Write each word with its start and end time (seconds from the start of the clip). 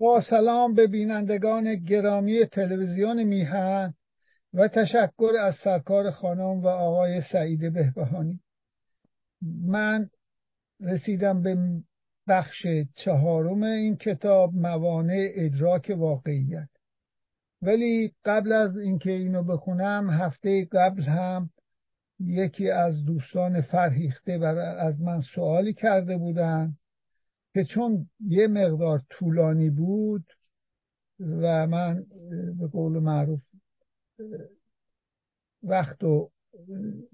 با 0.00 0.20
سلام 0.20 0.74
به 0.74 0.86
بینندگان 0.86 1.74
گرامی 1.74 2.46
تلویزیون 2.46 3.24
میهن 3.24 3.94
و 4.54 4.68
تشکر 4.68 5.32
از 5.40 5.54
سرکار 5.64 6.10
خانم 6.10 6.60
و 6.60 6.66
آقای 6.66 7.22
سعید 7.32 7.72
بهبهانی. 7.72 8.40
من 9.66 10.10
رسیدم 10.80 11.42
به 11.42 11.56
بخش 12.28 12.66
چهارم 12.94 13.62
این 13.62 13.96
کتاب 13.96 14.54
موانع 14.54 15.28
ادراک 15.34 15.94
واقعیت. 15.96 16.68
ولی 17.62 18.12
قبل 18.24 18.52
از 18.52 18.78
اینکه 18.78 19.10
اینو 19.10 19.42
بخونم 19.42 20.10
هفته 20.10 20.64
قبل 20.72 21.02
هم 21.02 21.50
یکی 22.20 22.70
از 22.70 23.04
دوستان 23.04 23.60
فرهیخته 23.60 24.32
از 24.78 25.00
من 25.00 25.20
سوالی 25.20 25.72
کرده 25.72 26.16
بودن. 26.16 26.76
که 27.54 27.64
چون 27.64 28.10
یه 28.20 28.46
مقدار 28.46 29.02
طولانی 29.10 29.70
بود 29.70 30.24
و 31.20 31.66
من 31.66 32.06
به 32.58 32.66
قول 32.66 32.92
معروف 32.92 33.40
وقت 35.62 36.04
و 36.04 36.30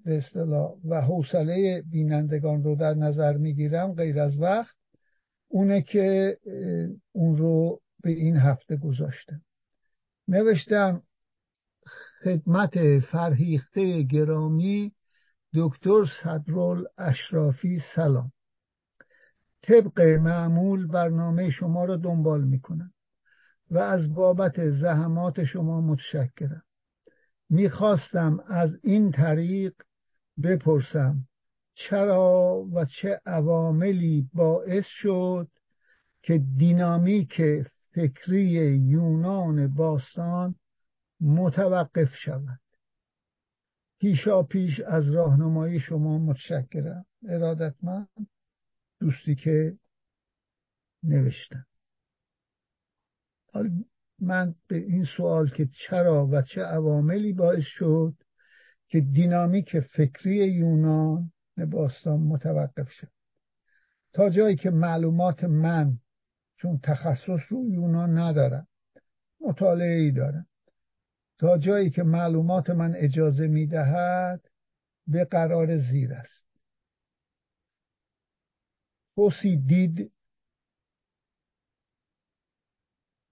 به 0.05 0.19
اصطلاح 0.19 0.75
و 0.85 1.01
حوصله 1.01 1.83
بینندگان 1.83 2.65
رو 2.65 2.77
در 2.77 2.95
نظر 2.95 3.37
می‌گیرم 3.37 3.93
غیر 3.93 4.21
از 4.21 4.39
وقت 4.39 4.77
اونه 5.49 5.83
که 5.83 6.39
اون 7.13 7.37
رو 7.37 7.81
به 8.03 8.11
این 8.11 8.37
هفته 8.37 8.77
گذاشتم. 8.77 9.43
نوشتم 10.29 11.03
خدمت 12.25 12.99
فرهیخته 12.99 14.03
گرامی 14.03 14.93
دکتر 15.55 16.05
صدرال 16.23 16.87
اشرافی 16.99 17.83
سلام. 17.95 18.33
طبق 19.69 20.01
معمول 20.01 20.87
برنامه 20.87 21.51
شما 21.51 21.85
را 21.85 21.97
دنبال 21.97 22.45
می‌کنم 22.45 22.93
و 23.71 23.79
از 23.79 24.15
بابت 24.15 24.71
زحمات 24.71 25.45
شما 25.45 25.81
متشکرم. 25.81 26.63
می‌خواستم 27.51 28.41
از 28.47 28.71
این 28.83 29.13
طریق 29.13 29.75
بپرسم 30.43 31.29
چرا 31.75 32.67
و 32.75 32.85
چه 32.85 33.21
عواملی 33.27 34.31
باعث 34.35 34.85
شد 34.87 35.49
که 36.23 36.39
دینامیک 36.39 37.43
فکری 37.91 38.77
یونان 38.77 39.75
باستان 39.75 40.55
متوقف 41.21 42.15
شود؟ 42.15 42.61
پیشا 43.99 44.43
پیش 44.43 44.81
از 44.81 45.11
راهنمایی 45.11 45.81
شما 45.81 46.19
متشکرم. 46.19 47.07
ارادتمند؟ 47.29 48.09
دوستی 49.01 49.35
که 49.35 49.79
نوشتم. 51.03 51.67
من 54.19 54.55
به 54.67 54.77
این 54.77 55.05
سوال 55.17 55.49
که 55.49 55.67
چرا 55.67 56.27
و 56.27 56.43
چه 56.43 56.63
عواملی 56.63 57.33
باعث 57.33 57.65
شد 57.65 58.15
که 58.89 59.01
دینامیک 59.01 59.81
فکری 59.81 60.37
یونان 60.37 61.33
باستان 61.71 62.21
متوقف 62.21 62.91
شد. 62.91 63.11
تا 64.13 64.31
جایی 64.31 64.57
که 64.57 64.71
معلومات 64.71 65.45
من 65.45 65.99
چون 66.57 66.79
تخصص 66.83 67.41
رو 67.49 67.71
یونان 67.71 68.19
ندارم 68.19 68.69
مطالعه 69.41 69.99
ای 69.99 70.11
دارم. 70.11 70.47
تا 71.39 71.59
جایی 71.59 71.91
که 71.91 72.03
معلومات 72.03 72.71
من 72.71 72.95
اجازه 72.97 73.47
می‌دهد 73.47 74.51
به 75.07 75.25
قرار 75.25 75.79
زیر 75.79 76.13
است. 76.13 76.36
توسی 79.17 79.57
دید 79.57 80.13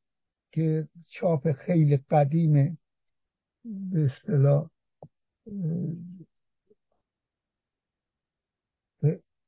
که 0.51 0.88
چاپ 1.09 1.51
خیلی 1.51 1.97
قدیمه 1.97 2.78
به 3.63 4.06
اصطلاح 4.06 4.69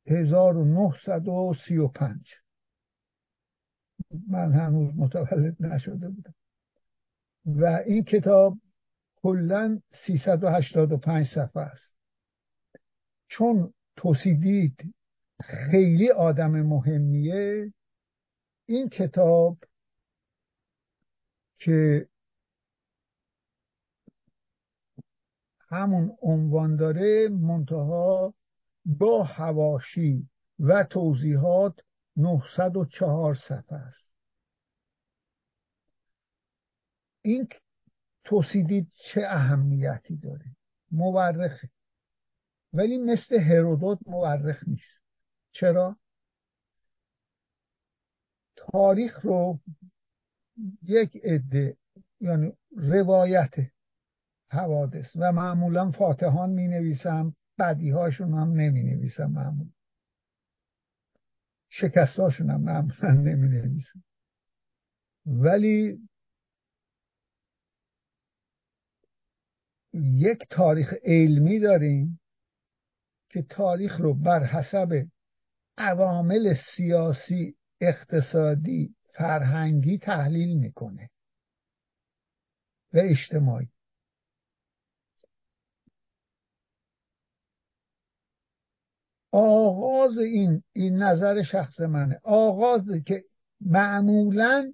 1935 0.08 2.34
من 4.28 4.54
هنوز 4.54 4.94
متولد 4.96 5.56
نشده 5.60 6.10
بودم. 6.10 6.34
و 7.46 7.66
این 7.86 8.04
کتاب 8.04 8.58
کلا 9.28 9.82
385 9.94 11.28
صفحه 11.36 11.62
است. 11.64 11.96
چون 13.28 13.74
توسیدید 13.96 14.96
خیلی 15.44 16.12
آدم 16.12 16.52
مهمیه 16.62 17.74
این 18.66 18.90
کتاب 18.90 19.58
که 21.60 22.10
همون 25.70 26.18
عنوان 26.22 26.76
داره 26.76 27.30
منتها 27.30 28.34
با 28.86 29.24
هواشی 29.24 30.30
و 30.60 30.84
توضیحات 30.84 31.80
904 32.18 33.36
صفحه 33.36 33.78
است. 33.78 34.12
این 37.22 37.48
توصیدید 38.28 38.92
چه 38.94 39.22
اهمیتی 39.26 40.18
داره. 40.18 40.56
مورخه. 40.92 41.70
ولی 42.74 42.98
مثل 42.98 43.40
هرودوت 43.40 44.00
مورخ 44.06 44.64
نیست. 44.68 45.00
چرا؟ 45.52 45.98
تاریخ 48.56 49.26
رو 49.26 49.60
یک 50.84 51.18
عده 51.24 51.78
یعنی 52.22 52.54
روایت 52.72 53.54
حوادث 54.50 55.16
و 55.16 55.32
معمولا 55.32 55.92
فاتحان 55.92 56.50
می 56.50 56.68
نویسم 56.68 57.36
بدیهاشون 57.60 58.34
هم 58.34 58.54
نمی 58.54 58.84
نویسم 58.84 59.26
معمول 59.26 59.68
شکستاشون 61.70 62.50
هم 62.50 62.62
معمولا 62.62 63.12
نمی 63.12 63.48
نویسم 63.48 64.04
ولی 65.26 66.10
یک 70.04 70.40
تاریخ 70.50 70.94
علمی 71.04 71.60
داریم 71.60 72.20
که 73.30 73.42
تاریخ 73.42 74.02
رو 74.02 74.14
بر 74.14 74.44
حسب 74.44 75.08
عوامل 75.78 76.54
سیاسی 76.76 77.56
اقتصادی 77.82 78.96
فرهنگی 79.14 79.98
تحلیل 79.98 80.58
می‌کنه 80.58 81.10
و 82.94 82.98
اجتماعی. 82.98 83.70
آغاز 89.32 90.18
این 90.18 90.64
این 90.74 90.96
نظر 90.96 91.44
شخص 91.44 91.80
منه. 91.80 92.20
آغاز 92.24 92.82
که 93.06 93.24
معمولا 93.62 94.74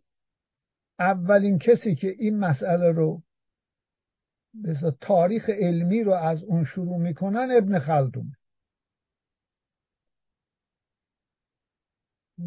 اولین 1.00 1.60
کسی 1.60 1.96
که 1.96 2.16
این 2.20 2.40
مسئله 2.40 2.92
رو 2.92 3.24
تاریخ 5.02 5.50
علمی 5.50 6.04
رو 6.04 6.12
از 6.12 6.44
اون 6.44 6.66
شروع 6.66 6.98
می‌کنن 6.98 7.48
ابن 7.58 7.80
خلدون. 7.80 8.34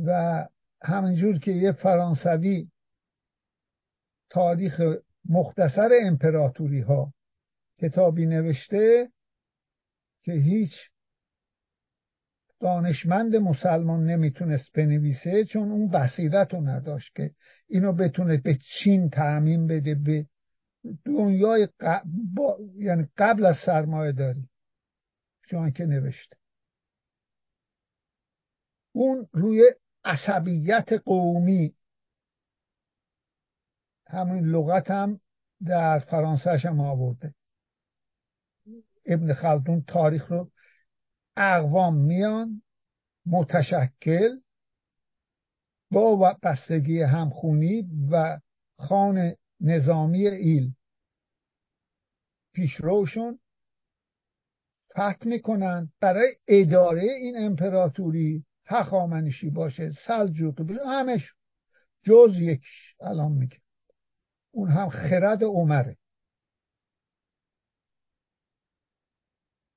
و 0.07 0.49
همینجور 0.83 1.39
که 1.39 1.51
یه 1.51 1.73
فرانسوی 1.73 2.71
تاریخ 4.31 4.81
مختصر 5.29 5.89
امپراتوری 6.03 6.81
ها 6.81 7.13
کتابی 7.79 8.27
نوشته 8.27 9.13
که 10.23 10.33
هیچ 10.33 10.73
دانشمند 12.61 13.37
مسلمان 13.37 14.05
نمی‌تونست 14.05 14.73
بنویسه 14.73 15.45
چون 15.45 15.73
اون 15.73 15.89
بصیرت 15.89 16.55
رو 16.55 16.61
نداشت 16.61 17.15
که 17.15 17.31
اینو 17.69 17.93
بتونه 17.93 18.37
به 18.37 18.59
چین 18.79 19.11
تعمین 19.11 19.67
بده 19.67 19.95
به 19.95 20.27
دنیای 21.05 21.69
یعنی 22.75 23.09
قبل 23.19 23.47
از 23.47 23.57
سرمایه 23.67 24.13
داری. 24.13 24.49
چون 25.51 25.71
که 25.71 25.85
نوشته. 25.85 26.37
اون 28.93 29.29
روی 29.33 29.63
عصبیت 30.05 30.93
قومی. 31.05 31.77
همین 34.07 34.45
لغت 34.45 34.91
هم 34.91 35.21
در 35.67 35.99
فرانسهش 35.99 36.67
هم 36.67 36.81
آورده. 36.81 37.35
ابن 39.07 39.35
خلدون 39.35 39.85
تاریخ 39.89 40.33
رو 40.33 40.51
اقوام 41.37 41.97
میان 41.97 42.63
متشکل 43.27 44.41
با 45.91 46.37
بستگی 46.43 47.03
همخونی 47.03 47.89
و 48.11 48.41
خان 48.79 49.35
نظامی 49.61 50.27
ایل. 50.27 50.73
پیشروشون 52.53 53.39
فتح 54.93 55.27
می‌کنن. 55.27 55.93
برای 56.01 56.37
اداره 56.49 57.03
این 57.03 57.35
امپراتوری 57.37 58.45
هخامنشی 58.67 59.51
باشه 59.51 59.93
سلجوقی 60.07 60.65
باشه 60.65 60.81
همش 60.87 61.33
جز 62.03 62.37
یک 62.37 62.63
الان 63.01 63.33
میگه. 63.33 63.61
اون 64.51 64.71
هم 64.71 64.89
خرد 64.89 65.45
عمره. 65.45 65.97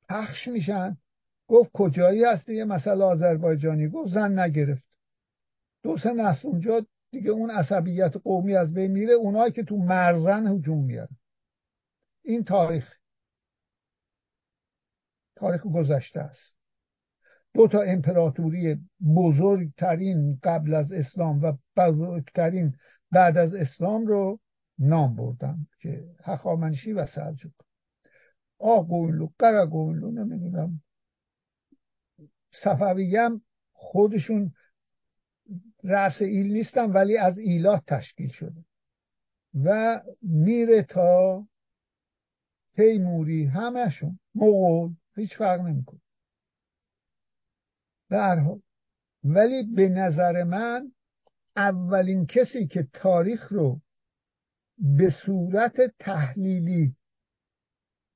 پخش 0.10 0.48
میشن. 0.48 0.98
گفت 1.48 1.72
کجایی 1.74 2.24
هستی؟ 2.24 2.56
یه 2.56 2.66
مسئله 2.66 3.04
آذربایجانی. 3.04 3.88
گفت 3.88 4.14
زن 4.14 4.40
نگرفت. 4.40 4.98
دو 5.84 5.98
سه 5.98 6.14
نسل 6.14 6.48
اونجا 6.48 6.86
دیگه 7.12 7.30
اون 7.30 7.52
عصبیت 7.52 8.18
قومی 8.24 8.56
از 8.56 8.74
بین 8.74 8.92
میره 8.92 9.14
اونایی 9.14 9.52
که 9.52 9.64
تو 9.64 9.78
مرزن 9.78 10.48
هجوم 10.48 10.84
میارن. 10.84 11.18
این 12.24 12.44
تاریخ. 12.44 12.96
تاریخ 15.36 15.66
گذشته 15.66 16.20
است. 16.20 16.56
دو 17.54 17.68
تا 17.68 17.82
امپراتوری 17.82 18.90
بزرگترین 19.16 20.40
قبل 20.44 20.74
از 20.74 20.92
اسلام 20.92 21.42
و 21.42 21.54
بزرگترین 21.78 22.76
بعد 23.12 23.38
از 23.38 23.54
اسلام 23.54 24.08
رو 24.08 24.40
نام 24.80 25.16
بردم 25.16 25.68
که 25.80 26.10
هخامنشی 26.24 26.94
و 26.94 27.06
سلجوق. 27.06 27.54
آقوینلو 28.60 29.30
قرقوینلو 29.40 30.12
نمی‌دونم. 30.12 30.82
صفویم 32.52 33.46
خودشون 33.74 34.54
رأس 35.84 36.22
ایل 36.22 36.54
نیستن 36.54 36.92
ولی 36.92 37.18
از 37.18 37.38
ایلات 37.38 37.84
تشکیل 37.88 38.30
شده. 38.30 38.66
و 39.64 40.02
میره 40.22 40.84
تا 40.84 41.48
تیموری 42.76 43.46
همشون 43.46 44.20
مغول 44.36 44.96
هیچ 45.16 45.38
فرق 45.38 45.62
نمی‌کنه. 45.62 46.02
به 48.10 48.62
ولی 49.24 49.64
به 49.76 49.90
نظر 49.90 50.44
من 50.44 50.92
اولین 51.56 52.26
کسی 52.26 52.68
که 52.68 52.88
تاریخ 52.94 53.52
رو 53.52 53.82
به 54.78 55.10
صورت 55.26 55.76
تحلیلی 56.00 56.96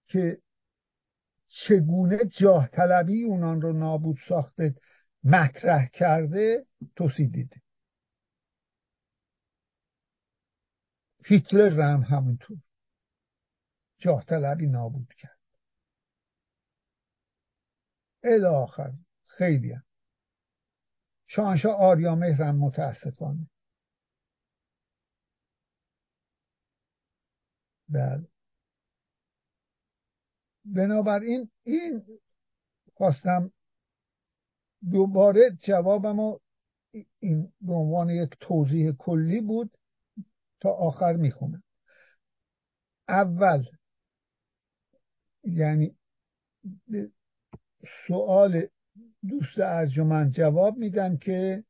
که 0.08 0.38
چگونه 1.48 2.18
جاه 2.26 2.68
طلبی 2.68 3.24
اونان 3.24 3.62
رو 3.62 3.74
نابود 3.74 4.18
ساخته 4.30 4.76
مطرح 5.24 5.88
کرده 5.88 6.66
توصیدیده 6.96 7.62
هیتلر 11.26 11.82
هم 11.82 12.02
همونطور 12.02 12.58
جاه 13.98 14.26
طلبی 14.26 14.68
نابود 14.68 15.14
کرد. 15.14 15.40
الاخر 18.24 18.94
خیلی 19.24 19.72
هم. 19.72 19.84
شانشا 21.28 21.74
آریا 21.74 22.16
مهرم 22.16 22.56
متاسفانه. 22.56 23.50
بله. 27.90 28.28
بنابراین 30.66 31.52
این 31.64 32.20
خواستم 32.94 33.52
دوباره 34.92 35.42
جوابم 35.62 36.40
این 37.20 37.54
به 37.62 37.74
عنوان 37.74 38.10
یک 38.10 38.30
توضیح 38.40 38.92
کلی 38.92 39.42
بود 39.42 39.78
تا 40.60 40.70
آخر 40.70 41.14
می‌خونم. 41.14 41.64
اول 43.08 43.66
یعنی 45.44 45.96
سوال 48.08 48.68
دوست 49.30 49.60
ارجمند 49.60 50.32
جواب 50.32 50.78
میدم 50.78 51.18
که 51.18 51.64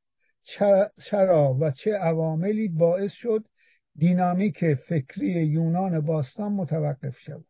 چرا 0.98 1.58
و 1.62 1.72
چه 1.72 1.91
عواملی 1.91 2.67
باعث 2.67 3.12
شد 3.12 3.48
دینامیک 3.96 4.74
فکری 4.74 5.46
یونان 5.46 6.01
باستان 6.01 6.53
متوقف 6.53 7.17
شود. 7.17 7.46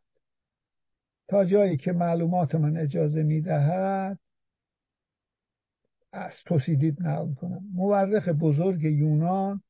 تا 1.28 1.46
جایی 1.46 1.78
که 1.78 1.92
معلومات 1.92 2.56
من 2.56 2.78
اجازه 2.78 3.24
می‌دهد 3.24 4.20
از 6.14 6.32
توسیدید 6.46 7.02
نقل 7.02 7.34
کنم 7.34 7.62
مورخ 7.74 8.28
بزرگ 8.28 8.84
یونان 8.84 9.64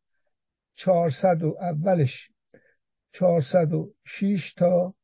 400 0.76 1.44
و 1.44 1.58
اولش 1.60 2.30
406 3.14 4.54
تا 4.58 4.96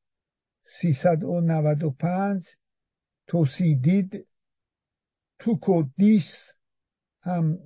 395 0.82 2.48
توسیدید. 3.28 4.26
توکودیس 5.40 6.34
هم 7.22 7.58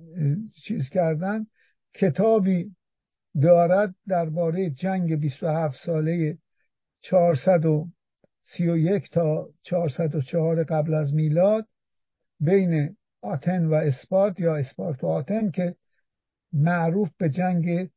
چیز 0.64 0.88
کردن. 0.88 1.46
کتابی 1.94 2.76
دارد 3.42 3.94
درباره 4.06 4.70
جنگ 4.70 5.20
27 5.20 5.86
ساله 5.86 6.38
431 7.00 9.10
تا 9.10 9.48
404 9.62 10.64
قبل 10.64 10.94
از 10.94 11.14
میلاد. 11.14 11.68
بین 12.40 12.96
آتن 13.24 13.66
و 13.66 13.74
اسپارت 13.74 14.40
یا 14.40 14.56
اسپارت 14.56 15.04
و 15.04 15.06
آتن 15.06 15.50
که 15.50 15.76
معروف 16.52 17.10
به 17.18 17.28
جنگ 17.28 17.90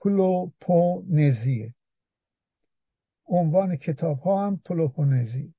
پلوپونزیه. 0.00 1.74
عنوان 3.26 3.76
کتاب 3.76 4.18
ها 4.18 4.46
هم 4.46 4.60
پلوپونزی. 4.64 5.54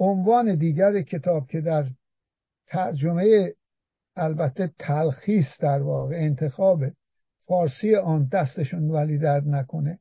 عنوان 0.00 0.54
دیگر 0.54 1.02
کتاب 1.02 1.46
که 1.48 1.60
در 1.60 1.90
ترجمه 2.66 3.54
البته 4.16 4.70
تلخیص 4.78 5.46
در 5.60 5.82
واقع 5.82 6.16
انتخاب 6.16 6.84
فارسی 7.38 7.96
آن 7.96 8.26
دستشون 8.26 8.90
ولی 8.90 9.18
درد 9.18 9.48
نکنه 9.48 9.98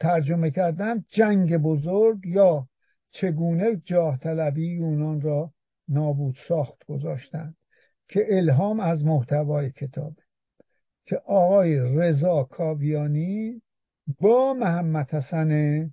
ترجمه 0.00 0.50
کردن 0.50 1.04
جنگ 1.08 1.56
بزرگ 1.56 2.26
یا 2.26 2.68
چگونه 3.10 3.76
جاه 3.76 4.18
طلبی 4.18 4.66
یونان 4.66 5.20
را 5.20 5.52
نابود 5.88 6.38
ساخت 6.48 6.86
گذاشتند 6.86 7.56
که 8.08 8.26
الهام 8.28 8.80
از 8.80 9.04
محتوای 9.04 9.70
کتابه 9.70 10.22
که 11.06 11.16
آقای 11.16 11.78
رضا 11.78 12.44
کاویانی 12.44 13.62
با 14.20 14.54
محمد 14.54 15.14
حسن 15.14 15.92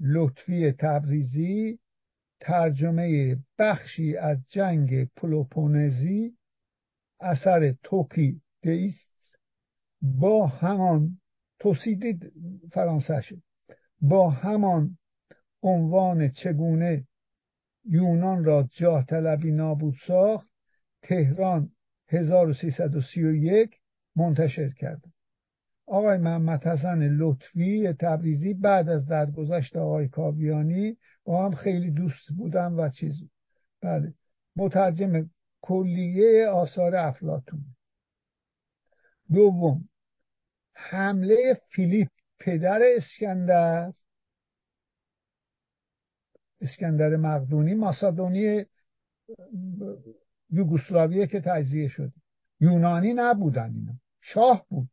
لطفی 0.00 0.72
تبریزی 0.72 1.78
ترجمه 2.40 3.36
بخشی 3.58 4.16
از 4.16 4.38
جنگ 4.48 5.08
پلوپونزی 5.16 6.36
اثر 7.20 7.74
توکی 7.82 8.42
دیست 8.62 9.38
با 10.02 10.46
همان 10.46 11.20
توسیدید 11.58 12.32
فرانسه 12.72 13.22
با 14.00 14.30
همان 14.30 14.98
عنوان 15.62 16.28
چگونه 16.28 17.06
یونان 17.88 18.44
را 18.44 18.68
جاه 18.72 19.04
طلبی 19.04 19.52
نابود 19.52 19.94
ساخت 20.06 20.48
تهران 21.02 21.70
1331 22.08 23.80
منتشر 24.16 24.68
کرد. 24.68 25.02
آقای 25.88 26.18
محمد 26.18 26.66
حسن 26.66 26.98
لطفی 26.98 27.92
تبریزی 27.92 28.54
بعد 28.54 28.88
از 28.88 29.06
درگذشت 29.06 29.76
آقای 29.76 30.08
کاویانی 30.08 30.96
با 31.24 31.44
هم 31.44 31.54
خیلی 31.54 31.90
دوست 31.90 32.32
بودن 32.36 32.72
و 32.72 32.90
چیز 32.90 33.14
بله 33.80 34.14
مترجم 34.56 35.30
کلیه 35.60 36.46
آثار 36.48 36.96
افلاتون 36.96 37.64
دوم 39.32 39.88
حمله 40.74 41.60
فیلیپ 41.68 42.08
پدر 42.38 42.80
اسکندر 42.96 43.92
اسکندر 46.60 47.16
مقدونی 47.16 47.74
ماسادونی 47.74 48.64
یوگسلاویه 50.50 51.26
که 51.26 51.40
تجزیه 51.40 51.88
شده 51.88 52.12
یونانی 52.60 53.14
نبودن 53.14 53.74
اینا. 53.74 53.92
شاه 54.20 54.66
بود. 54.68 54.90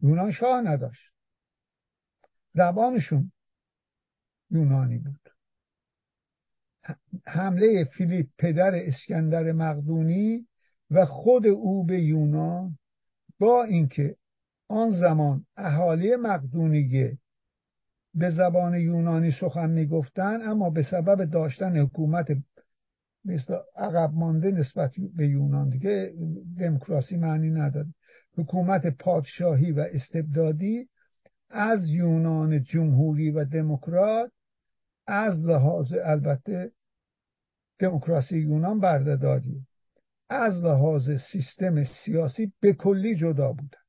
یونان 0.00 0.32
شاه 0.32 0.60
نداشت. 0.60 1.12
زبانشون 2.54 3.32
یونانی 4.50 4.98
بود. 4.98 5.28
حمله 7.26 7.84
فیلیپ 7.84 8.28
پدر 8.38 8.70
اسکندر 8.74 9.52
مقدونی 9.52 10.48
و 10.90 11.06
خود 11.06 11.46
او 11.46 11.84
به 11.84 12.00
یونان 12.00 12.78
با 13.38 13.64
اینکه 13.64 14.16
آن 14.68 14.90
زمان 14.90 15.46
اهالی 15.56 16.16
مقدونیه 16.16 17.18
به 18.14 18.30
زبان 18.30 18.74
یونانی 18.74 19.32
سخن 19.32 19.70
می‌گفتن 19.70 20.42
اما 20.42 20.70
به 20.70 20.82
سبب 20.82 21.24
داشتن 21.24 21.76
حکومت 21.76 22.26
مثل 23.24 23.56
عقب 23.76 24.10
مانده 24.14 24.50
نسبت 24.50 24.92
به 25.16 25.26
یونان 25.26 25.68
دیگه 25.68 26.14
دموکراسی 26.58 27.16
معنی 27.16 27.50
نداره. 27.50 27.94
حکومت 28.38 28.86
پادشاهی 28.86 29.72
و 29.72 29.80
استبدادی 29.92 30.88
از 31.50 31.88
یونان 31.88 32.62
جمهوری 32.64 33.30
و 33.30 33.44
دموکرات 33.44 34.32
از 35.06 35.44
لحاظ 35.46 35.92
البته 36.04 36.72
دموکراسی 37.78 38.38
یونان 38.38 38.80
بردهداری 38.80 39.66
از 40.28 40.64
لحاظ 40.64 41.10
سیستم 41.10 41.84
سیاسی 41.84 42.52
به 42.60 42.72
کلی 42.72 43.16
جدا 43.16 43.52
بودن 43.52 43.81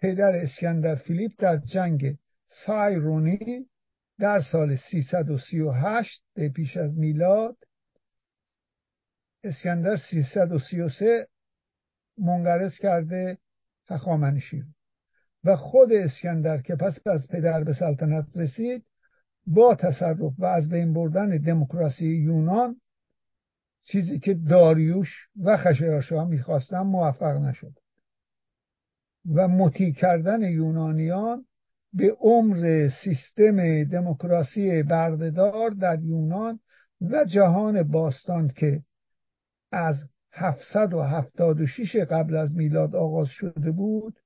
پدر 0.00 0.32
اسکندر 0.34 0.94
فیلیپ 0.94 1.32
در 1.38 1.56
جنگ 1.56 2.18
سایرونی 2.48 3.66
در 4.18 4.40
سال 4.40 4.76
338 4.76 6.22
پیش 6.54 6.76
از 6.76 6.98
میلاد 6.98 7.56
اسکندر 9.44 9.96
333 9.96 11.28
منقرض 12.18 12.78
کرده 12.78 13.38
هخامنشی 13.88 14.64
و 15.44 15.56
خود 15.56 15.92
اسکندر 15.92 16.62
که 16.62 16.76
پس 16.76 17.06
از 17.06 17.28
پدر 17.28 17.64
به 17.64 17.72
سلطنت 17.72 18.26
رسید 18.36 18.84
با 19.46 19.74
تصرف 19.74 20.32
و 20.38 20.44
از 20.44 20.68
بین 20.68 20.92
بردن 20.92 21.28
دموکراسی 21.28 22.06
یونان 22.06 22.80
چیزی 23.84 24.18
که 24.18 24.34
داریوش 24.34 25.28
و 25.42 25.56
خشایارشا 25.56 26.24
می‌خواستن 26.24 26.80
موفق 26.80 27.36
نشد. 27.36 27.79
و 29.26 29.48
مطیع 29.48 29.92
کردن 29.92 30.42
یونانیان 30.42 31.46
به 31.92 32.16
عمر 32.20 32.88
سیستم 33.04 33.84
دموکراسی 33.84 34.82
بردهدار 34.82 35.70
در 35.70 36.00
یونان 36.00 36.60
و 37.00 37.24
جهان 37.24 37.82
باستان 37.82 38.48
که 38.48 38.82
از 39.72 39.96
776 40.32 41.96
قبل 41.96 42.36
از 42.36 42.54
میلاد 42.54 42.96
آغاز 42.96 43.28
شده 43.28 43.70
بود 43.70 44.18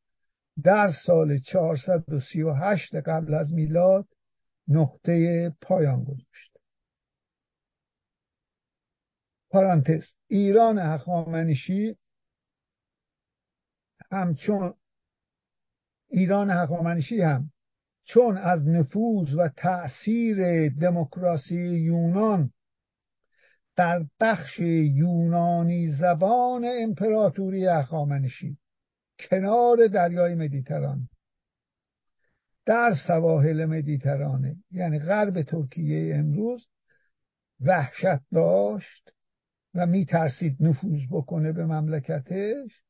در 0.63 0.93
سال 1.07 1.39
438 1.39 2.95
قبل 2.95 3.35
از 3.35 3.53
میلاد 3.53 4.09
نقطه 4.69 5.51
پایان 5.61 6.05
گذاشت. 6.05 6.59
پرانتز 9.51 10.05
ایران 10.27 10.79
هخامنشی 10.79 11.97
همچون 14.11 14.75
ایران 16.15 16.51
هخامنشی 16.51 17.21
هم 17.21 17.51
چون 18.05 18.37
از 18.37 18.69
نفوذ 18.69 19.35
و 19.35 19.49
تأثیر 19.49 20.69
دموکراسی 20.69 21.57
یونان 21.57 22.53
در 23.77 24.05
بخش 24.21 24.59
یونانی 24.59 25.89
زبان 25.89 26.67
امپراتوری 26.81 27.67
هخامنشی 27.67 28.59
کنار 29.19 29.87
دریای 29.87 30.35
مدیتران 30.35 31.09
در 32.67 32.95
سواحل 33.07 33.65
مدیترانه 33.65 34.57
یعنی 34.71 34.99
غرب 34.99 35.43
ترکیه 35.43 36.17
امروز 36.17 36.67
وحشت 37.61 38.21
داشت 38.33 39.13
و 39.75 39.87
میترسید 39.87 40.57
نفوذ 40.61 41.01
بکنه 41.11 41.53
به 41.53 41.67
مملکتش 41.67 42.83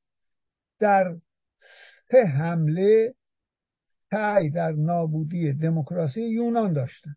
در 0.78 1.16
حمله 2.12 3.14
سعی 4.11 4.50
در 4.50 4.73
نابودی 4.73 5.52
دموکراسی 5.52 6.23
یونان 6.23 6.73
داشتن. 6.73 7.16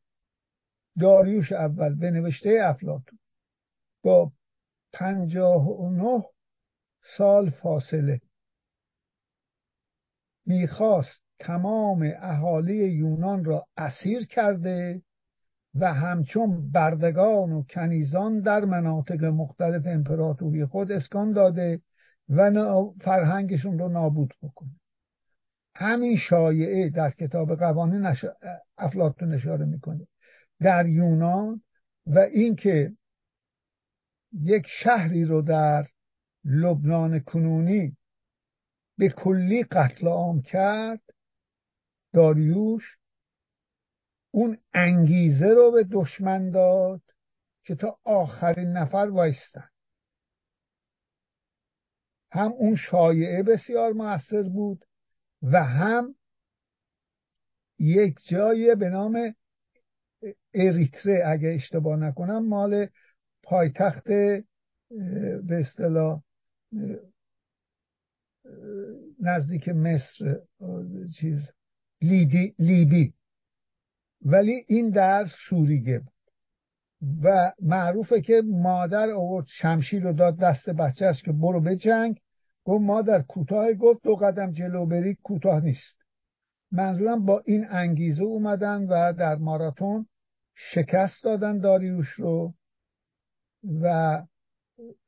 داریوش 0.99 1.51
اول 1.51 1.95
به 1.95 2.11
نوشته 2.11 2.59
افلاتون 2.63 3.19
با 4.03 4.31
پنجاه 4.93 5.67
و 5.67 5.89
نه 5.89 6.23
سال 7.17 7.49
فاصله. 7.49 8.21
می‌خواست 10.45 11.21
تمام 11.39 12.13
اهالی 12.17 12.87
یونان 12.87 13.45
را 13.45 13.67
اسیر 13.77 14.25
کرده 14.25 15.01
و 15.75 15.93
همچون 15.93 16.71
بردگان 16.71 17.51
و 17.51 17.63
کنیزان 17.63 18.39
در 18.39 18.65
مناطق 18.65 19.23
مختلف 19.23 19.83
امپراتوری 19.85 20.65
خود 20.65 20.91
اسکان 20.91 21.31
داده 21.31 21.81
و 22.29 22.51
فرهنگشون 23.01 23.79
رو 23.79 23.89
نابود 23.89 24.33
بکنه. 24.41 24.79
همین 25.75 26.17
شایعه 26.17 26.89
در 26.89 27.09
کتاب 27.09 27.55
قوانین 27.55 28.01
نش... 28.01 28.25
افلاطون 28.77 29.33
اشاره 29.33 29.65
می‌کنه. 29.65 30.07
در 30.59 30.85
یونان 30.85 31.61
و 32.05 32.19
اینکه 32.19 32.93
یک 34.41 34.65
شهری 34.67 35.25
رو 35.25 35.41
در 35.41 35.87
لبنان 36.45 37.19
کنونی 37.19 37.97
به 38.97 39.09
کلی 39.09 39.63
قتل 39.63 40.07
عام 40.07 40.41
کرد 40.41 41.01
داریوش 42.13 42.97
اون 44.31 44.57
انگیزه 44.73 45.53
رو 45.53 45.71
به 45.71 45.83
دشمن 45.91 46.49
داد 46.49 47.01
که 47.63 47.75
تا 47.75 47.99
آخرین 48.03 48.67
نفر 48.67 49.09
وایستن. 49.11 49.69
هم 52.31 52.51
اون 52.51 52.75
شایعه 52.75 53.43
بسیار 53.43 53.93
موثر 53.93 54.43
بود 54.43 54.85
و 55.41 55.63
هم 55.63 56.15
یک 57.79 58.15
جایی 58.27 58.75
به 58.75 58.89
نام 58.89 59.35
اریتره 60.53 61.23
اگه 61.25 61.49
اشتباه 61.49 61.99
نکنم 61.99 62.47
مال 62.47 62.87
پایتخت 63.43 64.07
به 64.07 65.59
اصطلاح 65.59 66.23
نزدیک 69.19 69.69
مصر 69.69 70.39
چیز 71.19 71.49
لیبی, 72.01 73.13
ولی 74.21 74.65
این 74.67 74.89
در 74.89 75.25
سوریگه 75.49 75.99
بود. 75.99 76.16
و 77.23 77.51
معروفه 77.61 78.21
که 78.21 78.41
مادر 78.45 79.09
آورد 79.09 79.45
شمشیر 79.47 80.03
رو 80.03 80.13
داد 80.13 80.37
دست 80.39 80.69
بچهش 80.69 81.23
که 81.23 81.31
برو 81.31 81.61
به 81.61 81.75
جنگ 81.75 82.19
گفت 82.63 82.81
مادر 82.81 83.21
کوتاه 83.21 83.73
گفت 83.73 84.03
دو 84.03 84.15
قدم 84.15 84.51
جلو 84.51 84.85
بری 84.85 85.17
کوتاه 85.23 85.63
نیست. 85.63 85.97
منظورم 86.71 87.25
با 87.25 87.43
این 87.45 87.65
انگیزه 87.69 88.23
اومدن 88.23 88.83
و 88.83 89.13
در 89.13 89.35
ماراتون 89.35 90.07
شکست 90.55 91.23
دادن 91.23 91.59
داریوش 91.59 92.09
رو 92.09 92.53
و 93.81 94.17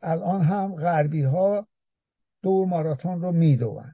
الان 0.02 0.42
هم 0.42 0.76
غربی 0.76 1.24
ها 1.24 1.68
دو 2.42 2.66
ماراتون 2.66 3.22
رو 3.22 3.32
میدون 3.32 3.94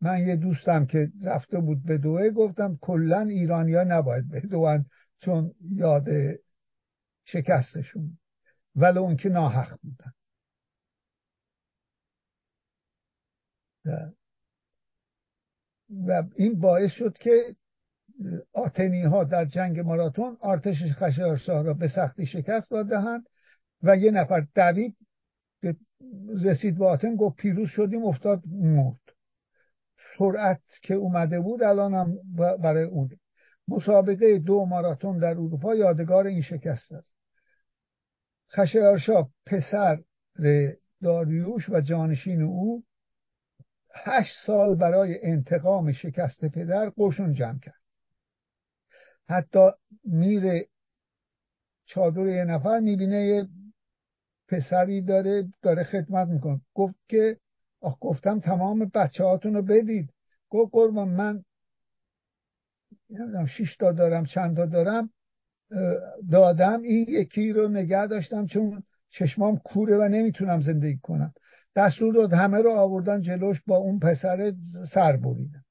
من 0.00 0.18
یه 0.26 0.36
دوستم 0.36 0.86
که 0.86 1.12
رفته 1.24 1.60
بود 1.60 1.84
به 1.84 1.98
دوه 1.98 2.30
گفتم 2.30 2.78
کلا 2.80 3.20
ایرانیا 3.20 3.84
نباید 3.84 4.30
بدون 4.30 4.84
چون 5.20 5.54
یاد 5.70 6.08
شکستشون. 7.24 8.18
ولو 8.76 9.02
اون 9.02 9.16
ناحق 9.24 9.78
بودن. 9.82 10.12
و 16.06 16.22
این 16.36 16.60
باعث 16.60 16.90
شد 16.90 17.18
که 17.18 17.56
آتنی 18.52 19.02
ها 19.02 19.24
در 19.24 19.44
جنگ 19.44 19.80
ماراتون 19.80 20.36
آرتش 20.40 20.82
خشایارشاه 20.92 21.62
را 21.62 21.74
به 21.74 21.88
سختی 21.88 22.26
شکست 22.26 22.70
دادهند 22.70 23.26
و 23.82 23.96
یه 23.96 24.10
نفر 24.10 24.46
دوید 24.54 24.96
رسید 26.44 26.78
به 26.78 26.86
آتن 26.86 27.16
گفت 27.16 27.36
پیروز 27.36 27.68
شدیم 27.68 28.04
افتاد 28.04 28.42
مرد. 28.46 29.00
سرعت 30.18 30.62
که 30.82 30.94
اومده 30.94 31.40
بود 31.40 31.62
الان 31.62 31.94
هم 31.94 32.18
برای 32.58 32.84
اون. 32.84 33.10
مسابقه 33.68 34.38
دو 34.38 34.64
ماراتون 34.64 35.18
در 35.18 35.30
اروپا 35.30 35.74
یادگار 35.74 36.26
این 36.26 36.42
شکست 36.42 36.92
است. 36.92 37.11
خشایارشاه 38.54 39.30
پسر 39.46 40.02
داریوش 41.02 41.68
و 41.68 41.80
جانشین 41.80 42.42
او 42.42 42.84
هشت 43.94 44.46
سال 44.46 44.74
برای 44.74 45.18
انتقام 45.22 45.92
شکست 45.92 46.44
پدر 46.44 46.92
قشون 46.98 47.32
جمع 47.32 47.58
کرد. 47.58 47.82
حتی 49.28 49.70
میره 50.04 50.68
چادر 51.86 52.26
یه 52.26 52.44
نفر 52.44 52.80
می‌بینه 52.80 53.26
یه 53.26 53.48
پسری 54.48 55.02
داره 55.02 55.52
داره 55.62 55.84
خدمت 55.84 56.28
می‌کنه. 56.28 56.60
گفت 56.74 56.94
که 57.08 57.36
آخ 57.80 57.96
گفتم 58.00 58.40
تمام 58.40 58.90
بچه 58.94 59.24
رو 59.24 59.62
بدید. 59.62 60.12
گفت 60.48 60.72
قربان 60.72 61.08
من 61.08 61.44
نمی‌دونم 63.10 63.46
شیش 63.46 63.76
تا 63.76 63.92
دارم 63.92 64.24
چند 64.24 64.56
تا 64.56 64.66
دارم. 64.66 65.10
دادم 66.30 66.82
این 66.82 67.06
یکی 67.08 67.52
رو 67.52 67.68
نگه 67.68 68.06
داشتم 68.06 68.46
چون 68.46 68.82
چشمام 69.10 69.58
کوره 69.58 69.96
و 69.96 70.08
نمی‌تونم 70.08 70.60
زندگی 70.60 70.98
کنم. 70.98 71.34
دستور 71.76 72.14
داد 72.14 72.32
همه 72.32 72.58
رو 72.58 72.70
آوردن 72.70 73.20
جلوش 73.20 73.62
با 73.66 73.76
اون 73.76 73.98
پسر 73.98 74.52
سر 74.90 75.16
بریدن. 75.16 75.64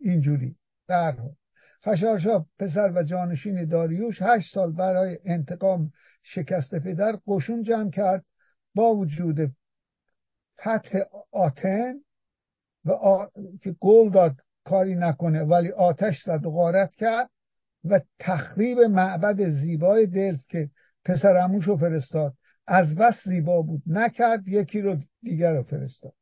اینجوری 0.00 0.56
در 0.88 1.16
خشارشا 1.84 2.46
پسر 2.58 2.92
و 2.94 3.02
جانشین 3.02 3.64
داریوش 3.64 4.22
هشت 4.22 4.54
سال 4.54 4.72
برای 4.72 5.18
انتقام 5.24 5.92
شکست 6.22 6.74
پدر 6.74 7.18
قشون 7.26 7.62
جمع 7.62 7.90
کرد 7.90 8.24
با 8.74 8.94
وجود 8.94 9.52
فتح 10.60 10.98
آتن 11.32 11.94
و 12.84 13.26
که 13.62 13.76
گل 13.80 14.10
داد 14.10 14.36
کاری 14.64 14.94
نکنه 14.94 15.42
ولی 15.42 15.70
آتش 15.70 16.22
زد 16.22 16.46
و 16.46 16.50
غارت 16.50 16.94
کرد. 16.94 17.30
و 17.84 18.00
تخریب 18.18 18.78
معبد 18.78 19.50
زیبای 19.50 20.06
دلف 20.06 20.40
که 20.48 20.70
پسر 21.04 21.48
رو 21.64 21.76
فرستاد. 21.76 22.34
از 22.66 22.94
بس 22.94 23.14
زیبا 23.24 23.62
بود. 23.62 23.82
نکرد 23.86 24.48
یکی 24.48 24.80
رو 24.80 24.96
دیگر 25.22 25.56
رو 25.56 25.62
فرستاد. 25.62 26.14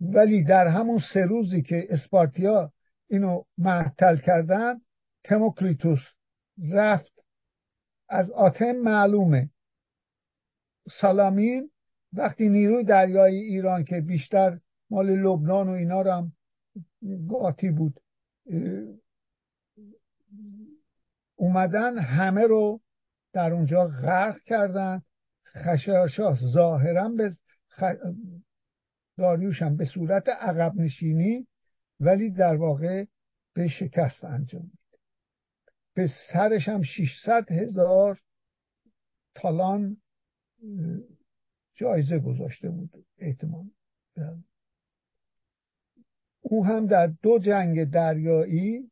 ولی 0.00 0.44
در 0.44 0.66
همون 0.66 1.00
سه 1.14 1.20
روزی 1.24 1.62
که 1.62 1.86
اسپارتیا 1.90 2.72
اینو 3.08 3.42
معطل 3.58 4.16
کردن 4.16 4.80
تموکریتوس 5.24 6.00
رفت. 6.72 7.12
از 8.08 8.30
آتن 8.30 8.72
معلومه. 8.72 9.50
سالامین 10.90 11.70
وقتی 12.12 12.48
نیروی 12.48 12.84
دریایی 12.84 13.40
ایران 13.40 13.84
که 13.84 14.00
بیشتر 14.00 14.58
مال 14.90 15.10
لبنان 15.10 15.68
و 15.68 15.72
اینا 15.72 16.02
رو 16.02 16.10
هم 16.10 16.32
گاتی 17.28 17.70
بود 17.70 18.00
اومدن 21.36 21.98
همه 21.98 22.46
رو 22.46 22.80
در 23.32 23.52
اونجا 23.52 23.84
غرق 23.84 24.42
کردن. 24.46 25.02
خشایارشاه 25.56 26.38
ظاهرا 26.52 27.08
به 27.08 27.36
خ... 27.68 27.82
داریوش 29.18 29.62
هم 29.62 29.76
به 29.76 29.84
صورت 29.84 30.28
عقب 30.28 30.74
نشینی 30.76 31.46
ولی 32.00 32.30
در 32.30 32.56
واقع 32.56 33.04
به 33.54 33.68
شکست 33.68 34.24
انجام 34.24 34.70
به 35.94 36.10
سرش 36.32 36.68
هم 36.68 36.82
600 36.82 37.52
هزار 37.52 38.20
تالان 39.34 39.96
جایزه 41.74 42.18
گذاشته 42.18 42.70
بود 42.70 43.06
احتمال 43.18 43.70
او 46.40 46.66
هم 46.66 46.86
در 46.86 47.06
دو 47.06 47.38
جنگ 47.38 47.84
دریایی 47.84 48.90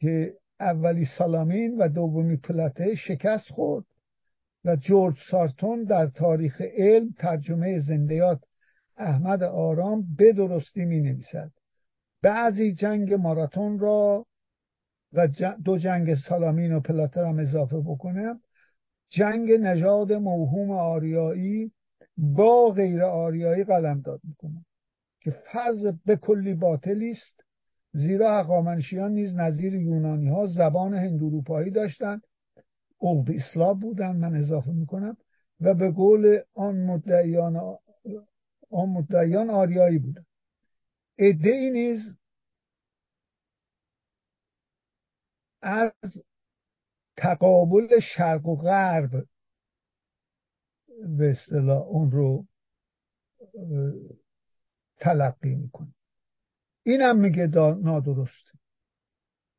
که 0.00 0.38
اولی 0.60 1.04
سالامین 1.18 1.76
و 1.78 1.88
دومی 1.88 2.36
پلاته 2.36 2.94
شکست 2.94 3.48
خورد 3.48 3.84
و 4.64 4.76
جورج 4.76 5.16
سارتون 5.30 5.84
در 5.84 6.06
تاریخ 6.06 6.60
علم 6.60 7.14
ترجمه 7.18 7.80
زندیات 7.80 8.40
احمد 8.96 9.42
آرام 9.42 10.14
به 10.16 10.32
درستی 10.32 10.84
می 10.84 11.00
نویسد 11.00 11.50
بعضی 12.22 12.74
جنگ 12.74 13.14
ماراتون 13.14 13.78
را 13.78 14.26
و 15.12 15.28
دو 15.64 15.78
جنگ 15.78 16.14
سالامین 16.14 16.72
و 16.72 16.80
پلاتر 16.80 17.24
هم 17.24 17.38
اضافه 17.38 17.80
بکنم. 17.80 18.40
جنگ 19.10 19.52
نژاد 19.52 20.12
موهوم 20.12 20.70
آریایی 20.70 21.72
با 22.16 22.68
غیر 22.70 23.02
آریایی 23.02 23.64
قلمداد 23.64 24.20
می‌کنم 24.24 24.64
که 25.20 25.30
فرض 25.30 25.86
به 26.04 26.16
کلی 26.16 26.54
باطلی 26.54 27.10
است. 27.10 27.37
زیرا 27.98 28.38
اقامنشیان 28.38 29.12
نیز 29.12 29.34
نظیر 29.34 29.74
یونانی 29.74 30.28
ها 30.28 30.46
زبان 30.46 30.94
هندوروپایی 30.94 31.70
داشتند. 31.70 32.22
اغد 33.02 33.30
اسلام 33.30 33.78
بودند 33.78 34.16
من 34.16 34.34
اضافه 34.34 34.70
می‌کنم. 34.70 35.16
و 35.60 35.74
به 35.74 35.90
قول 35.90 36.38
آن 36.54 36.76
مدعیان 36.76 37.56
آن 38.70 38.88
مدعیان 38.88 39.50
آریایی 39.50 39.98
بودند. 39.98 40.26
ای 41.16 41.70
نیز 41.70 42.16
از 45.62 45.92
تقابل 47.16 48.00
شرق 48.00 48.48
و 48.48 48.56
غرب 48.56 49.26
به 51.18 51.30
اصطلاح 51.30 51.82
اون 51.82 52.10
رو 52.10 52.46
تلقی 54.96 55.54
می‌کنه 55.54 55.94
اینم 56.88 57.18
میگه 57.18 57.46
نادرست. 57.82 58.52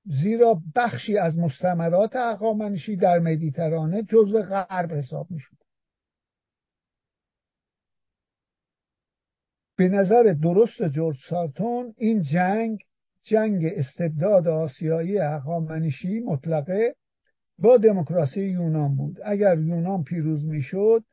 زیرا 0.05 0.61
بخشی 0.75 1.17
از 1.17 1.37
مستمرات 1.37 2.15
اقامنشی 2.15 2.95
در 2.95 3.19
مدیترانه 3.19 4.03
جزو 4.03 4.41
غرب 4.41 4.93
حساب 4.93 5.31
می‌شود 5.31 5.57
به 9.75 9.89
نظر 9.89 10.23
درست 10.43 10.87
جورج 10.87 11.17
سارتون 11.29 11.93
این 11.97 12.21
جنگ 12.21 12.79
جنگ 13.23 13.65
استبداد 13.65 14.47
آسیایی 14.47 15.19
اقامنشی 15.19 16.19
مطلقه 16.19 16.95
با 17.59 17.77
دموکراسی 17.77 18.41
یونان 18.41 18.95
بود. 18.95 19.17
اگر 19.25 19.59
یونان 19.59 20.03
پیروز 20.03 20.45
می‌شد 20.45 21.03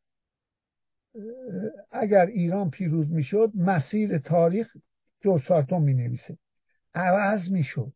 اگر 1.90 2.26
ایران 2.26 2.70
پیروز 2.70 3.10
می‌شد 3.10 3.52
مسیر 3.54 4.18
تاریخ 4.18 4.76
جورج 5.26 5.42
سارتون 5.48 5.82
می 5.82 5.94
نویسه 5.94 6.38
عوض 6.94 7.50
می‌شد. 7.50 7.92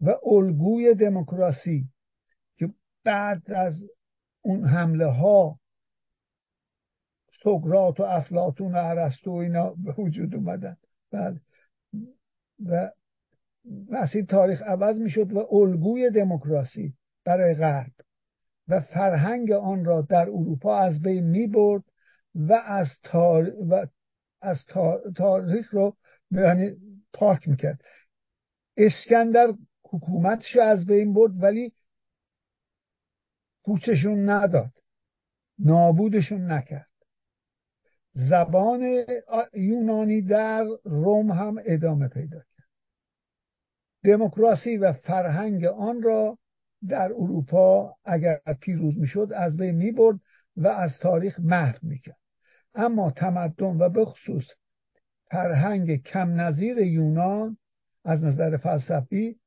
و 0.00 0.14
الگوی 0.26 0.94
دموکراسی 0.94 1.88
که 2.56 2.70
بعد 3.04 3.50
از 3.50 3.74
اون 4.40 4.64
حمله 4.64 5.06
ها 5.06 5.60
سقراط 7.44 8.00
و 8.00 8.02
افلاتون 8.02 8.72
و 8.72 8.76
ارسطو 8.76 9.30
اینا 9.30 9.70
به 9.70 9.92
وجود 9.92 10.34
اومدن. 10.34 10.76
بله. 11.10 11.40
و 12.66 12.90
مسیر 13.90 14.24
تاریخ 14.24 14.62
عوض 14.62 14.98
می‌شد 14.98 15.32
و 15.32 15.54
الگوی 15.54 16.10
دموکراسی 16.10 16.94
برای 17.24 17.54
غرب 17.54 17.92
و 18.68 18.80
فرهنگ 18.80 19.52
آن 19.52 19.84
را 19.84 20.00
در 20.00 20.28
اروپا 20.28 20.78
از 20.78 21.02
بین 21.02 21.24
می 21.24 21.46
برد 21.46 21.82
و 22.34 22.52
از, 22.52 22.88
و 23.70 23.86
از 24.40 24.64
تاریخ 25.16 25.74
رو 25.74 25.96
یعنی 26.30 26.76
پاک 27.12 27.48
می‌کرد. 27.48 27.80
اسکندر 28.76 29.46
حکومتش 29.84 30.56
از 30.56 30.86
بین 30.86 31.14
برد 31.14 31.42
ولی 31.42 31.72
پوچشون 33.64 34.28
نداد. 34.28 34.72
نابودشون 35.58 36.52
نکرد. 36.52 36.88
زبان 38.14 39.04
یونانی 39.54 40.22
در 40.22 40.64
روم 40.84 41.32
هم 41.32 41.56
ادامه 41.66 42.08
پیدا 42.08 42.38
کرد. 42.38 42.68
دموکراسی 44.04 44.76
و 44.76 44.92
فرهنگ 44.92 45.64
آن 45.64 46.02
را 46.02 46.38
در 46.88 47.12
اروپا 47.12 47.96
اگر 48.04 48.40
پیروز 48.60 48.98
می‌شد 48.98 49.28
از 49.36 49.56
بین 49.56 49.74
می‌برد 49.74 50.20
و 50.56 50.68
از 50.68 50.98
تاریخ 50.98 51.40
محو 51.40 51.78
می‌کرد. 51.82 52.18
اما 52.74 53.10
تمدن 53.10 53.76
و 53.76 53.88
به 53.88 54.04
خصوص 54.04 54.44
فرهنگ 55.30 56.02
کم 56.02 56.40
نظیر 56.40 56.78
یونان 56.78 57.58
از 58.04 58.24
نظر 58.24 58.56
فلسفی 58.56 59.40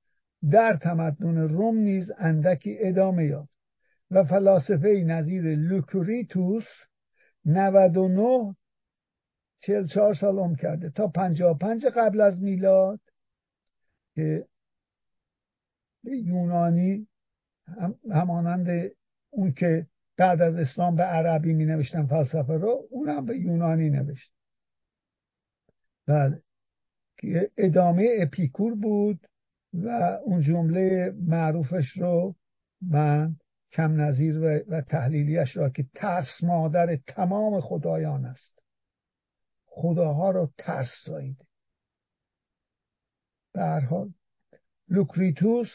در 0.52 0.76
تمدن 0.76 1.38
روم 1.38 1.78
نیز 1.78 2.12
اندکی 2.18 2.78
ادامه 2.80 3.26
یافت 3.26 3.52
و 4.12 4.24
فلاسفه 4.24 5.04
نظیر 5.08 5.56
لوکریتوس 5.56 6.66
99 7.46 8.56
44 9.60 10.14
سال 10.14 10.40
عمر 10.40 10.56
کرده 10.56 10.90
تا 10.90 11.08
55 11.08 11.86
قبل 11.86 12.22
از 12.22 12.42
میلاد 12.42 13.00
که 14.16 14.46
یونانی 16.04 17.08
همانند 18.12 18.92
اون 19.30 19.52
که 19.54 19.88
بعد 20.18 20.42
از 20.42 20.56
اسلام 20.56 20.96
به 20.96 21.04
عربی 21.04 21.54
می 21.54 21.66
نوشتن 21.66 22.06
فلسفه 22.08 22.54
رو 22.54 22.88
اونم 22.90 23.26
به 23.26 23.38
یونانی 23.38 23.90
نوشت. 23.90 24.32
بله. 26.08 26.42
ادامه 27.58 28.10
اپیکور 28.20 28.76
بود 28.76 29.28
و 29.74 29.90
اون 30.24 30.42
جمله 30.42 31.14
معروفش 31.22 31.98
رو 31.98 32.36
من 32.82 33.36
کم 33.72 34.02
نظیر 34.02 34.40
و, 34.40 34.60
و 34.68 34.82
تحلیلیش 34.82 35.58
را 35.58 35.70
که 35.70 35.86
ترس 35.96 36.44
مادر 36.44 36.96
تمام 36.96 37.60
خدایان 37.60 38.26
است. 38.26 38.62
خداها 39.66 40.32
رو 40.32 40.54
ترس 40.58 40.90
زاییده 41.06 41.46
به 43.54 43.88
حال 43.90 44.14
لوکریتوس 44.88 45.70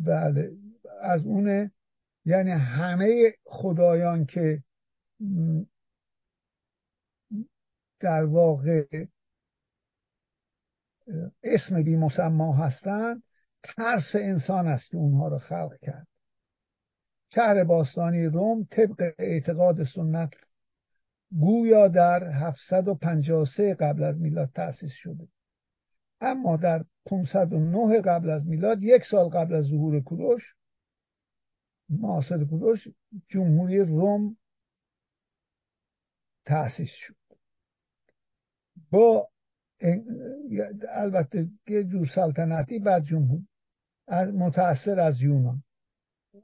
بله 0.00 0.52
از 1.00 1.24
اونه 1.24 1.72
یعنی 2.24 2.50
همه 2.50 3.32
خدایان 3.44 4.26
که 4.26 4.62
در 8.04 8.24
واقع 8.24 9.06
اسم 11.42 11.82
بی 11.82 11.96
مسما 11.96 12.52
هستند 12.52 13.22
ترس 13.62 14.10
انسان 14.14 14.66
است 14.66 14.90
که 14.90 14.96
اونها 14.96 15.28
رو 15.28 15.38
خلق 15.38 15.78
کرد. 15.82 16.06
شهر 17.34 17.64
باستانی 17.64 18.26
روم 18.26 18.64
طبق 18.70 19.14
اعتقاد 19.18 19.84
سنت 19.84 20.30
گویا 21.40 21.88
در 21.88 22.30
753 22.32 23.74
قبل 23.74 24.02
از 24.02 24.16
میلاد 24.16 24.50
تأسیس 24.54 24.92
شده. 24.92 25.28
اما 26.20 26.56
در 26.56 26.84
509 27.06 28.00
قبل 28.00 28.30
از 28.30 28.46
میلاد 28.46 28.82
یک 28.82 29.02
سال 29.10 29.28
قبل 29.28 29.54
از 29.54 29.64
ظهور 29.64 30.00
کوروش 30.00 30.54
معاصر 31.88 32.44
کوروش 32.44 32.88
جمهوری 33.28 33.78
روم 33.78 34.36
تأسیس 36.46 36.90
شد. 36.90 37.23
با 38.94 39.28
البته 40.90 41.48
یه 41.68 41.84
جور 41.84 42.06
سلطنتی 42.14 42.78
بعد 42.78 43.04
جمهور 43.04 43.40
متأثر 44.34 45.00
از 45.00 45.22
یونان. 45.22 45.62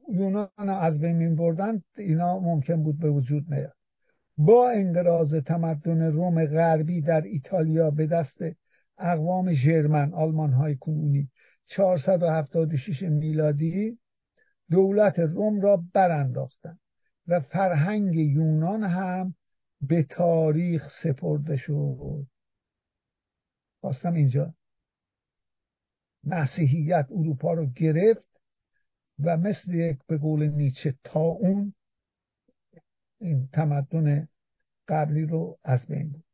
یونان 0.09 0.49
از 0.59 1.01
بین 1.01 1.37
بردن 1.37 1.83
اینا 1.97 2.39
ممکن 2.39 2.83
بود 2.83 2.99
به 2.99 3.11
وجود 3.11 3.55
نیاد. 3.55 3.75
با 4.39 4.71
انقراض 4.71 5.35
تمدن 5.35 6.03
روم 6.03 6.47
غربی 6.47 7.01
در 7.01 7.21
ایتالیا 7.21 7.91
به 7.91 8.07
دست 8.07 8.39
اقوام 8.99 9.53
ژرمن 9.53 10.15
آلمان 10.15 10.53
های 10.53 10.77
کنونی 10.77 11.31
476 11.67 13.03
میلادی 13.03 13.99
دولت 14.71 15.19
روم 15.19 15.61
را 15.61 15.85
برانداختند 15.95 16.81
و 17.27 17.41
فرهنگ 17.41 18.17
یونان 18.17 18.85
هم 18.85 19.35
به 19.81 20.03
تاریخ 20.03 20.89
سپرده 21.03 21.57
شد. 21.57 22.27
خواستم 23.81 24.15
اینجا 24.15 24.55
مسیحیت 26.25 27.07
اروپا 27.11 27.53
رو 27.53 27.67
گرفت 27.67 28.41
و 29.19 29.37
مثل 29.37 29.75
یک 29.75 29.99
به 30.07 30.19
قول 30.19 30.49
نیچه 30.49 30.95
تا 31.05 31.21
اون 31.21 31.75
این 33.19 33.49
تمدن 33.53 34.29
قبلی 34.89 35.23
رو 35.23 35.59
از 35.65 35.87
بین 35.87 36.11
بود 36.11 36.25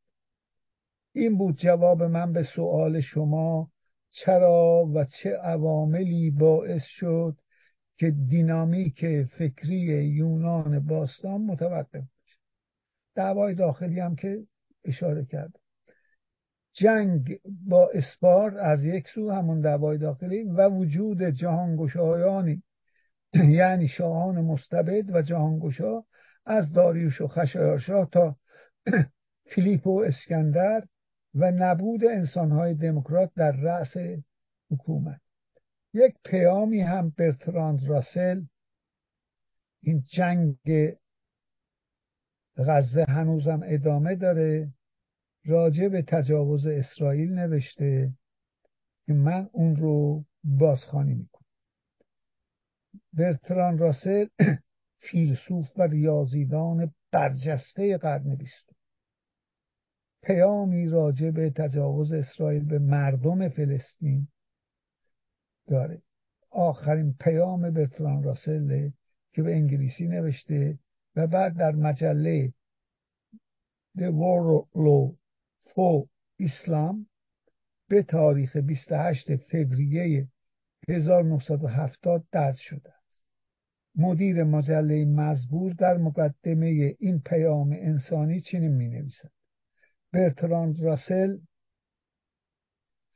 این 1.13 1.39
بود 1.39 1.59
جواب 1.59 2.03
من 2.03 2.33
به 2.33 2.43
سوال 2.43 3.01
شما 3.01 3.71
چرا 4.11 4.91
و 4.95 5.05
چه 5.05 5.31
عواملی 5.37 6.31
باعث 6.31 6.83
شد 6.85 7.41
که 7.99 8.11
دینامیک 8.11 9.25
فکری 9.25 10.05
یونان 10.05 10.79
باستان 10.87 11.41
متوقف 11.41 11.95
بشه؟ 11.95 12.39
دعوای 13.15 13.55
داخلی 13.55 14.01
هم 14.01 14.17
که 14.17 14.47
اشاره 14.85 15.25
کرد 15.25 15.61
جنگ 16.77 17.41
با 17.67 17.91
اسپار 17.95 18.59
از 18.59 18.85
یک 18.85 19.09
سو 19.09 19.31
همون 19.31 19.61
دعوای 19.61 19.99
داخلی 19.99 20.43
و 20.45 20.69
وجود 20.69 21.23
جهانگشایانی 21.23 22.63
یعنی 23.35 23.89
شاهان 23.89 24.45
مستبد 24.45 25.15
و 25.15 25.23
جهانگشا 25.23 26.03
از 26.47 26.73
داریوش 26.73 27.21
و 27.21 27.29
خشایارشاه 27.29 28.09
تا 28.13 28.37
فیلیپ 29.51 29.87
و 29.87 30.01
اسکندر 30.01 30.87
و 31.35 31.51
نبود 31.51 32.05
انسانهای 32.05 32.75
دموکرات 32.75 33.31
در 33.37 33.53
رأس 33.53 33.97
حکومت. 34.71 35.21
یک 35.95 36.15
پیامی 36.25 36.81
هم 36.81 37.11
برتراند 37.11 37.89
راسل 37.89 38.43
این 39.83 40.05
جنگ 40.07 40.57
غزه 42.57 43.05
هنوزم 43.09 43.61
ادامه 43.65 44.15
داره. 44.15 44.73
راجع 45.47 45.89
به 45.89 46.03
تجاوز 46.03 46.67
اسرائیل 46.67 47.33
نوشته 47.33 48.13
که 49.07 49.13
من 49.13 49.49
اون 49.53 49.77
رو 49.77 50.25
بازخوانی 50.45 51.15
می‌کنم. 51.15 51.47
برتران 53.13 53.79
راسل 53.79 54.27
فیلسوف 55.11 55.79
و 55.79 55.83
ریاضیدان 55.83 56.95
برجسته 57.11 57.99
قرن 57.99 58.35
بیستم. 58.35 58.77
پیامی 60.23 60.89
راجع 60.89 61.31
به 61.31 61.51
تجاوز 61.51 62.13
اسرائیل 62.13 62.65
به 62.65 62.79
مردم 62.79 63.49
فلسطین 63.49 64.29
داره. 65.67 66.03
آخرین 66.51 67.15
پیام 67.21 67.71
برتران 67.71 68.23
راسل 68.23 68.91
که 69.33 69.43
به 69.43 69.55
انگلیسی 69.55 70.07
نوشته 70.07 70.79
و 71.17 71.27
بعد 71.27 71.57
در 71.57 71.73
مجله 71.73 72.53
The 73.99 74.11
War 74.13 74.67
Law 75.77 75.83
for 75.83 76.09
Islam 76.39 77.07
به 77.89 78.03
تاریخ 78.03 78.57
28 78.57 79.37
فوریه 79.37 80.29
1970 80.89 82.25
درد 82.33 82.55
شده 82.55 82.95
است. 82.95 83.23
مدیر 83.95 84.45
مجله 84.45 85.05
مزبور 85.05 85.73
در 85.73 85.97
مقدمه 85.97 86.97
این 86.99 87.21
پیام 87.21 87.73
انسانی 87.73 88.41
چنین 88.41 88.73
می 88.73 88.89
نویسد 88.89 89.31
برتراند 90.13 90.81
راسل 90.81 91.39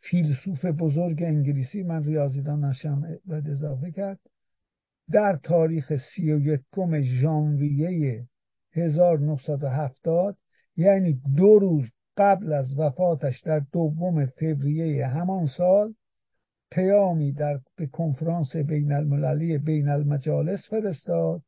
فیلسوف 0.00 0.64
بزرگ 0.64 1.22
انگلیسی 1.22 1.82
من 1.82 2.04
ریاضیدان 2.04 2.64
نشم 2.64 3.18
باید 3.24 3.48
اضافه 3.48 3.90
کرد 3.90 4.20
در 5.10 5.36
تاریخ 5.42 5.96
سی 5.96 6.32
و 6.32 6.40
یکم 6.40 7.00
ژانویه 7.00 8.28
1970 8.72 10.38
یعنی 10.76 11.22
دو 11.36 11.58
روز 11.58 11.90
قبل 12.20 12.52
از 12.52 12.78
وفاتش 12.78 13.40
در 13.40 13.58
دوم 13.72 14.26
فوریه 14.26 15.06
همان 15.06 15.46
سال 15.46 15.94
پیامی 16.70 17.32
در 17.32 17.60
به 17.76 17.86
کنفرانس 17.86 18.56
بین 18.56 18.92
المللی 18.92 19.58
بین 19.58 19.88
المجالس 19.88 20.68
فرستاد 20.68 21.42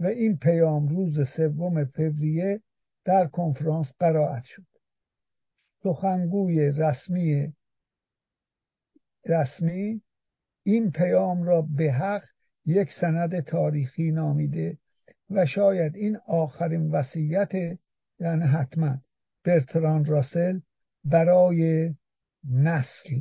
و 0.00 0.06
این 0.06 0.36
پیام 0.36 0.88
روز 0.88 1.28
سوم 1.28 1.84
فوریه 1.84 2.60
در 3.04 3.26
کنفرانس 3.26 3.92
قرائت 3.98 4.44
شد. 4.44 4.66
سخنگوی 5.82 6.72
رسمی 6.72 7.54
رسمی 9.26 10.02
این 10.62 10.90
پیام 10.90 11.42
را 11.42 11.62
به 11.62 11.92
حق 11.92 12.24
یک 12.66 12.92
سند 13.00 13.40
تاریخی 13.40 14.10
نامیده 14.10 14.78
و 15.30 15.46
شاید 15.46 15.96
این 15.96 16.16
آخرین 16.26 16.90
وصیت 16.90 17.52
یعنی 18.20 18.44
حتما 18.44 18.96
برتران 19.48 20.04
راسل 20.04 20.60
برای 21.04 21.94
نسل 22.50 23.20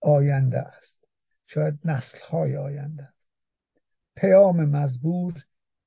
آینده 0.00 0.58
است. 0.58 1.04
شاید 1.46 1.78
نسل 1.84 2.18
های 2.30 2.56
آینده. 2.56 3.08
پیام 4.16 4.64
مزبور 4.64 5.34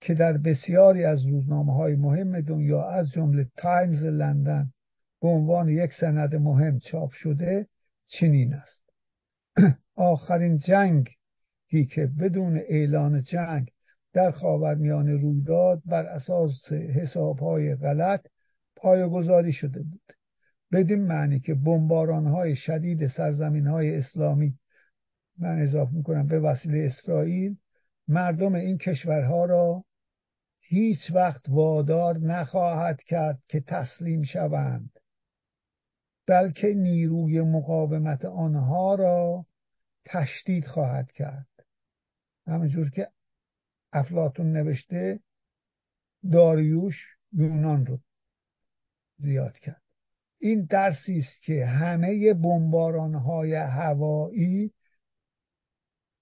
که 0.01 0.13
در 0.13 0.37
بسیاری 0.37 1.03
از 1.03 1.25
روزنامه 1.25 1.73
های 1.73 1.95
مهم 1.95 2.41
دنیا 2.41 2.89
از 2.89 3.11
جمله 3.11 3.47
تایمز 3.57 4.03
لندن 4.03 4.73
به 5.21 5.27
عنوان 5.27 5.69
یک 5.69 5.93
سند 5.93 6.35
مهم 6.35 6.79
چاپ 6.79 7.11
شده 7.11 7.67
چنین 8.07 8.53
است. 8.53 8.89
آخرین 9.95 10.57
جنگ 10.57 11.09
که 11.69 12.11
بدون 12.19 12.57
اعلان 12.57 13.23
جنگ 13.23 13.71
در 14.13 14.31
خاورمیانه 14.31 15.15
روی 15.15 15.41
داد 15.41 15.81
بر 15.85 16.05
اساس 16.05 16.71
حسابهای 16.71 17.75
غلط 17.75 18.27
پایگذاری 18.77 19.53
شده 19.53 19.83
بود. 19.83 20.13
بدین 20.71 21.03
معنی 21.03 21.39
که 21.39 21.53
بمباران 21.53 22.55
شدید 22.55 23.07
سرزمین 23.07 23.67
های 23.67 23.95
اسلامی 23.95 24.59
من 25.37 25.61
اضافه 25.61 25.93
می‌کنم 25.93 26.27
به 26.27 26.39
وسیله 26.39 26.85
اسرائیل 26.85 27.57
مردم 28.07 28.55
این 28.55 28.77
کشورها 28.77 29.45
را 29.45 29.85
هیچ 30.59 31.11
وقت 31.13 31.49
وادار 31.49 32.17
نخواهد 32.17 33.03
کرد 33.03 33.43
که 33.47 33.59
تسلیم 33.59 34.23
شوند 34.23 34.99
بلکه 36.27 36.67
نیروی 36.67 37.41
مقاومت 37.41 38.25
آنها 38.25 38.95
را 38.95 39.45
تشدید 40.05 40.65
خواهد 40.65 41.11
کرد. 41.11 41.47
همینجور 42.47 42.89
که 42.89 43.11
افلاتون 43.93 44.51
نوشته 44.51 45.19
داریوش 46.31 47.17
یونان 47.33 47.85
رو 47.85 47.99
زیاد 49.19 49.59
کرد. 49.59 49.81
این 50.39 50.65
درسی 50.65 51.19
است 51.19 51.41
که 51.41 51.65
همه 51.65 52.33
بمباران 52.33 53.15
های 53.15 53.53
هوایی 53.55 54.73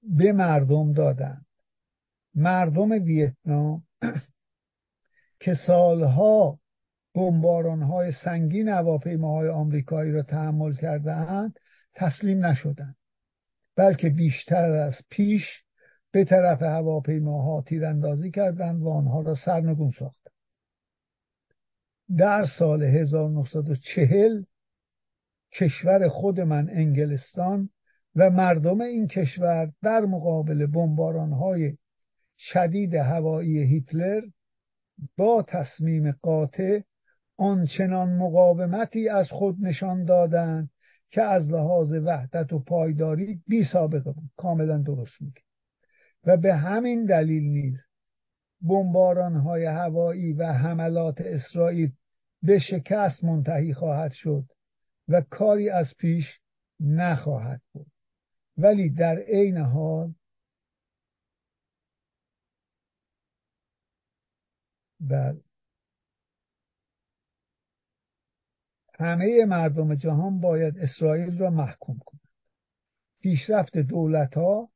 به 0.03 0.31
مردم 0.31 0.93
دادند. 0.93 1.45
مردم 2.35 2.91
ویتنام 2.91 3.83
که 5.41 5.55
سالها 5.67 6.59
بمباران 7.15 7.81
های 7.81 8.11
سنگین 8.11 8.67
هواپیماهای 8.67 9.49
آمریکایی 9.49 10.11
را 10.11 10.23
تحمل 10.23 10.75
کردهاند 10.75 11.59
تسلیم 11.95 12.45
نشدند. 12.45 12.95
بلکه 13.75 14.09
بیشتر 14.09 14.71
از 14.71 14.93
پیش 15.09 15.63
به 16.11 16.25
طرف 16.25 16.61
هواپیماها 16.61 17.61
تیراندازی 17.61 18.31
کردند 18.31 18.81
و 18.81 18.89
آنها 18.89 19.21
را 19.21 19.35
سرنگون 19.35 19.91
ساختند. 19.99 20.24
در 22.17 22.45
سال 22.59 22.83
1940 22.83 24.43
کشور 25.51 26.09
خود 26.09 26.39
من 26.39 26.69
انگلستان 26.69 27.69
و 28.15 28.29
مردم 28.29 28.81
این 28.81 29.07
کشور 29.07 29.71
در 29.83 30.01
مقابل 30.01 30.67
های 31.33 31.77
شدید 32.37 32.95
هوایی 32.95 33.57
هیتلر 33.57 34.21
با 35.17 35.45
تصمیم 35.47 36.11
قاطع 36.11 36.81
آنچنان 37.37 38.15
مقاومتی 38.17 39.09
از 39.09 39.29
خود 39.29 39.57
نشان 39.61 40.05
دادند 40.05 40.69
که 41.09 41.21
از 41.21 41.51
لحاظ 41.51 41.91
وحدت 41.91 42.53
و 42.53 42.59
پایداری 42.59 43.41
بی 43.47 43.63
سابقه 43.63 44.11
بود. 44.11 44.29
کاملا 44.37 44.77
درست 44.77 45.21
میگه. 45.21 45.41
و 46.25 46.37
به 46.37 46.55
همین 46.55 47.05
دلیل 47.05 47.43
نیز 47.43 47.84
بمباران 48.67 49.35
های 49.35 49.65
هوایی 49.65 50.33
و 50.33 50.45
حملات 50.45 51.21
اسرائیل 51.21 51.91
به 52.41 52.59
شکست 52.59 53.23
منتهی 53.23 53.73
خواهد 53.73 54.11
شد 54.11 54.45
و 55.07 55.21
کاری 55.21 55.69
از 55.69 55.93
پیش 55.97 56.39
نخواهد 56.79 57.61
بود. 57.71 57.91
ولی 58.57 58.89
در 58.89 59.17
عین 59.17 59.57
حال 59.57 60.13
بله. 64.99 65.41
همه 68.99 69.45
مردم 69.45 69.95
جهان 69.95 70.39
باید 70.39 70.77
اسرائیل 70.77 71.37
را 71.37 71.49
محکوم 71.49 71.99
کنند. 72.05 72.29
پیشرفت 73.21 73.77
دولت 73.77 74.37
ها 74.37 74.69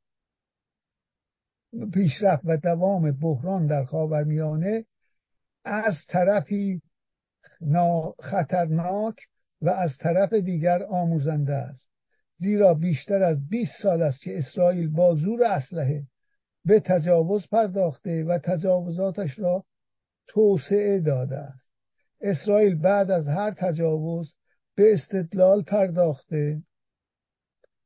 پیشرفت 1.92 2.42
و 2.44 2.56
دوام 2.56 3.12
بحران 3.12 3.66
در 3.66 3.84
خاورمیانه 3.84 4.84
از 5.64 5.94
طرفی 6.08 6.82
خطرناک 8.20 9.16
و 9.62 9.68
از 9.68 9.96
طرف 9.98 10.32
دیگر 10.32 10.82
آموزنده 10.82 11.54
است. 11.54 11.86
زیرا 12.38 12.74
بیشتر 12.74 13.22
از 13.22 13.48
20 13.48 13.72
سال 13.82 14.02
است 14.02 14.20
که 14.20 14.38
اسرائیل 14.38 14.88
با 14.88 15.14
زور 15.14 15.44
اسلحه 15.44 16.06
به 16.64 16.80
تجاوز 16.80 17.48
پرداخته 17.48 18.24
و 18.24 18.38
تجاوزاتش 18.38 19.38
را 19.38 19.64
توسعه 20.28 21.00
داده 21.00 21.38
است. 21.38 21.70
اسرائیل 22.20 22.74
بعد 22.74 23.10
از 23.10 23.28
هر 23.28 23.50
تجاوز 23.50 24.34
به 24.74 24.94
استدلال 24.94 25.62
پرداخته 25.62 26.62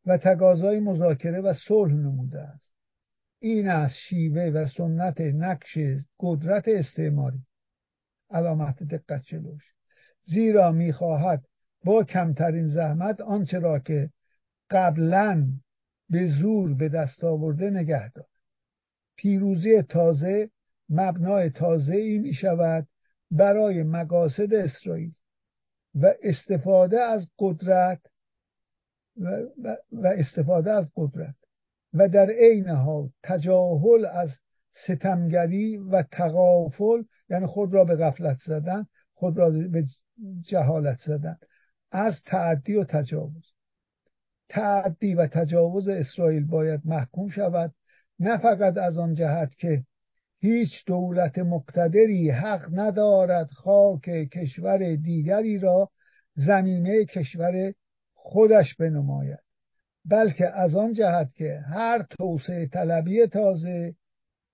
و 0.07 0.19
تقاضای 0.19 0.81
مذاکره 0.81 1.41
و 1.41 1.53
صلح 1.69 1.93
نموده 1.93 2.41
است. 2.41 2.64
این 3.45 3.69
است 3.69 3.95
شیوه 3.95 4.43
و 4.43 4.67
سنت 4.67 5.21
نقش 5.21 5.79
قدرت 6.21 6.69
استعماری. 6.69 7.47
علامت 8.31 8.83
دقت 8.83 9.23
جلوش 9.23 9.63
زیرا 10.23 10.73
می‌خواهد 10.73 11.45
با 11.85 12.05
کمترین 12.05 12.69
زحمت 12.69 13.21
آنچه 13.21 13.59
را 13.59 13.79
که 13.79 14.11
قبلا 14.71 15.49
به 16.11 16.27
زور 16.27 16.75
به 16.75 16.89
دست 16.89 17.25
آورده 17.25 17.71
نگه 17.71 18.11
دارد. 18.11 18.29
پیروزی 19.17 19.83
تازه 19.83 20.51
مبنای 20.89 21.51
تازه 21.51 21.95
ای 21.95 22.19
می 22.19 22.35
شود 22.35 22.89
برای 23.31 23.83
مقاصد 23.83 24.55
اسرائیل 24.55 25.15
و 25.95 26.15
استفاده 26.23 27.01
از 27.01 27.27
قدرت 27.39 28.01
و, 29.17 29.43
و 29.93 30.07
استفاده 30.07 30.73
از 30.73 30.87
قدرت. 30.97 31.35
و 31.95 32.09
در 32.09 32.31
عین 32.31 32.69
حال 32.69 33.11
تجاهل 33.23 34.07
از 34.07 34.31
ستمگری 34.73 35.77
و 35.77 36.03
تغافل 36.03 37.03
یعنی 37.31 37.47
خود 37.47 37.75
را 37.75 37.85
به 37.85 37.97
غفلت 37.97 38.39
زدن 38.47 38.87
خود 39.15 39.39
را 39.39 39.51
به 39.51 39.85
جهالت 40.41 41.01
زدن 41.01 41.37
از 41.91 42.23
تعدی 42.27 42.77
و 42.77 42.85
تجاوز. 42.85 43.53
تعدی 44.49 45.15
و 45.15 45.27
تجاوز 45.27 45.89
اسرائیل 45.89 46.47
باید 46.47 46.81
محکوم 46.85 47.29
شود 47.29 47.75
نه 48.19 48.39
فقط 48.39 48.77
از 48.77 48.99
آن 48.99 49.15
جهت 49.15 49.55
که 49.55 49.85
هیچ 50.41 50.85
دولت 50.87 51.39
مقتدری 51.39 52.31
حق 52.31 52.69
ندارد 52.73 53.51
خاک 53.51 54.11
کشور 54.33 54.97
دیگری 54.97 55.59
را 55.59 55.91
زمینه 56.37 57.05
کشور 57.05 57.75
خودش 58.15 58.75
بنماید. 58.75 59.44
بلکه 60.05 60.49
از 60.49 60.77
آن 60.77 60.93
جهت 60.93 61.35
که 61.35 61.61
هر 61.69 62.03
توسعه 62.03 62.67
طلبی 62.67 63.27
تازه 63.27 63.95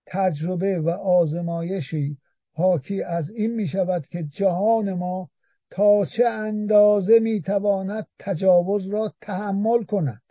تجربه 0.06 0.80
و 0.80 0.88
آزمایشی 0.90 2.18
حاکی 2.52 3.02
از 3.02 3.30
این 3.30 3.54
می 3.54 3.68
شود 3.68 4.06
که 4.06 4.22
جهان 4.22 4.92
ما 4.92 5.30
تا 5.70 6.04
چه 6.16 6.28
اندازه 6.28 7.18
می 7.18 7.40
تواند 7.40 8.06
تجاوز 8.18 8.86
را 8.86 9.14
تحمل 9.20 9.84
کند. 9.84 10.22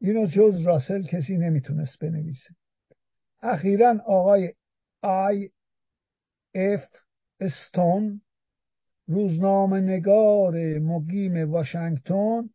اینو 0.00 0.26
جز 0.26 0.60
راسل 0.60 1.02
کسی 1.02 1.36
نمی‌تونست 1.36 1.98
بنویسه. 1.98 2.54
اخیرا 3.42 4.00
آقای 4.06 4.52
آی 5.02 5.50
اف 6.54 6.86
استون 7.40 8.20
روزنامه 9.06 9.80
نگار 9.80 10.78
مقیم 10.78 11.50
واشنگتن 11.50 12.50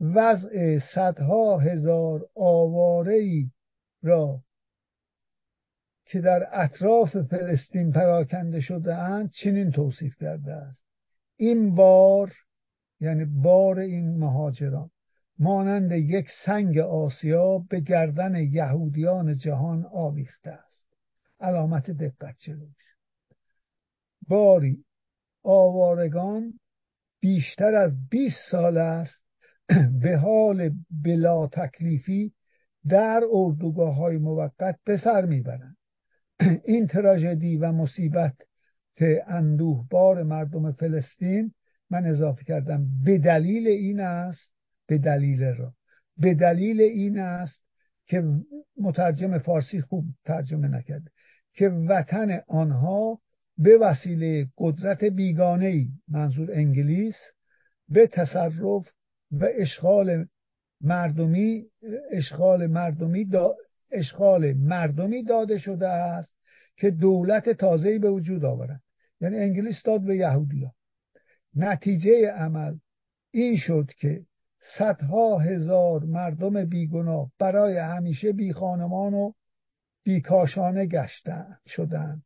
وضع 0.00 0.78
صدها 0.94 1.58
هزار 1.58 2.28
آواره 2.36 3.50
را 4.02 4.42
که 6.04 6.20
در 6.20 6.48
اطراف 6.52 7.16
فلسطین 7.16 7.92
پراکنده 7.92 8.60
شده 8.60 8.94
اند 8.94 9.30
چنین 9.30 9.70
توصیف 9.70 10.16
کرده 10.20 10.52
است. 10.52 10.82
این 11.36 11.74
بار 11.74 12.32
یعنی 13.00 13.24
بار 13.24 13.78
این 13.78 14.18
مهاجران 14.18 14.90
مانند 15.38 15.92
یک 15.92 16.26
سنگ 16.44 16.78
آسیا 16.78 17.58
به 17.58 17.80
گردن 17.80 18.34
یهودیان 18.36 19.36
جهان 19.36 19.86
آویخته 19.92 20.50
است. 20.50 20.86
علامت 21.40 21.90
دقت 21.90 22.36
جلوش. 22.38 22.96
باری 24.28 24.84
آوارگان 25.42 26.60
بیشتر 27.20 27.74
از 27.74 28.08
20 28.08 28.36
سال 28.50 28.76
است 28.76 29.17
به 30.02 30.16
حال 30.16 30.70
بلا 30.90 31.46
تکلیفی 31.46 32.32
در 32.88 33.20
اردوگاه 33.32 33.94
های 33.94 34.18
موقت 34.18 34.76
به 34.84 34.96
سر 34.96 35.24
می‌برند. 35.24 35.76
این 36.64 36.86
تراژدی 36.86 37.56
و 37.56 37.72
مصیبت 37.72 38.36
اندوه 39.26 39.86
بار 39.90 40.22
مردم 40.22 40.72
فلسطین 40.72 41.54
من 41.90 42.04
اضافه 42.06 42.44
کردم 42.44 42.88
به 43.04 43.18
دلیل 43.18 43.68
این 43.68 44.00
است 44.00 44.52
به 44.86 44.98
دلیل 44.98 45.44
را. 45.44 45.74
به 46.16 46.34
دلیل 46.34 46.80
این 46.80 47.18
است 47.18 47.62
که 48.06 48.24
مترجم 48.76 49.38
فارسی 49.38 49.80
خوب 49.80 50.04
ترجمه 50.24 50.68
نکرده 50.68 51.10
که 51.52 51.68
وطن 51.68 52.40
آنها 52.48 53.20
به 53.58 53.78
وسیله 53.78 54.48
قدرت 54.58 55.04
بیگانه 55.04 55.66
ای 55.66 55.88
منظور 56.08 56.52
انگلیس 56.52 57.16
به 57.88 58.06
تصرف 58.06 58.92
و 59.30 59.48
اشغال 59.58 60.26
مردمی 60.80 61.64
اشغال 62.10 62.66
مردمی 62.66 63.24
دا 63.24 63.56
اشغال 63.90 64.52
مردمی 64.52 65.24
داده 65.24 65.58
شده 65.58 65.88
است 65.88 66.34
که 66.76 66.90
دولت 66.90 67.48
تازه‌ای 67.48 67.98
به 67.98 68.10
وجود 68.10 68.44
آورد. 68.44 68.80
یعنی 69.20 69.36
انگلیس 69.36 69.82
داد 69.84 70.00
به 70.00 70.16
یهودیا 70.16 70.72
نتیجه 71.56 72.30
عمل 72.30 72.78
این 73.30 73.56
شد 73.56 73.90
که 73.98 74.26
صدها 74.78 75.38
هزار 75.38 76.04
مردم 76.04 76.64
بیگناه 76.64 77.30
برای 77.38 77.76
همیشه 77.76 78.32
بی 78.32 78.52
خانمان 78.52 79.14
و 79.14 79.32
بیکاشانه 80.02 80.86
گشتن 80.86 81.58
شدند 81.66 82.22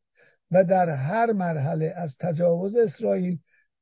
و 0.50 0.64
در 0.64 0.88
هر 0.88 1.32
مرحله 1.32 1.92
از 1.96 2.16
تجاوز 2.20 2.76
اسرائیل 2.76 3.38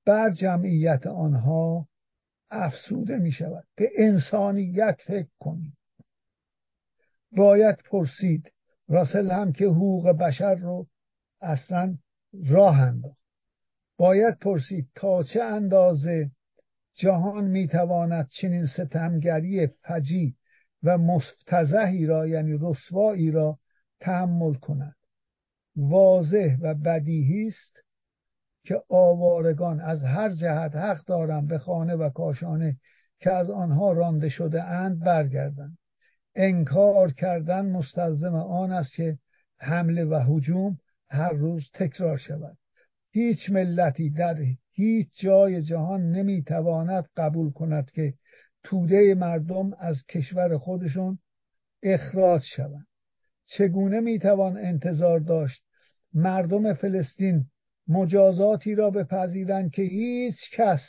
بر 0.07 0.31
جمعیت 0.31 1.07
آنها 1.07 1.89
افسوده 2.51 3.19
می 3.19 3.33
شود 3.33 3.67
به 3.75 3.91
انسانیت 3.99 5.01
فکر 5.07 5.31
کنید. 5.41 5.77
باید 7.33 7.77
پرسید 7.77 8.53
راسل 8.89 9.31
هم 9.31 9.53
که 9.53 9.65
حقوق 9.65 10.09
بشر 10.09 10.55
رو 10.55 10.87
اصلا 11.41 11.99
راه 12.49 12.81
انداخت. 12.81 13.21
باید 13.97 14.39
پرسید 14.39 14.89
تا 14.95 15.23
چه 15.23 15.43
اندازه 15.43 16.31
جهان 16.95 17.45
می‌تواند 17.45 18.29
چنین 18.29 18.67
ستمگری 18.67 19.67
فجی 19.67 20.37
و 20.83 20.99
مفتزهی 20.99 22.07
را 22.07 22.27
یعنی 22.27 22.59
رسوایی 22.61 23.31
را 23.31 23.59
تحمل 24.01 24.55
کند. 24.55 24.97
واضح 25.77 26.57
و 26.61 26.75
بدیهی 26.75 27.49
است 27.49 27.83
که 28.65 28.83
آوارگان 28.89 29.81
از 29.81 30.03
هر 30.03 30.29
جهت 30.29 30.77
حق 30.77 31.05
دارند 31.05 31.49
به 31.49 31.59
خانه 31.59 31.95
و 31.95 32.11
کاشانه 32.11 32.77
که 33.21 33.31
از 33.31 33.51
آنها 33.51 33.93
رانده 33.93 34.29
شده 34.29 34.63
اند 34.63 34.99
برگردند. 34.99 35.79
انکار 36.35 37.13
کردن 37.13 37.71
مستلزم 37.71 38.35
آن 38.35 38.73
است 38.73 38.95
که 38.95 39.19
حمله 39.59 40.05
و 40.05 40.15
هجوم 40.15 40.79
هر 41.11 41.33
روز 41.33 41.71
تکرار 41.75 42.19
شود. 42.19 42.57
هیچ 43.11 43.51
ملتی 43.51 44.11
در 44.11 44.37
هیچ 44.73 45.09
جای 45.15 45.63
جهان 45.63 46.11
نمی‌تواند 46.11 47.09
قبول 47.17 47.51
کند 47.51 47.91
که 47.91 48.15
توده 48.63 49.15
مردم 49.15 49.71
از 49.79 50.05
کشور 50.09 50.59
خودشون 50.59 51.19
اخراج 51.83 52.43
شوند. 52.43 52.87
چگونه 53.47 54.01
می‌توان 54.01 54.57
انتظار 54.57 55.21
داشت 55.21 55.63
مردم 56.15 56.73
فلسطین 56.75 57.51
مجازاتی 57.91 58.75
را 58.75 58.91
بپذیرند 58.91 59.71
که 59.71 59.83
هیچ 59.83 60.37
کس 60.53 60.83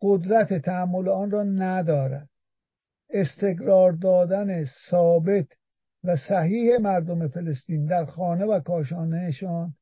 قدرت 0.00 0.54
تحمل 0.54 1.08
آن 1.08 1.30
را 1.30 1.42
ندارد. 1.42 2.28
استقرار 3.10 3.92
دادن 3.92 4.64
ثابت 4.64 5.46
و 6.04 6.16
صحیح 6.16 6.78
مردم 6.78 7.28
فلسطین 7.28 7.86
در 7.86 8.04
خانه 8.04 8.44
و 8.44 8.60
کاشانهشان 8.60 9.74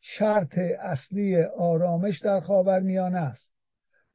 شرط 0.00 0.58
اصلی 0.80 1.42
آرامش 1.42 2.20
در 2.20 2.40
خاورمیانه 2.40 3.18
است. 3.18 3.52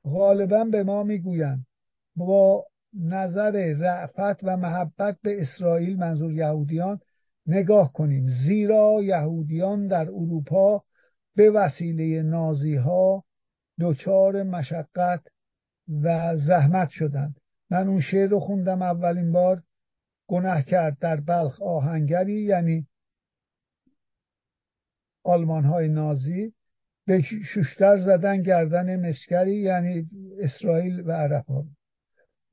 غالبا 0.06 0.64
به 0.64 0.84
ما 0.84 1.04
می‌گویند 1.04 1.66
با 2.16 2.66
نظر 2.94 3.74
رعفت 3.80 4.44
و 4.44 4.58
محبت 4.58 5.18
به 5.22 5.42
اسرائیل 5.42 5.98
منظور 5.98 6.34
یهودیان 6.34 7.00
نگاه 7.48 7.94
کنیم. 7.94 8.30
زیرا 8.30 9.00
یهودیان 9.04 9.88
در 9.88 10.10
اروپا 10.10 10.84
به 11.36 11.52
وسیله 11.52 12.22
نازی 12.22 12.76
ها 12.76 13.24
دچار 13.80 14.44
مشقت 14.44 15.22
و 16.04 16.38
زحمت 16.38 16.90
شدند. 16.90 17.40
من 17.70 17.88
اون 17.88 18.02
شعر 18.02 18.30
رو 18.30 18.40
خوندم 18.40 18.82
اولین 18.82 19.32
بار 19.32 19.64
گناه 20.28 20.62
کرد 20.62 21.00
در 21.00 21.20
بلخ 21.20 21.62
آهنگری 21.62 22.42
یعنی 22.42 22.88
آلمان 25.24 25.64
های 25.64 25.88
نازی. 25.88 26.54
به 27.08 27.22
شوشتر 27.22 27.98
زدن 27.98 28.42
گردن 28.42 29.10
مسکری 29.10 29.56
یعنی 29.56 30.10
اسرائیل 30.40 31.04
و 31.06 31.12
عرب 31.12 31.46
ها 31.46 31.66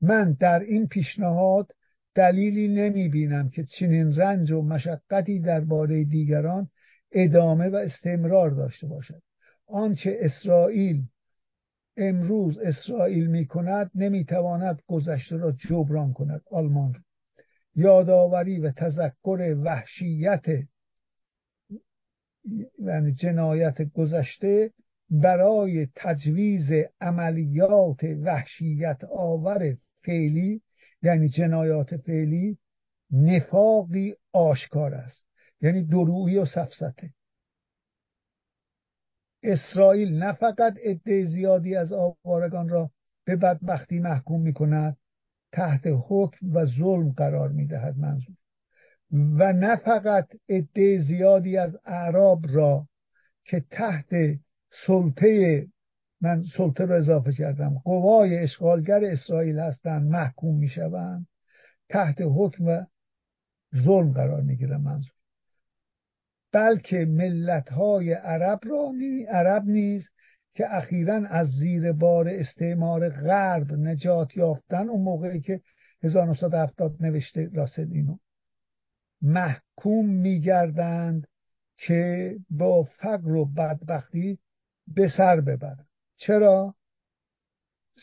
من 0.01 0.33
در 0.39 0.59
این 0.59 0.87
پیشنهاد 0.87 1.71
دلیلی 2.15 2.67
نمی 2.67 3.09
بینم 3.09 3.49
که 3.49 3.63
چنین 3.63 4.15
رنج 4.15 4.51
و 4.51 4.61
مشقتی 4.61 5.39
درباره 5.39 6.03
دیگران 6.03 6.69
ادامه 7.11 7.69
و 7.69 7.75
استمرار 7.75 8.49
داشته 8.49 8.87
باشد. 8.87 9.21
آنچه 9.67 10.17
اسرائیل 10.19 11.07
امروز 11.97 12.57
اسرائیل 12.57 13.27
می 13.27 13.45
کند 13.45 13.91
نمی 13.95 14.25
تواند 14.25 14.81
گذشته 14.87 15.35
را 15.35 15.51
جبران 15.51 16.13
کند. 16.13 16.41
آلمان 16.51 16.93
را 16.93 17.01
یادآوری 17.75 18.59
و 18.59 18.71
تذکر 18.71 19.55
وحشیت 19.63 20.45
یعنی 22.79 23.11
جنایت 23.11 23.81
گذشته 23.81 24.71
برای 25.09 25.87
تجویز 25.95 26.85
عملیات 27.01 28.03
وحشیت 28.03 29.03
آور 29.03 29.77
فعلی 30.03 30.61
یعنی 31.05 31.29
جنایات 31.29 31.97
فعلی 31.97 32.57
نفاقی 33.11 34.15
آشکار 34.33 34.93
است. 34.93 35.25
یعنی 35.61 35.83
درویی 35.83 36.37
و 36.37 36.45
سفسته. 36.45 37.13
اسرائیل 39.43 40.17
نه 40.23 40.33
فقط 40.33 40.73
عده 40.83 41.25
زیادی 41.25 41.75
از 41.75 41.93
آوارگان 41.93 42.69
را 42.69 42.91
به 43.25 43.35
بدبختی 43.35 43.99
محکوم 43.99 44.41
می 44.41 44.53
کند 44.53 44.97
تحت 45.51 45.81
حکم 45.85 46.55
و 46.55 46.65
ظلم 46.65 47.11
قرار 47.11 47.49
می 47.49 47.67
دهد 47.67 47.97
منظور. 47.97 48.35
و 49.11 49.53
نه 49.53 49.75
فقط 49.75 50.27
عده 50.49 51.01
زیادی 51.01 51.57
از 51.57 51.77
اعراب 51.85 52.45
را 52.49 52.87
که 53.43 53.65
تحت 53.71 54.09
سلطه 54.87 55.67
من 56.25 56.43
سلطه 56.57 56.85
رو 56.85 56.95
اضافه 56.95 57.31
کردم. 57.31 57.81
قوای 57.83 58.37
اشغالگر 58.37 58.99
اسرائیل 59.03 59.59
هستند 59.59 60.11
محکوم 60.11 60.55
می 60.55 60.67
شوند 60.67 61.27
تحت 61.89 62.15
حکم 62.21 62.87
ظلم 63.75 64.11
قرار 64.11 64.41
می 64.41 64.57
گیرم 64.57 64.81
منظور. 64.81 65.11
بلکه 66.51 67.05
ملت 67.05 67.69
های 67.69 68.13
عرب 68.13 68.59
را 68.63 68.91
نی 68.97 69.23
عرب 69.23 69.63
نیز 69.65 70.07
که 70.53 70.75
اخیرا 70.75 71.15
از 71.15 71.47
زیر 71.47 71.91
بار 71.91 72.27
استعمار 72.27 73.09
غرب 73.09 73.71
نجات 73.73 74.37
یافتن 74.37 74.89
اون 74.89 75.01
موقعی 75.01 75.41
که 75.41 75.61
1970 76.03 76.95
نوشته 76.99 77.49
راسل 77.53 77.87
اینو. 77.91 78.17
محکوم 79.21 80.09
میگردند 80.09 81.27
که 81.77 82.35
با 82.49 82.83
فقر 82.83 83.31
و 83.31 83.45
بدبختی 83.45 84.39
به 84.87 85.09
سر 85.17 85.41
ببرند. 85.41 85.87
چرا؟ 86.17 86.75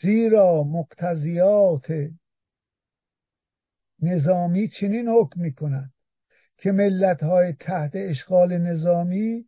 زیرا 0.01 0.63
مقتضیات 0.63 1.93
نظامی 4.01 4.67
چنین 4.67 5.07
حکم 5.07 5.41
می‌کنند 5.41 5.93
که 6.57 6.71
ملت 6.71 7.23
های 7.23 7.53
تحت 7.53 7.91
اشغال 7.93 8.57
نظامی 8.57 9.45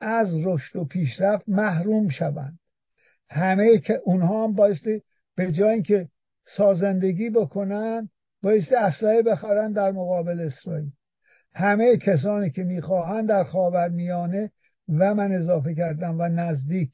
از 0.00 0.28
رشد 0.44 0.76
و 0.76 0.84
پیشرفت 0.84 1.48
محروم 1.48 2.08
شوند. 2.08 2.58
همه 3.30 3.78
که 3.78 4.00
اونها 4.04 4.44
هم 4.44 4.54
بایستی 4.54 5.02
به 5.34 5.52
جای 5.52 5.72
اینکه 5.72 6.08
سازندگی 6.56 7.30
بکنن 7.30 8.08
بایستی 8.42 8.74
اسلحه 8.74 9.22
بخرن 9.22 9.72
در 9.72 9.92
مقابل 9.92 10.40
اسرائیل. 10.40 10.90
همه 11.54 11.96
کسانی 11.96 12.50
که 12.50 12.62
می‌خواهند 12.62 13.28
در 13.28 13.44
خاور 13.44 13.88
میانه 13.88 14.50
و 14.88 15.14
من 15.14 15.32
اضافه 15.32 15.74
کردم 15.74 16.20
و 16.20 16.28
نزدیک 16.28 16.92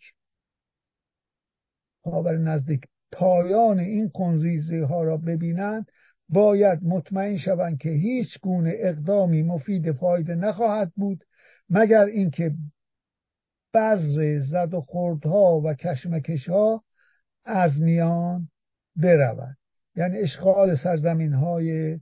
خاور 2.04 2.38
نزدیک 2.38 2.86
پایان 3.12 3.78
این 3.78 4.10
قنزیزی 4.14 4.78
ها 4.78 5.02
را 5.02 5.16
ببینند 5.16 5.86
باید 6.28 6.82
مطمئن 6.82 7.36
شوند 7.36 7.78
که 7.78 7.90
هیچ 7.90 8.40
گونه 8.40 8.72
اقدامی 8.76 9.42
مفید 9.42 9.92
فایده 9.92 10.34
نخواهد 10.34 10.92
بود 10.96 11.24
مگر 11.70 12.04
اینکه 12.04 12.54
بذر 13.74 14.40
زد 14.40 14.74
و 14.74 14.80
خوردها 14.80 15.60
و 15.64 15.74
کشمکش 15.74 16.48
ها 16.48 16.84
از 17.44 17.80
میان 17.80 18.48
برود. 18.96 19.57
یعنی 19.96 20.18
اشغال 20.18 20.76
سرزمین 20.76 21.32
های 21.32 22.01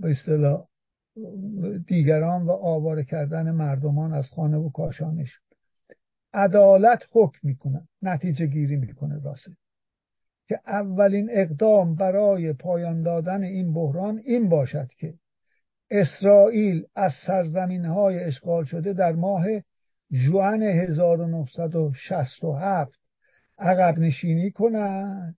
به 0.00 0.10
اصطلاح 0.10 0.68
دیگران 1.86 2.46
و 2.46 2.50
آواره 2.50 3.04
کردن 3.04 3.50
مردمان 3.50 4.12
از 4.12 4.30
خانه 4.30 4.56
و 4.56 4.70
کاشانش. 4.70 5.40
عدالت 6.36 7.02
حکم 7.12 7.38
می‌کنه 7.42 7.88
نتیجه 8.02 8.46
گیری 8.46 8.76
می‌کنه 8.76 9.22
راسته. 9.22 9.56
که 10.48 10.60
اولین 10.66 11.28
اقدام 11.32 11.94
برای 11.94 12.52
پایان 12.52 13.02
دادن 13.02 13.42
این 13.42 13.74
بحران 13.74 14.20
این 14.24 14.48
باشد 14.48 14.88
که 14.98 15.14
اسرائیل 15.90 16.86
از 16.94 17.12
سرزمین 17.26 17.84
های 17.84 18.24
اشغال 18.24 18.64
شده 18.64 18.92
در 18.92 19.12
ماه 19.12 19.46
جوان 20.10 20.62
1967 20.62 22.92
عقب 23.58 23.98
نشینی 23.98 24.50
کند 24.50 25.36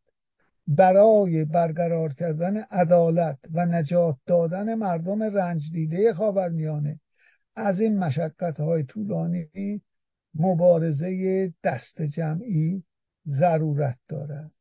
برای 0.66 1.44
برقرار 1.44 2.14
کردن 2.14 2.56
عدالت 2.56 3.38
و 3.52 3.66
نجات 3.66 4.16
دادن 4.26 4.74
مردم 4.74 5.22
رنج 5.22 5.62
دیده 5.72 6.14
خاورمیانه 6.14 7.00
از 7.56 7.80
این 7.80 7.98
مشقت 7.98 8.60
های 8.60 8.82
طولانی 8.82 9.48
مبارزه 10.38 11.54
دست 11.64 12.02
جمعی 12.02 12.82
ضرورت 13.26 13.98
دارد. 14.08 14.52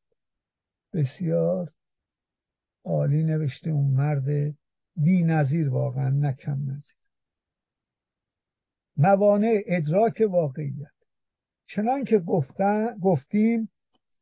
بسیار 0.94 1.74
عالی 2.86 3.24
نوشته 3.24 3.70
اون 3.70 3.92
مرد 3.92 4.56
بی 4.96 5.24
نظیر 5.24 5.70
واقعا 5.70 6.10
نکم 6.10 6.62
نظیر. 6.62 6.98
موانع 8.98 9.62
ادراک 9.66 10.24
واقعیت. 10.30 10.98
چنان 11.68 12.04
که 12.04 12.20
گفتیم 13.02 13.70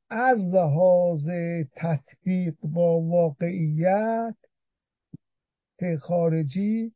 از 0.09 0.39
لحاظ 0.39 1.29
تطبیق 1.75 2.55
با 2.63 3.01
واقعیت 3.01 4.35
خارجی 5.99 6.93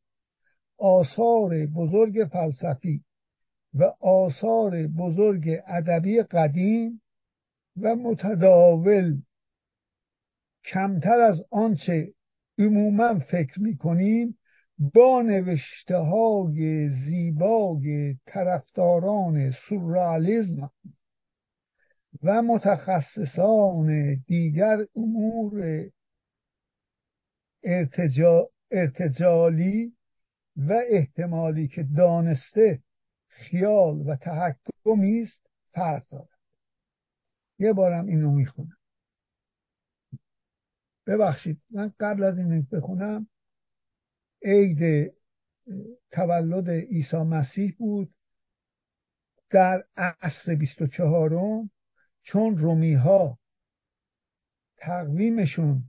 آثار 0.78 1.66
بزرگ 1.66 2.30
فلسفی 2.32 3.04
و 3.74 3.84
آثار 4.00 4.88
بزرگ 4.88 5.50
ادبی 5.68 6.22
قدیم 6.22 7.02
و 7.82 7.96
متداول. 7.96 9.22
کمتر 10.66 11.20
از 11.20 11.46
آنچه 11.52 12.14
عموما 12.58 13.20
فکر 13.20 13.60
می‌کنیم 13.60 14.38
با 14.80 15.22
نوشته 15.22 15.98
های 15.98 16.90
زیبای 16.90 18.18
طرفداران 18.26 19.52
سورئالیسم 19.52 20.72
و 22.24 22.42
متخصصان 22.42 24.16
دیگر 24.28 24.78
امور 24.96 25.84
ارتجا 27.64 28.50
ارتجالی 28.72 29.94
و 30.58 30.82
احتمالی 30.92 31.68
که 31.68 31.88
دانسته 31.98 32.80
خیال 33.40 34.08
و 34.08 34.16
تحکمی 34.16 35.22
است 35.22 35.50
فرق 35.74 36.08
دارد 36.10 36.40
یه 37.60 37.74
بارم 37.74 38.06
اینو 38.06 38.32
می‌خونم. 38.32 38.78
ببخشید 41.08 41.62
من 41.70 41.94
قبل 42.00 42.24
از 42.24 42.38
این 42.38 42.68
بخونم 42.72 43.28
عید 44.44 45.14
تولد 46.12 46.70
عیسی 46.70 47.18
مسیح 47.18 47.76
بود. 47.78 48.14
در 49.50 49.84
عصر 49.98 50.56
24 50.56 51.70
چون 52.24 52.58
رومی 52.58 52.94
ها 52.94 53.40
تقویمشون 54.78 55.84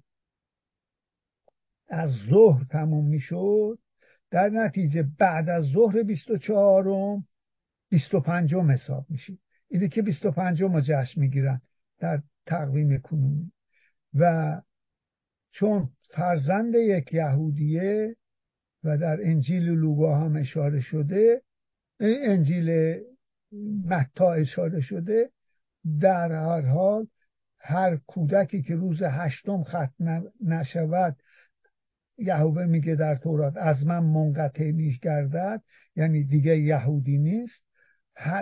از 1.88 2.10
ظهر 2.30 2.64
تموم 2.64 3.06
می‌شد 3.06 3.78
در 4.30 4.48
نتیجه 4.48 5.02
بعد 5.18 5.48
از 5.48 5.64
ظهر 5.64 6.02
24 6.02 7.22
25 7.90 8.54
حساب 8.54 9.06
میشه 9.08 9.38
اینه 9.68 9.88
که 9.88 10.02
25 10.02 10.62
رو 10.62 10.80
جشن 10.80 11.20
می‌گیرن 11.20 11.60
در 11.98 12.22
تقویم 12.46 12.98
کنونی. 12.98 13.52
و 14.14 14.62
چون 15.52 15.88
فرزند 16.10 16.74
یک 16.74 17.12
یهودیه 17.12 18.16
و 18.84 18.98
در 18.98 19.18
انجیل 19.22 19.68
لوقا 19.68 20.18
هم 20.18 20.36
اشاره 20.36 20.80
شده 20.80 21.42
انجیل 22.00 22.96
متا 23.84 24.32
اشاره 24.32 24.80
شده 24.80 25.30
در 26.00 26.32
هر 26.32 26.60
حال 26.60 27.06
هر 27.58 27.96
کودکی 27.96 28.62
که 28.62 28.74
روز 28.74 29.02
هشتم 29.02 29.64
ختم 29.64 30.22
نشود 30.40 31.16
یهوه 32.18 32.66
میگه 32.66 32.94
در 32.94 33.16
تورات 33.16 33.56
از 33.56 33.86
من 33.86 34.04
منقطع 34.04 34.70
میش 34.70 34.98
گردد 34.98 35.62
یعنی 35.96 36.24
دیگه 36.24 36.58
یهودی 36.58 37.18
نیست. 37.18 37.69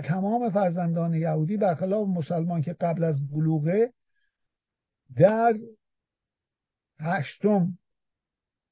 تمام 0.05 0.51
فرزندان 0.51 1.15
یهودی 1.15 1.57
برخلاف 1.57 2.09
مسلمان 2.09 2.63
که 2.63 2.73
قبل 2.73 3.05
از 3.05 3.29
بلوغه 3.29 3.93
در 5.17 5.55
هشتم 7.01 7.79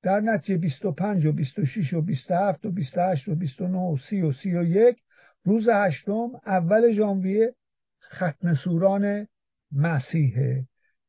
در 0.02 0.20
نتیجه 0.20 0.58
25 0.58 1.26
و 1.26 1.32
26 1.32 1.94
و 1.94 2.00
27 2.00 2.66
و 2.66 2.70
28 2.70 3.28
و 3.28 3.34
29 3.34 3.78
و 3.78 3.96
30 3.96 4.22
و 4.22 4.32
31 4.32 4.96
روز 5.44 5.68
هشتم 5.68 6.30
اول 6.46 6.92
ژانویه 6.92 7.54
ختم 8.12 8.54
سوران 8.54 9.26
مسیحه 9.72 10.66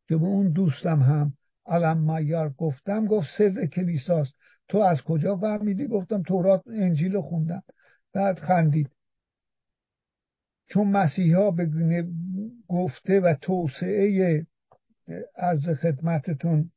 که 0.07 0.17
به 0.17 0.25
اون 0.25 0.51
دوستم 0.51 0.99
هم 0.99 1.33
علم 1.65 1.97
مایار 1.97 2.49
گفتم 2.49 3.05
گفت 3.05 3.27
سر 3.37 3.65
کلیساست. 3.65 4.33
تو 4.67 4.77
از 4.77 5.01
کجا 5.01 5.37
فهمیدی؟ 5.37 5.87
گفتم 5.87 6.23
تورات 6.23 6.63
انجیل 6.67 7.21
خوندم. 7.21 7.63
بعد 8.13 8.39
خندید. 8.39 8.89
چون 10.67 10.87
مسیحا 10.87 11.51
به 11.51 11.65
گفته 12.67 13.19
و 13.19 13.35
توسعه 13.41 14.45
از 15.35 15.59
خدمتتون 15.81 16.71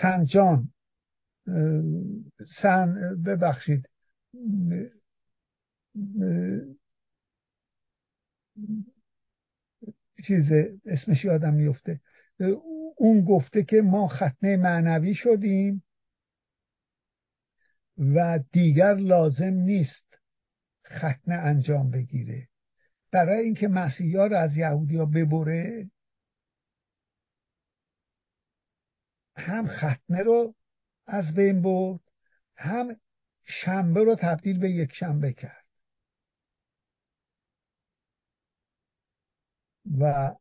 سنجان 0.00 0.72
سن 2.62 3.22
ببخشید 3.26 3.88
چیز 10.26 10.52
اسمش 10.84 11.24
یادم 11.24 11.54
میفته 11.54 12.00
اون 12.96 13.24
گفته 13.24 13.62
که 13.62 13.82
ما 13.82 14.08
ختنه 14.08 14.56
معنوی 14.56 15.14
شدیم. 15.14 15.82
و 18.00 18.38
دیگر 18.52 18.94
لازم 18.94 19.54
نیست 19.54 20.18
ختنه 20.86 21.34
انجام 21.34 21.90
بگیره. 21.90 22.48
برای 23.10 23.44
اینکه 23.44 23.68
مسیحی 23.68 24.16
ها 24.16 24.26
رو 24.26 24.36
از 24.36 24.56
یهودی 24.56 24.96
ها 24.96 25.04
ببره 25.04 25.90
هم 29.36 29.66
ختنه 29.68 30.22
رو 30.22 30.54
از 31.06 31.34
بین 31.34 31.62
برد 31.62 32.00
هم 32.56 32.96
شنبه 33.44 34.04
رو 34.04 34.16
تبدیل 34.20 34.60
به 34.60 34.70
یک 34.70 34.92
شنبه 34.92 35.32
کرد. 35.32 35.64
و 39.98 40.34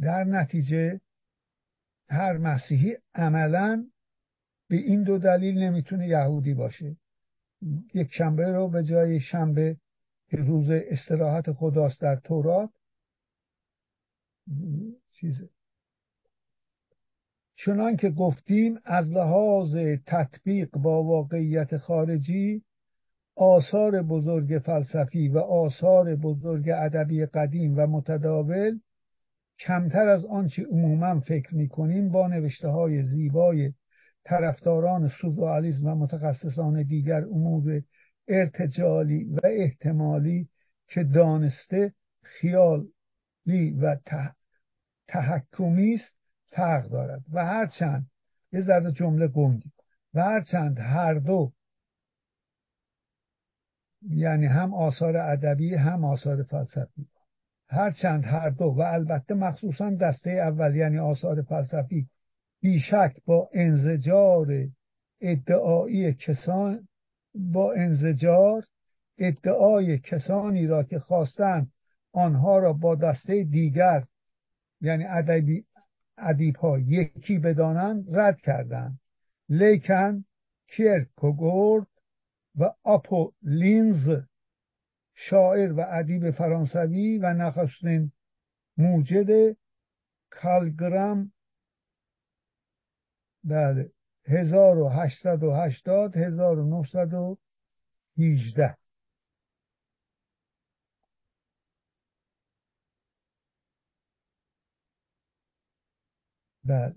در 0.00 0.24
نتیجه 0.24 1.00
هر 2.08 2.36
مسیحی 2.36 2.96
عملا 3.14 3.90
به 4.68 4.76
این 4.76 5.02
دو 5.02 5.18
دلیل 5.18 5.58
نمی‌تونه 5.58 6.08
یهودی 6.08 6.54
باشه. 6.54 6.96
یک 7.94 8.08
شنبه 8.12 8.52
رو 8.52 8.68
به 8.68 8.84
جای 8.84 9.20
شنبه 9.20 9.76
روز 10.30 10.70
استراحت 10.70 11.52
خداست 11.52 12.00
در 12.00 12.16
تورات 12.16 12.70
چیزه 15.12 15.48
چنان 17.56 17.96
که 17.96 18.10
گفتیم 18.10 18.78
از 18.84 19.08
لحاظ 19.08 19.76
تطبیق 20.06 20.70
با 20.70 21.02
واقعیت 21.02 21.76
خارجی 21.76 22.62
آثار 23.36 24.02
بزرگ 24.02 24.58
فلسفی 24.58 25.28
و 25.28 25.38
آثار 25.38 26.16
بزرگ 26.16 26.68
ادبی 26.68 27.26
قدیم 27.26 27.78
و 27.78 27.86
متداول 27.86 28.80
کمتر 29.58 30.08
از 30.08 30.24
آنچه 30.24 30.62
عموما 30.62 31.20
فکر 31.20 31.54
می‌کنیم 31.54 32.08
با 32.08 32.28
نوشته 32.28 32.68
های 32.68 33.02
زیبای 33.02 33.72
طرفداران 34.26 35.08
سوزوالیزم 35.08 35.86
و 35.86 35.94
متخصصان 35.94 36.82
دیگر 36.82 37.24
امور 37.24 37.82
ارتجالی 38.28 39.24
و 39.24 39.38
احتمالی 39.44 40.48
که 40.88 41.04
دانسته 41.04 41.92
خیالی 42.22 43.70
و 43.80 43.96
تحکمی 45.08 45.94
است 45.94 46.14
فرق 46.46 46.88
دارد. 46.88 47.24
و 47.32 47.44
هرچند 47.44 48.10
یه 48.52 48.62
ذره 48.62 48.92
جمله 48.92 49.28
گنگی 49.28 49.72
و 50.14 50.22
هرچند 50.22 50.78
هر 50.78 51.14
دو 51.14 51.52
یعنی 54.02 54.46
هم 54.46 54.74
آثار 54.74 55.16
ادبی 55.16 55.74
هم 55.74 56.04
آثار 56.04 56.42
فلسفی. 56.42 57.08
هرچند 57.68 58.24
هر 58.24 58.50
دو. 58.50 58.64
و 58.64 58.80
البته 58.80 59.34
مخصوصا 59.34 59.90
دسته 59.90 60.30
اول 60.30 60.76
یعنی 60.76 60.98
آثار 60.98 61.42
فلسفی. 61.42 62.08
بیشک 62.66 63.16
با 63.26 63.50
انزجار 63.52 64.46
ادعایی 65.20 66.14
کسان 66.14 66.88
با 67.34 67.72
انزجار 67.72 68.64
ادعای 69.18 69.98
کسانی 69.98 70.66
را 70.66 70.82
که 70.82 70.98
خواستند 70.98 71.72
آنها 72.12 72.58
را 72.58 72.72
با 72.72 72.94
دسته 72.94 73.44
دیگر 73.44 74.04
یعنی 74.80 75.04
ادبی 75.04 75.64
ادیب 76.18 76.56
ها 76.56 76.78
یکی 76.78 77.38
بدانند 77.38 78.16
رد 78.16 78.40
کردند. 78.40 79.00
لیکن 79.48 80.24
کیرکوگورد 80.68 81.86
و 82.56 82.72
آپو 82.82 83.32
لینز 83.42 84.08
شاعر 85.14 85.72
و 85.72 85.84
ادیب 85.88 86.30
فرانسوی 86.30 87.18
و 87.18 87.34
نخستین 87.34 88.12
موجد 88.76 89.56
کالگرام 90.30 91.32
بله. 93.46 93.90
1880 94.28 96.16
1918 96.16 98.76
بله. 106.64 106.94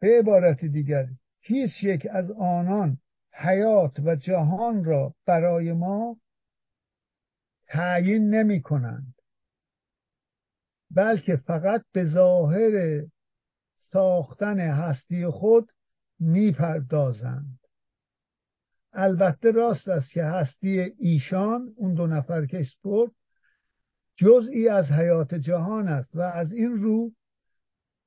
به 0.00 0.18
عبارت 0.18 0.64
دیگر 0.64 1.08
هیچ 1.40 1.70
یک 1.82 2.06
از 2.10 2.30
آنان 2.30 2.98
حیات 3.32 4.00
و 4.00 4.16
جهان 4.16 4.84
را 4.84 5.14
برای 5.26 5.72
ما 5.72 6.20
تعیین 7.66 8.34
نمی 8.34 8.62
کنند؟ 8.62 9.14
بلکه 10.90 11.36
فقط 11.36 11.84
به 11.92 12.04
ظاهر 12.04 13.02
ساختن 13.96 14.60
هستی 14.60 15.26
خود 15.26 15.72
می‌پردازند. 16.20 17.58
البته 18.92 19.50
راست 19.50 19.88
است 19.88 20.10
که 20.10 20.24
هستی 20.24 20.80
ایشان 20.98 21.74
اون 21.76 21.94
دو 21.94 22.06
نفر 22.06 22.46
که 22.46 22.66
برد 22.84 23.10
جزئی 24.16 24.68
از 24.68 24.84
حیات 24.84 25.34
جهان 25.34 25.88
است 25.88 26.16
و 26.16 26.20
از 26.20 26.52
این 26.52 26.76
رو 26.76 27.12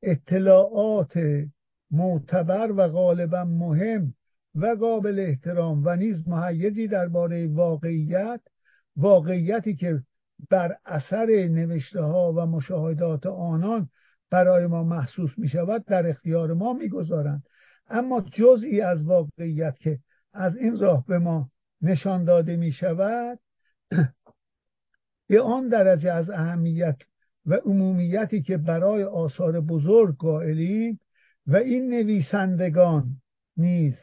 اطلاعات 0.04 1.14
معتبر 1.92 2.72
و 2.72 2.88
غالبا 2.88 3.44
مهم 3.44 4.14
و 4.56 4.76
قابل 4.80 5.20
احترام 5.20 5.82
و 5.86 5.96
نیز 5.96 6.28
محیدی 6.28 6.88
درباره 6.88 7.48
واقعیت 7.48 8.42
واقعیتی 8.96 9.76
که 9.76 10.04
بر 10.50 10.78
اثر 10.86 11.26
نوشته 11.52 12.02
ها 12.02 12.34
و 12.34 12.46
مشاهدات 12.46 13.26
آنان 13.26 13.90
برای 14.30 14.68
ما 14.68 14.84
محسوس 14.84 15.32
می 15.38 15.48
شود 15.48 15.86
در 15.86 16.10
اختیار 16.10 16.54
ما 16.54 16.74
می‌گذارند. 16.74 17.44
اما 17.88 18.22
جزئی 18.22 18.82
از 18.82 19.06
واقعیت 19.06 19.80
که 19.80 20.00
از 20.34 20.58
این 20.58 20.80
راه 20.80 21.06
به 21.06 21.20
ما 21.20 21.52
نشان 21.82 22.24
داده 22.24 22.56
می 22.56 22.72
شود 22.72 23.40
به 25.28 25.42
آن 25.42 25.68
درجه 25.68 26.12
از 26.12 26.30
اهمیت 26.30 26.98
و 27.46 27.54
عمومیتی 27.54 28.42
که 28.42 28.58
برای 28.58 29.04
آثار 29.04 29.62
بزرگ 29.62 30.18
قائلیم 30.18 31.00
و 31.48 31.56
این 31.56 31.90
نویسندگان 31.90 33.22
نیز 33.58 33.94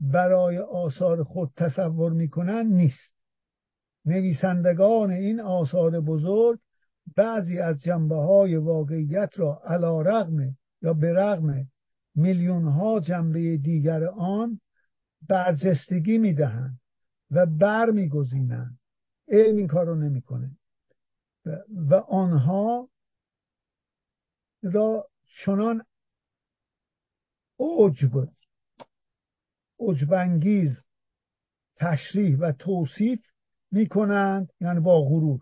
برای 0.00 0.58
آثار 0.58 1.22
خود 1.22 1.52
تصور 1.56 2.12
می‌کنند 2.12 2.72
نیست. 2.72 3.14
نویسندگان 4.04 5.10
این 5.10 5.40
آثار 5.40 6.00
بزرگ 6.00 6.58
بعضی 7.20 7.58
از 7.58 7.82
جنبه 7.82 8.16
های 8.16 8.56
واقعیت 8.56 9.30
را 9.36 9.62
علا 9.64 10.00
رغم 10.00 10.56
یا 10.82 10.94
به 10.94 11.12
رغم 11.14 11.70
میلیون 12.14 12.64
ها 12.64 13.00
جنبه 13.00 13.56
دیگر 13.56 14.04
آن 14.04 14.60
برجستگی 15.28 16.18
می‌دهند 16.18 16.80
و 17.30 17.46
بر 17.46 17.90
میگزینند 17.90 18.78
علم 19.28 19.56
این 19.56 19.66
کار 19.66 19.86
رو 19.86 19.94
نمی‌کنه. 19.94 20.56
و 21.70 21.94
آنها 21.94 22.88
را 24.62 25.10
چنان 25.44 25.84
عجب 27.58 28.28
عجبانگیز 29.80 30.76
تشریح 31.76 32.38
و 32.38 32.52
توصیف 32.52 33.20
می‌کنند 33.70 34.52
یعنی 34.60 34.80
با 34.80 35.02
غرور. 35.02 35.40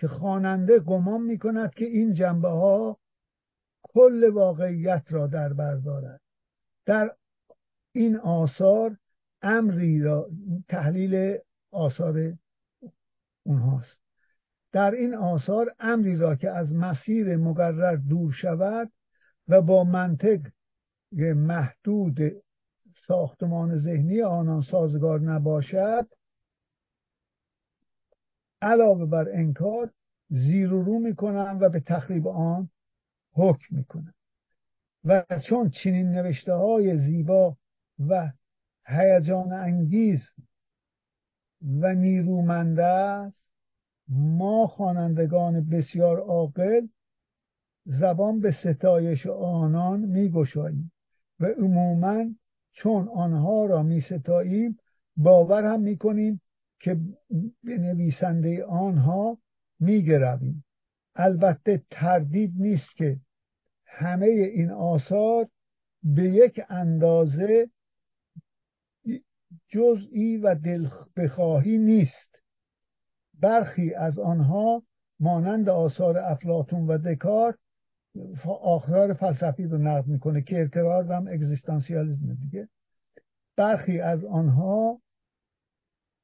که 0.00 0.08
خواننده 0.08 0.78
گمان 0.78 1.22
می‌کند 1.22 1.74
که 1.74 1.84
این 1.84 2.12
جنبه 2.12 2.48
ها 2.48 2.98
کل 3.82 4.30
واقعیت 4.34 5.04
را 5.08 5.26
در 5.26 5.52
بر 5.52 5.76
دارد 5.76 6.20
در 6.86 7.16
این 7.92 8.16
آثار 8.16 8.96
امری 9.42 10.02
را 10.02 10.30
تحلیل 10.68 11.38
آثار 11.72 12.38
اونهاست. 13.42 13.98
در 14.72 14.90
این 14.90 15.14
آثار 15.14 15.74
امری 15.78 16.16
را 16.16 16.34
که 16.34 16.50
از 16.50 16.74
مسیر 16.74 17.36
مقرر 17.36 17.96
دور 17.96 18.32
شود 18.32 18.92
و 19.48 19.62
با 19.62 19.84
منطق 19.84 20.40
محدود 21.36 22.18
ساختمان 23.06 23.78
ذهنی 23.78 24.22
آنان 24.22 24.62
سازگار 24.62 25.20
نباشد 25.20 26.08
علاوه 28.62 29.06
بر 29.06 29.28
انکار 29.32 29.90
زیر 30.30 30.72
و 30.72 30.82
رو 30.82 30.98
می‌کنن 30.98 31.58
و 31.60 31.68
به 31.68 31.80
تخریب 31.80 32.28
آن 32.28 32.70
حکم 33.32 33.76
می‌کنن. 33.76 34.14
و 35.04 35.24
چون 35.48 35.70
چنین 35.70 36.12
نوشته 36.12 36.52
های 36.52 36.98
زیبا 36.98 37.56
و 38.08 38.32
هیجان 38.86 39.52
انگیز 39.52 40.20
و 41.62 41.94
نیرومند 41.94 42.80
است 42.80 43.36
ما 44.08 44.66
خوانندگان 44.66 45.68
بسیار 45.68 46.20
عاقل 46.20 46.86
زبان 47.84 48.40
به 48.40 48.52
ستایش 48.52 49.26
آنان 49.26 50.00
میگشاییم 50.00 50.92
و 51.40 51.46
عموما 51.46 52.24
چون 52.72 53.08
آنها 53.08 53.66
را 53.66 53.82
میستاییم 53.82 54.78
باور 55.16 55.64
هم 55.64 55.80
می‌کنیم 55.80 56.40
که 56.80 57.00
به 57.64 57.78
نویسنده 57.78 58.64
آنها 58.64 59.38
میگرویم. 59.80 60.64
البته 61.14 61.82
تردید 61.90 62.52
نیست 62.56 62.96
که 62.96 63.20
همه 63.86 64.26
این 64.26 64.70
آثار 64.70 65.48
به 66.02 66.22
یک 66.22 66.60
اندازه 66.68 67.70
جزئی 69.68 70.36
و 70.36 70.54
دل 70.54 70.88
بخواهی 71.16 71.78
نیست. 71.78 72.38
برخی 73.40 73.94
از 73.94 74.18
آنها 74.18 74.82
مانند 75.20 75.68
آثار 75.68 76.18
افلاتون 76.18 76.86
و 76.86 76.98
دکارت 76.98 77.58
آخرار 78.62 79.14
فلسفی 79.14 79.64
رو 79.64 79.78
نقد 79.78 80.06
می‌کنه 80.06 80.42
که 80.42 80.70
هم 81.10 81.26
اگزیستانسیالیزم 81.26 82.34
دیگه. 82.34 82.68
برخی 83.56 84.00
از 84.00 84.24
آنها 84.24 85.00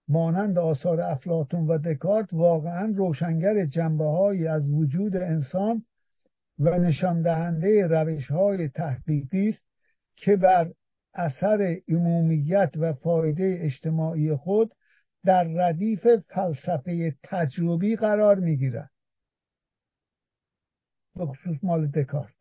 مانند 0.09 0.59
آثار 0.59 1.01
افلاتون 1.01 1.67
و 1.67 1.79
دکارت 1.79 2.33
واقعا 2.33 2.93
روشنگر 2.97 3.65
جنبه 3.65 4.05
از 4.51 4.71
وجود 4.71 5.17
انسان 5.17 5.85
و 6.59 6.79
نشان 6.79 7.23
دهنده 7.23 7.87
روش 7.87 8.31
های 8.31 8.69
تحقیقی 8.69 9.49
است 9.49 9.63
که 10.17 10.37
بر 10.37 10.73
اثر 11.15 11.77
عمومیت 11.89 12.73
و 12.77 12.93
فایده 12.93 13.59
اجتماعی 13.61 14.35
خود 14.35 14.75
در 15.25 15.45
ردیف 15.45 16.07
فلسفه 16.29 17.17
تجربی 17.23 17.97
قرار 17.97 18.41
می‌گیرد. 18.41 18.91
به 21.15 21.27
خصوص 21.27 21.57
مال 21.63 21.87
دکارت. 21.87 22.35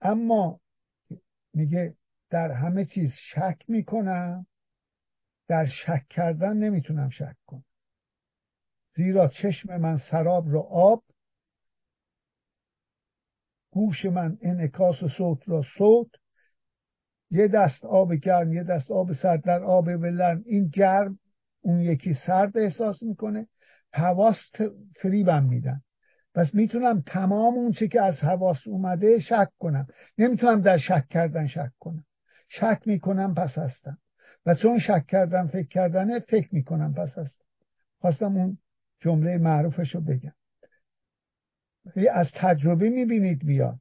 اما 0.00 0.60
میگه 1.54 1.94
در 2.30 2.52
همه 2.52 2.84
چیز 2.84 3.10
شک 3.12 3.62
می‌کنم. 3.68 4.46
در 5.48 5.66
شک 5.66 6.08
کردن 6.10 6.56
نمی‌تونم 6.56 7.10
شک 7.10 7.36
کنم. 7.46 7.64
زیرا 8.96 9.28
چشم 9.28 9.76
من 9.76 9.98
سراب 10.10 10.52
را 10.52 10.60
آب 10.62 11.04
گوش 13.70 14.04
من 14.04 14.38
انعکاس 14.42 14.96
صوت 15.16 15.48
را 15.48 15.62
صوت. 15.78 16.08
یه 17.30 17.48
دست 17.48 17.84
آب 17.84 18.14
گرم 18.14 18.52
یه 18.52 18.62
دست 18.62 18.90
آب 18.90 19.12
سرد. 19.12 19.44
در 19.44 19.62
آب 19.62 19.86
ولرم 19.86 20.42
این 20.46 20.68
گرم 20.68 21.18
اون 21.60 21.80
یکی 21.80 22.14
سرد 22.26 22.58
احساس 22.58 23.02
می‌کنه. 23.02 23.48
حواس 23.92 24.36
فریبم 25.00 25.44
میدن. 25.44 25.82
پس 26.34 26.54
می‌تونم 26.54 27.02
تمام 27.06 27.54
اون 27.54 27.72
چی 27.72 27.88
که 27.88 28.02
از 28.02 28.18
حواس 28.18 28.66
اومده 28.66 29.20
شک 29.20 29.48
کنم. 29.58 29.86
نمی‌تونم 30.18 30.60
در 30.60 30.78
شک 30.78 31.08
کردن 31.10 31.46
شک 31.46 31.70
کنم. 31.78 32.04
شک 32.48 32.82
می‌کنم 32.86 33.34
پس 33.34 33.58
هستم. 33.58 33.98
و 34.46 34.54
چون 34.54 34.78
شک 34.78 35.06
کردم 35.06 35.46
فکر 35.46 35.68
کردنه 35.68 36.20
فکر 36.20 36.54
می‌کنم 36.54 36.94
پس 36.94 37.18
هستم 37.18 37.44
خواستم 38.00 38.36
اون 38.36 38.58
جمله 39.00 39.38
معروفش 39.38 39.94
رو 39.94 40.00
بگم. 40.00 40.32
از 42.12 42.26
تجربه 42.34 42.90
می‌بینید 42.90 43.44
میاد 43.44 43.80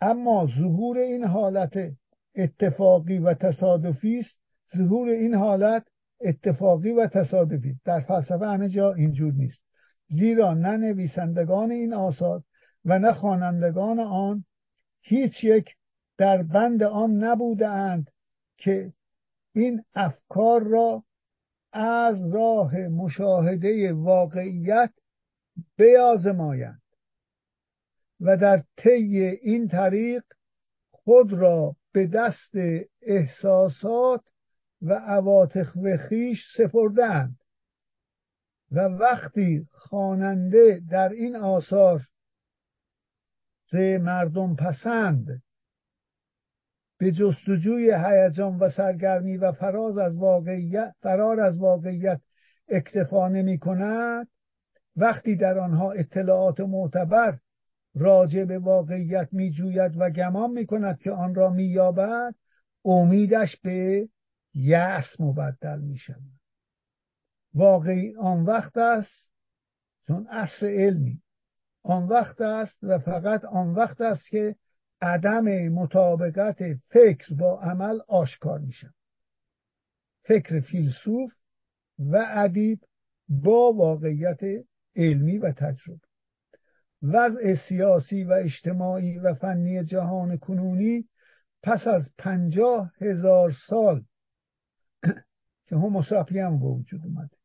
اما 0.00 0.48
ظهور 0.58 0.98
این 0.98 1.24
حالت 1.24 1.92
اتفاقی 2.34 3.18
و 3.18 3.34
تصادفی 3.34 4.18
است. 4.18 4.40
ظهور 4.76 5.08
این 5.08 5.34
حالت 5.34 5.86
اتفاقی 6.20 6.92
و 6.92 7.06
تصادفی 7.06 7.70
است. 7.70 7.80
در 7.84 8.00
فلسفه 8.00 8.46
همه 8.46 8.68
جا 8.68 8.92
اینجور 8.92 9.32
نیست. 9.32 9.62
زیرا 10.08 10.54
نه 10.54 10.76
نویسندگان 10.76 11.70
این 11.70 11.94
آثار 11.94 12.42
و 12.84 12.98
نه 12.98 13.12
خوانندگان 13.12 14.00
آن 14.00 14.44
هیچ 15.00 15.44
یک 15.44 15.74
در 16.18 16.42
بند 16.42 16.82
آن 16.82 17.24
نبوده 17.24 17.68
اند 17.68 18.10
که 18.56 18.92
این 19.56 19.84
افکار 19.94 20.62
را 20.62 21.04
از 21.72 22.34
راه 22.34 22.78
مشاهده 22.78 23.92
واقعیت 23.92 24.92
بیازمایند 25.76 26.82
و 28.20 28.36
در 28.36 28.64
طی 28.76 29.18
این 29.42 29.68
طریق 29.68 30.24
خود 30.90 31.32
را 31.32 31.76
به 31.92 32.06
دست 32.06 32.54
احساسات 33.02 34.24
و 34.82 34.92
عواطف 34.92 35.76
و 35.76 35.96
خیش 36.08 36.46
سپردند 36.56 37.38
و 38.70 38.78
وقتی 38.80 39.68
خواننده 39.72 40.82
در 40.90 41.08
این 41.08 41.36
آثار 41.36 42.02
مردم 43.98 44.56
پسند 44.56 45.42
به 46.98 47.12
جستجوی 47.12 47.94
هیجان 47.94 48.58
و 48.58 48.70
سرگرمی 48.70 49.36
و 49.36 49.52
فراز 49.52 49.98
از 49.98 50.16
واقعیت 50.16 50.94
فرار 51.02 51.40
از 51.40 51.58
واقعیت 51.58 52.20
اکتفا 52.68 53.28
نمی 53.28 53.58
کند 53.58 54.28
وقتی 54.96 55.36
در 55.36 55.58
آنها 55.58 55.92
اطلاعات 55.92 56.60
معتبر 56.60 57.38
راجع 57.94 58.44
به 58.44 58.58
واقعیت 58.58 59.28
می 59.32 59.50
جوید 59.50 59.92
و 59.96 60.10
گمان 60.10 60.50
می 60.50 60.66
کند 60.66 60.98
که 60.98 61.10
آن 61.10 61.34
را 61.34 61.50
می 61.50 61.64
یابد 61.64 62.34
امیدش 62.84 63.56
به 63.56 64.08
یأس 64.54 65.20
مبدل 65.20 65.78
می 65.78 65.98
شود 65.98 66.40
واقعی 67.54 68.14
آن 68.16 68.44
وقت 68.44 68.76
است 68.76 69.32
چون 70.06 70.26
اصل 70.30 70.66
علمی. 70.66 71.22
آن 71.82 72.08
وقت 72.08 72.40
است 72.40 72.78
و 72.82 72.98
فقط 72.98 73.44
آن 73.44 73.74
وقت 73.74 74.00
است 74.00 74.28
که 74.28 74.56
عدم 75.00 75.68
مطابقت 75.68 76.58
فکر 76.88 77.34
با 77.34 77.60
عمل 77.60 77.98
آشکار 78.08 78.58
می 78.58 78.72
شود 78.72 78.94
فکر 80.24 80.60
فیلسوف 80.60 81.32
و 81.98 82.26
ادیب 82.28 82.80
با 83.28 83.72
واقعیت 83.72 84.40
علمی 84.96 85.38
و 85.38 85.52
تجربه. 85.52 86.00
وضع 87.02 87.54
سیاسی 87.68 88.24
و 88.24 88.32
اجتماعی 88.32 89.18
و 89.18 89.34
فنی 89.34 89.84
جهان 89.84 90.36
کنونی 90.36 91.08
پس 91.62 91.86
از 91.86 92.10
پنجاه 92.18 92.92
هزار 93.00 93.52
سال 93.68 94.04
که 95.66 95.76
هموساپی 95.76 96.38
هم 96.38 96.62
وجود 96.62 97.00
اومده 97.04 97.36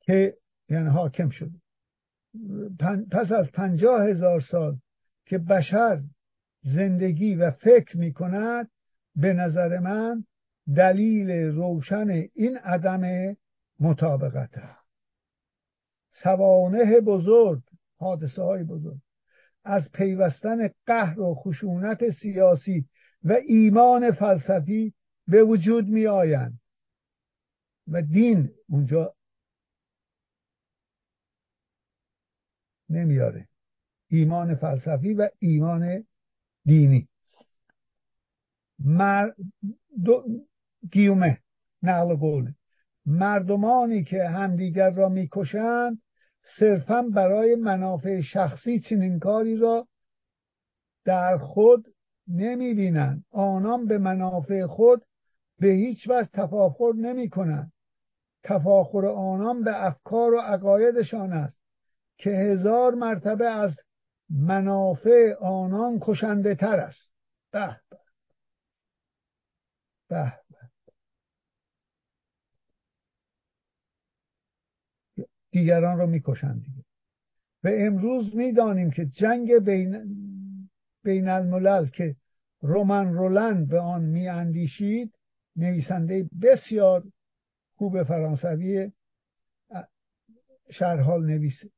که 0.00 0.36
یعنی 0.68 0.88
حاکم 0.88 1.30
شده. 1.30 1.60
پس 3.10 3.32
از 3.32 3.52
پنجاه 3.52 4.02
هزار 4.08 4.40
سال 4.40 4.78
که 5.26 5.38
بشر 5.38 6.02
زندگی 6.62 7.34
و 7.34 7.50
فکر 7.50 7.96
می 7.96 8.12
کند 8.12 8.70
به 9.16 9.32
نظر 9.32 9.78
من 9.78 10.24
دلیل 10.76 11.30
روشن 11.30 12.08
این 12.34 12.56
عدم 12.56 13.36
مطابقت 13.80 14.58
است 14.58 14.86
سوانه 16.22 17.00
بزرگ 17.00 17.62
حادثه 17.98 18.42
های 18.42 18.64
بزرگ 18.64 19.00
از 19.64 19.90
پیوستن 19.92 20.68
قهر 20.86 21.20
و 21.20 21.34
خشونت 21.34 22.10
سیاسی 22.10 22.88
و 23.24 23.32
ایمان 23.32 24.12
فلسفی 24.12 24.94
به 25.28 25.42
وجود 25.42 25.88
می 25.88 26.06
آیند 26.06 26.60
و 27.88 28.02
دین 28.02 28.50
اونجا 28.68 29.14
نمیاره 32.90 33.48
ایمان 34.08 34.54
فلسفی 34.54 35.14
و 35.14 35.28
ایمان 35.38 36.04
دینی. 36.64 37.08
مر... 38.78 39.30
دو... 40.04 40.24
گیومه 40.92 41.38
نقل 41.82 42.14
قوله 42.14 42.54
مردمانی 43.06 44.04
که 44.04 44.24
همدیگر 44.24 44.90
را 44.90 45.08
می‌کشند 45.08 46.02
صرفا 46.58 47.02
برای 47.02 47.54
منافع 47.54 48.20
شخصی 48.20 48.80
چنین 48.80 49.18
کاری 49.18 49.56
را 49.56 49.88
در 51.04 51.36
خود 51.36 51.94
نمی 52.28 52.74
بینند 52.74 53.24
آنان 53.30 53.86
به 53.86 53.98
منافع 53.98 54.66
خود 54.66 55.02
به 55.58 55.68
هیچ 55.68 56.08
وجه 56.08 56.28
تفاخر 56.32 56.92
نمی 56.96 57.28
کنند 57.28 57.72
تفاخر 58.42 59.06
آنان 59.06 59.64
به 59.64 59.86
افکار 59.86 60.34
و 60.34 60.38
عقایدشان 60.38 61.32
است 61.32 61.58
که 62.16 62.30
هزار 62.30 62.94
مرتبه 62.94 63.50
از 63.50 63.76
منافع 64.30 65.34
آنان 65.40 65.98
کشنده 66.02 66.54
تر 66.54 66.78
است. 66.78 67.10
به 67.52 67.80
به. 70.08 70.32
دیگران 75.50 75.98
را 75.98 76.06
می‌کشند 76.06 76.62
دیگه. 76.64 76.84
و 77.64 77.68
امروز 77.72 78.36
می‌دانیم 78.36 78.90
که 78.90 79.06
جنگ 79.06 79.58
بین, 79.58 80.18
بین 81.04 81.28
الملل 81.28 81.88
که 81.88 82.16
رومن 82.60 83.12
رولند 83.12 83.68
به 83.68 83.80
آن 83.80 84.04
میاندیشید 84.04 85.14
نویسنده 85.56 86.28
بسیار 86.42 87.04
خوب 87.76 88.02
فرانسوی 88.02 88.92
شرحال 90.70 91.26
نویسه 91.26 91.70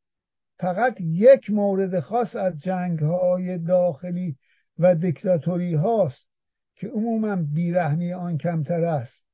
فقط 0.59 1.00
یک 1.00 1.50
مورد 1.50 2.00
خاص 2.00 2.36
از 2.36 2.59
جنگ 2.59 2.98
های 2.98 3.59
داخلی 3.59 4.36
و 4.78 4.94
دیکتاتوری 4.94 5.74
هاست 5.74 6.26
که 6.74 6.88
عموما 6.88 7.36
بیرحمی 7.36 8.12
آن 8.12 8.38
کمتر 8.38 8.84
است. 8.84 9.24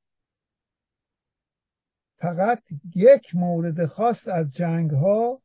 فقط 2.17 2.63
یک 2.95 3.35
مورد 3.35 3.85
خاص 3.85 4.27
از 4.27 4.53
جنگ 4.53 4.91
ها 4.91 5.41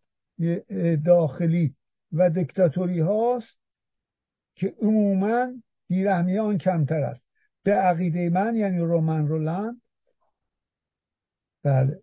داخلی 1.04 1.74
و 2.12 2.30
دیکتاتوری 2.30 3.00
هاست 3.00 3.58
که 4.54 4.74
عموما 4.82 5.52
بیرحمی 5.88 6.38
آن 6.38 6.58
کمتر 6.58 7.00
است. 7.00 7.22
به 7.62 7.74
عقیده 7.74 8.30
من 8.30 8.56
یعنی 8.56 8.78
رومن 8.78 9.28
رولند 9.28 9.82
بله. 11.62 12.02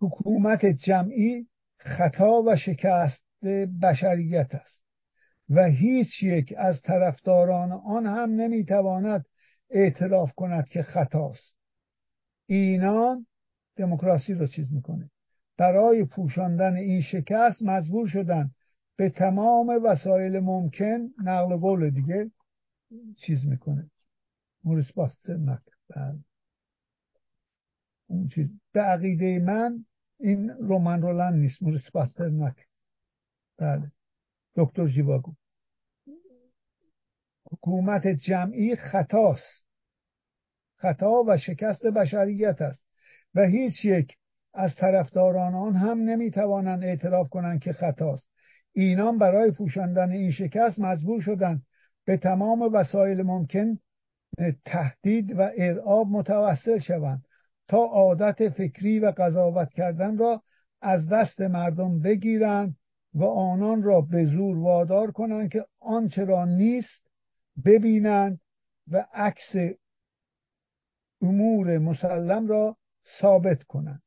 حکومت 0.00 0.66
جمعی 0.66 1.48
خطا 1.84 2.42
و 2.46 2.56
شکست 2.56 3.22
بشریت 3.82 4.54
است 4.54 4.82
و 5.48 5.64
هیچ 5.64 6.22
یک 6.22 6.54
از 6.56 6.82
طرفداران 6.82 7.72
آن 7.72 8.06
هم 8.06 8.30
نمی‌تواند 8.30 9.26
اعتراف 9.70 10.32
کند 10.32 10.68
که 10.68 10.82
خطاست 10.82 11.56
اینان 12.46 13.26
دموکراسی 13.76 14.34
رو 14.34 14.46
چیز 14.46 14.72
می‌کنه. 14.72 15.10
برای 15.56 16.04
پوشاندن 16.04 16.76
این 16.76 17.02
شکست 17.02 17.62
مجبور 17.62 18.08
شدن 18.08 18.50
به 18.96 19.08
تمام 19.08 19.80
وسایل 19.84 20.38
ممکن 20.38 21.08
نقل 21.24 21.56
قول 21.56 21.90
دیگه 21.90 22.30
چیز 23.16 23.44
می‌کنه. 23.44 23.90
موریس 24.64 24.92
باسترنک 24.92 25.60
بله. 25.96 26.18
اون 28.06 28.28
چیز. 28.28 28.48
به 28.72 28.80
عقیده 28.80 29.38
من 29.38 29.84
این 30.22 30.50
رومن 30.50 31.02
رولند 31.02 31.34
نیست. 31.34 31.62
موریس 31.62 31.90
باسترنک 31.90 32.66
بله. 33.58 33.92
دکتر 34.56 34.86
جیواگو 34.86 35.32
حکومت 37.52 38.06
جمعی 38.06 38.76
خطاست. 38.76 39.64
خطا 40.76 41.24
و 41.26 41.38
شکست 41.38 41.86
بشریت 41.86 42.62
است. 42.62 42.82
و 43.34 43.42
هیچ 43.42 43.84
یک 43.84 44.16
از 44.54 44.74
طرفداران 44.74 45.54
آن 45.54 45.76
هم 45.76 45.98
نمی‌توانند 45.98 46.84
اعتراف 46.84 47.28
کنند 47.28 47.60
که 47.60 47.72
خطاست. 47.72 48.28
اینان 48.72 49.18
برای 49.18 49.50
پوشاندن 49.50 50.10
این 50.10 50.30
شکست 50.30 50.78
مجبور 50.78 51.20
شدند 51.20 51.62
به 52.04 52.16
تمام 52.16 52.62
وسایل 52.62 53.22
ممکن 53.22 53.78
تهدید 54.64 55.38
و 55.38 55.50
ارعاب 55.58 56.06
متوسل 56.06 56.78
شوند. 56.78 57.24
تا 57.72 57.78
عادت 57.78 58.48
فکری 58.48 58.98
و 58.98 59.12
قضاوت 59.16 59.70
کردن 59.70 60.18
را 60.18 60.42
از 60.80 61.08
دست 61.08 61.40
مردم 61.40 62.00
بگیرند 62.00 62.76
و 63.14 63.24
آنان 63.24 63.82
را 63.82 64.00
به 64.00 64.24
زور 64.24 64.58
وادار 64.58 65.10
کنند 65.10 65.50
که 65.50 65.64
آنچه 65.80 66.24
را 66.24 66.44
نیست 66.44 67.10
ببینند 67.64 68.40
و 68.88 69.06
عکس 69.12 69.54
امور 71.22 71.78
مسلم 71.78 72.46
را 72.46 72.76
ثابت 73.20 73.62
کنند. 73.62 74.02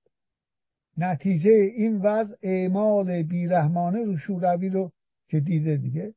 نتیجه 0.98 1.52
این 1.52 1.98
وضع 1.98 2.36
اعمال 2.42 3.24
بیرحمانه 3.24 4.04
رو 4.04 4.18
شوروی 4.18 4.70
رو 4.70 4.92
که 5.28 5.40
دیده 5.40 5.78
دیگه 5.78 6.14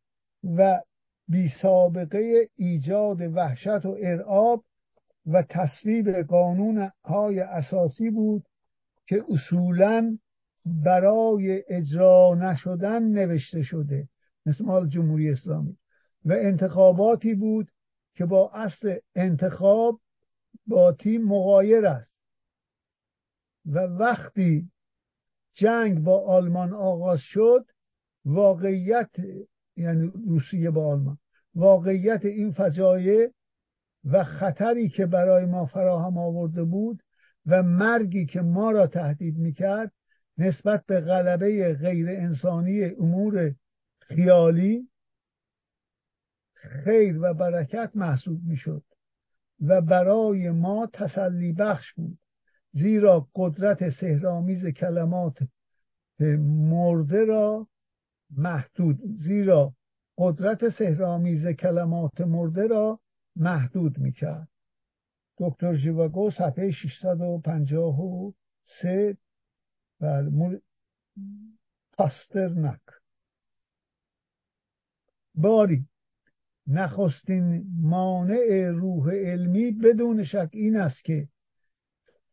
و 0.56 0.80
بی 1.28 1.48
سابقه 1.62 2.48
ایجاد 2.56 3.20
وحشت 3.20 3.86
و 3.86 3.96
ارعاب 4.02 4.64
و 5.28 5.42
تصویب 5.42 6.10
قانون 6.10 6.90
های 7.04 7.40
اساسی 7.40 8.10
بود 8.10 8.44
که 9.06 9.24
اصولا 9.28 10.18
برای 10.66 11.64
اجرا 11.68 12.34
نشدن 12.40 13.02
نوشته 13.02 13.62
شده 13.62 14.08
مثل 14.46 14.64
مال 14.64 14.88
جمهوری 14.88 15.30
اسلامی. 15.30 15.76
و 16.24 16.32
انتخاباتی 16.32 17.34
بود 17.34 17.70
که 18.14 18.26
با 18.26 18.50
اصل 18.54 18.98
انتخاب 19.14 20.00
با 20.66 20.92
تیم 20.92 21.22
مغایر 21.22 21.86
است. 21.86 22.10
و 23.66 23.78
وقتی 23.78 24.70
جنگ 25.52 26.04
با 26.04 26.26
آلمان 26.26 26.72
آغاز 26.72 27.20
شد 27.20 27.66
واقعیت 28.24 29.10
یعنی 29.76 30.12
روسیه 30.26 30.70
با 30.70 30.86
آلمان 30.86 31.18
واقعیت 31.54 32.24
این 32.24 32.52
فجایع 32.52 33.30
و 34.04 34.24
خطری 34.24 34.88
که 34.88 35.06
برای 35.06 35.44
ما 35.44 35.66
فراهم 35.66 36.18
آورده 36.18 36.64
بود 36.64 37.02
و 37.46 37.62
مرگی 37.62 38.26
که 38.26 38.40
ما 38.40 38.70
را 38.70 38.86
تهدید 38.86 39.38
می‌کرد 39.38 39.92
نسبت 40.38 40.86
به 40.86 41.00
غلبه 41.00 41.74
غیر 41.74 42.08
انسانی 42.08 42.84
امور 42.84 43.54
خیالی 44.00 44.88
خیر 46.54 47.18
و 47.22 47.34
برکت 47.34 47.90
محسوب 47.94 48.44
می‌شد 48.44 48.84
و 49.60 49.80
برای 49.80 50.50
ما 50.50 50.86
تسلی 50.92 51.52
بخش 51.52 51.92
بود 51.92 52.18
زیرا 52.72 53.28
قدرت 53.34 53.90
سهرامیز 53.90 54.66
کلمات 54.66 55.38
مرده 56.38 57.24
را 57.24 57.68
محدود 58.30 59.00
زیرا 59.18 59.74
قدرت 60.18 60.68
سهرامیز 60.68 61.46
کلمات 61.46 62.20
مرده 62.20 62.66
را 62.66 63.00
محدود 63.38 63.98
می‌کرد. 63.98 64.48
دکتر 65.38 65.74
ژیواگو 65.74 66.30
صفحه 66.30 66.70
653 66.70 69.16
و 70.00 70.30
پاسترنک 71.92 72.80
باری 75.34 75.88
نخستین 76.66 77.66
مانع 77.80 78.70
روح 78.70 79.14
علمی 79.14 79.72
بدون 79.72 80.24
شک 80.24 80.50
این 80.52 80.76
است 80.76 81.04
که 81.04 81.28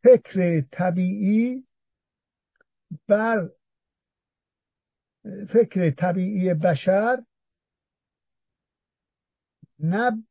فکر 0.03 0.61
طبیعی 0.71 1.67
بر 3.07 3.49
فکر 5.53 5.91
طبیعی 5.91 6.53
بشر 6.53 7.23
نه 9.79 10.25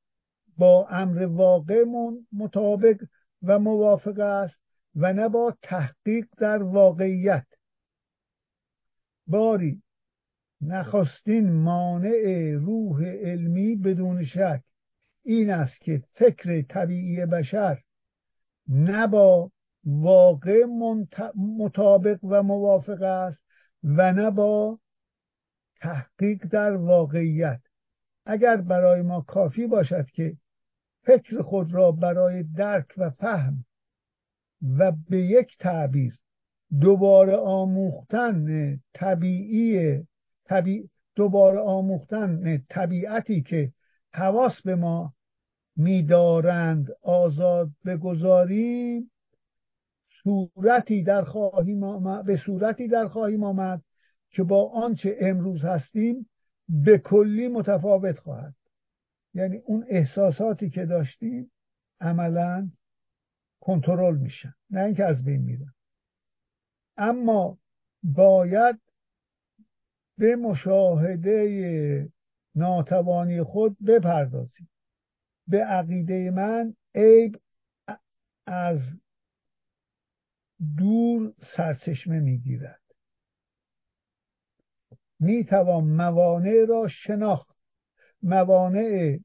با 0.59 0.86
امر 0.90 1.26
واقع 1.26 1.84
مطابق 2.32 3.05
و 3.42 3.59
موافق 3.59 4.18
است 4.18 4.57
و 4.96 5.12
نه 5.12 5.28
با 5.28 5.57
تحقیق 5.62 6.26
در 6.38 6.62
واقعیت. 6.62 7.46
باری 9.26 9.82
نخستین 10.61 11.52
مانع 11.52 12.52
روح 12.61 13.05
علمی 13.05 13.76
بدون 13.76 14.24
شک 14.24 14.62
این 15.22 15.50
است 15.50 15.80
که 15.80 16.02
فکر 16.12 16.62
طبیعی 16.62 17.26
بشر 17.26 17.82
نه 18.68 19.07
با 19.07 19.50
واقع 19.84 20.64
مطابق 21.36 22.18
و 22.22 22.42
موافق 22.42 23.02
است 23.02 23.38
و 23.84 24.12
نه 24.12 24.30
با 24.30 24.78
تحقیق 25.80 26.46
در 26.46 26.76
واقعیت. 26.76 27.61
اگر 28.26 28.57
برای 28.57 29.02
ما 29.02 29.20
کافی 29.20 29.66
باشد 29.66 30.07
که 30.07 30.36
فکر 31.07 31.42
خود 31.42 31.74
را 31.74 31.92
برای 31.92 32.42
درک 32.42 32.94
و 32.96 33.11
فهم 33.11 33.64
و 34.78 34.92
به 35.09 35.22
یک 35.22 35.59
تعبیر 35.59 36.14
دوباره 36.80 37.36
آموختن 37.36 38.76
طبیعی 38.94 39.98
طبیع 40.44 40.88
دوباره 41.14 41.59
آموختن 41.59 42.64
طبیعتی 42.68 43.42
که 43.42 43.72
حواس 44.12 44.62
به 44.62 44.74
ما 44.74 45.14
میدارند 45.76 46.88
آزاد 47.02 47.70
بگذاریم 47.86 49.11
صورتی 50.22 51.02
در 51.02 51.22
خواهیم 51.24 51.84
آمد 51.84 52.24
به 52.24 52.36
صورتی 52.36 52.88
در 52.88 53.09
خواهیم 53.09 53.44
آمد 53.44 53.82
که 54.30 54.42
با 54.42 54.70
آنچه 54.70 55.16
امروز 55.20 55.64
هستیم 55.64 56.30
به 56.68 56.98
کلی 56.98 57.48
متفاوت 57.48 58.18
خواهد. 58.18 58.55
یعنی 59.35 59.57
اون 59.57 59.85
احساساتی 59.89 60.70
که 60.70 60.87
داشتیم 60.87 61.53
عملا 62.01 62.70
کنترل 63.61 64.16
میشن 64.16 64.55
نه 64.70 64.80
اینکه 64.80 65.05
از 65.05 65.24
بین 65.24 65.43
میرن. 65.43 65.74
اما 66.97 67.59
باید 68.03 68.80
به 70.18 70.37
مشاهده 70.37 72.12
ناتوانی 72.55 73.43
خود 73.43 73.76
بپردازیم. 73.87 74.70
به 75.47 75.64
عقیده 75.64 76.30
من 76.30 76.76
عیب 76.95 77.41
از 78.47 78.80
دور 80.76 81.35
سرچشمه 81.57 82.20
می‌گیرد. 82.20 82.80
می‌توان 85.20 85.85
موانع 85.85 86.64
را 86.68 86.89
شناخت. 86.89 87.57
موانع 88.22 89.18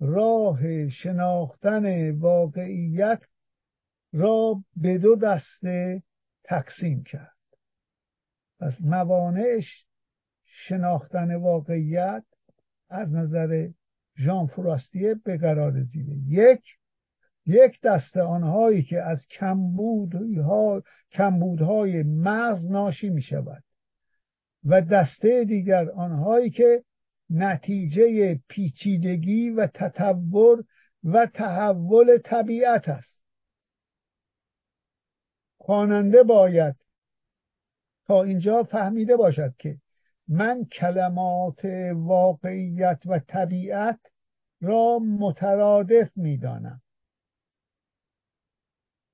راه 0.00 0.88
شناختن 0.88 2.10
واقعیت 2.10 3.22
را 4.12 4.64
به 4.76 4.98
دو 4.98 5.16
دسته 5.16 6.02
تقسیم 6.44 7.02
کرد. 7.02 7.36
پس 8.60 8.74
موانعش 8.80 9.86
شناختن 10.44 11.34
واقعیت 11.34 12.24
از 12.90 13.12
نظر 13.12 13.68
ژان 14.18 14.46
فراستیه 14.46 15.14
به 15.14 15.38
قرار 15.38 15.82
زیره. 15.82 16.16
یک 16.28 16.62
یک 17.46 17.80
دسته 17.80 18.22
آنهایی 18.22 18.82
که 18.82 19.02
از 19.02 19.26
کمبودها 19.26 20.82
کمبودهای 21.10 22.02
مغز 22.02 22.70
ناشی 22.70 23.10
می 23.10 23.22
شود 23.22 23.64
و 24.64 24.80
دسته 24.80 25.44
دیگر 25.44 25.90
آنهایی 25.90 26.50
که 26.50 26.84
نتیجه 27.30 28.34
پیچیدگی 28.48 29.50
و 29.50 29.66
تطور 29.66 30.64
و 31.04 31.26
تحول 31.26 32.18
طبیعت 32.18 32.88
است. 32.88 33.20
خواننده 35.58 36.22
باید 36.22 36.76
تا 38.06 38.22
اینجا 38.22 38.62
فهمیده 38.62 39.16
باشد 39.16 39.54
که 39.58 39.78
من 40.28 40.64
کلمات 40.64 41.64
واقعیت 41.94 43.02
و 43.06 43.18
طبیعت 43.18 44.00
را 44.60 44.98
مترادف 44.98 46.10
می‌دانم. 46.16 46.82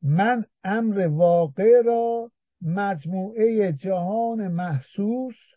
من 0.02 0.44
امر 0.64 1.06
واقع 1.06 1.82
را 1.84 2.30
مجموعه 2.62 3.72
جهان 3.72 4.48
محسوس 4.48 5.49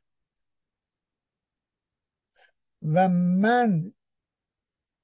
و 2.83 3.09
من 3.09 3.91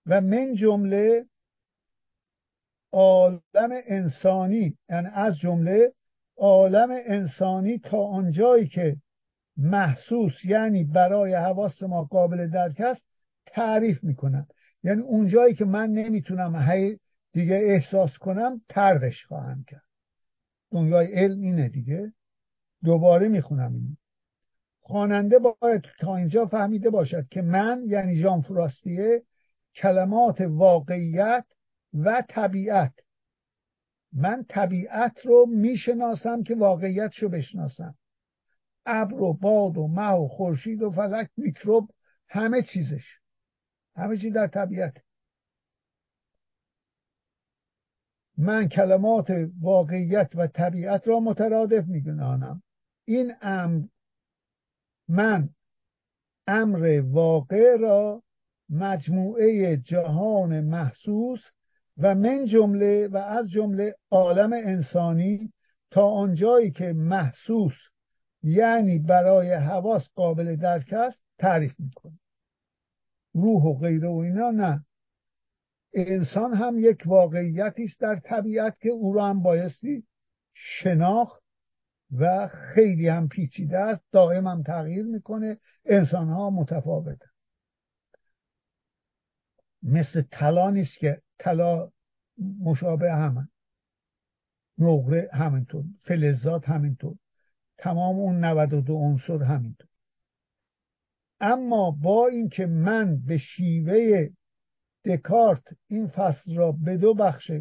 و 0.05 0.21
من 0.21 0.55
جمله 0.55 1.25
عالم 2.91 3.69
انسانی 3.87 4.77
یعنی 4.89 5.07
از 5.13 5.37
جمله 5.37 5.93
عالم 6.37 6.89
انسانی 6.91 7.79
تا 7.79 7.97
آنجایی 7.97 8.67
که 8.67 8.97
محسوس 9.57 10.45
یعنی 10.45 10.83
برای 10.83 11.33
حواس 11.33 11.83
ما 11.83 12.03
قابل 12.03 12.47
درک 12.47 12.81
است 12.81 13.05
تعریف 13.45 14.03
می‌کنم. 14.03 14.47
یعنی 14.83 15.01
اونجایی 15.01 15.55
که 15.55 15.65
من 15.65 15.89
نمی‌تونم 15.89 16.55
دیگه 17.31 17.55
احساس 17.55 18.17
کنم 18.17 18.61
تردش 18.69 19.25
خواهم 19.25 19.63
کرد. 19.67 19.83
دنیای 20.71 21.13
علم 21.13 21.41
اینه 21.41 21.69
دیگه. 21.69 22.13
دوباره 22.83 23.27
می‌خونم 23.27 23.73
این 23.73 23.97
خواننده 24.89 25.39
باید 25.39 25.81
تا 25.99 26.15
اینجا 26.15 26.45
فهمیده 26.45 26.89
باشد 26.89 27.27
که 27.27 27.41
من 27.41 27.83
یعنی 27.87 28.17
ژان 28.17 28.41
فراستیه 28.41 29.23
کلمات 29.75 30.41
واقعیت 30.41 31.45
و 31.93 32.23
طبیعت. 32.29 32.93
من 34.13 34.45
طبیعت 34.49 35.25
رو 35.25 35.45
می‌شناسم 35.49 36.43
که 36.43 36.55
واقعیت 36.55 37.15
رو 37.15 37.29
بشناسم. 37.29 37.95
ابر 38.85 39.21
و 39.21 39.33
باد 39.33 39.77
و 39.77 39.87
مه 39.87 40.11
و 40.11 40.27
خورشید 40.27 40.81
و 40.81 40.91
فلک 40.91 41.29
میکروب 41.37 41.91
همه 42.29 42.61
چیزش. 42.61 43.05
همه 43.95 44.17
چیز 44.17 44.33
در 44.33 44.47
طبیعت. 44.47 44.93
من 48.37 48.69
کلمات 48.69 49.31
واقعیت 49.61 50.31
و 50.35 50.47
طبیعت 50.47 51.07
را 51.07 51.19
مترادف 51.19 51.85
میدونانم 51.85 52.63
این 53.05 53.33
امر 53.41 53.81
من 55.09 55.49
امر 56.47 57.01
واقع 57.05 57.77
را 57.79 58.23
مجموعه 58.69 59.77
جهان 59.77 60.61
محسوس 60.61 61.39
و 61.97 62.15
من 62.15 62.45
جمله 62.45 63.07
و 63.07 63.17
از 63.17 63.49
جمله 63.49 63.95
عالم 64.11 64.53
انسانی 64.53 65.53
تا 65.91 66.07
آنجایی 66.07 66.71
که 66.71 66.93
محسوس 66.93 67.73
یعنی 68.43 68.99
برای 68.99 69.53
حواس 69.53 70.09
قابل 70.15 70.55
درک 70.55 70.93
است 70.93 71.19
تعریف 71.37 71.79
می‌کنه 71.79 72.19
روح 73.33 73.63
و 73.63 73.79
غیره 73.79 74.07
و 74.07 74.17
اینا 74.17 74.51
نه. 74.51 74.85
انسان 75.93 76.53
هم 76.53 76.79
یک 76.79 77.03
واقعیتی 77.05 77.83
است 77.83 77.99
در 77.99 78.19
طبیعت 78.19 78.79
که 78.79 78.89
او 78.89 79.13
را 79.13 79.25
هم 79.25 79.41
بایستی 79.41 80.03
شناخت 80.53 81.38
و 82.11 82.47
خیلی 82.47 83.07
هم 83.07 83.27
پیچیده 83.27 83.77
است. 83.77 84.01
دائم 84.11 84.47
هم 84.47 84.63
تغییر 84.63 85.05
می‌کنه. 85.05 85.57
انسان 85.85 86.29
ها 86.29 86.49
متفاوته. 86.49 87.25
مثل 89.83 90.21
طلا 90.31 90.69
نیست 90.69 90.97
که 90.97 91.21
طلا 91.39 91.91
مشابه 92.59 93.13
همه. 93.13 93.49
نقره 94.77 95.29
همینطور. 95.33 95.83
فلزات 96.03 96.69
همینطور. 96.69 97.15
تمام 97.77 98.15
اون 98.15 98.45
92 98.45 98.93
عنصر 98.93 99.43
همینطور. 99.43 99.87
اما 101.39 101.91
با 101.91 102.27
اینکه 102.27 102.65
من 102.65 103.21
به 103.25 103.37
شیوه 103.37 104.29
دکارت 105.05 105.63
این 105.87 106.07
فصل 106.07 106.55
را 106.55 106.71
به 106.71 106.97
دو 106.97 107.13
بخش 107.13 107.51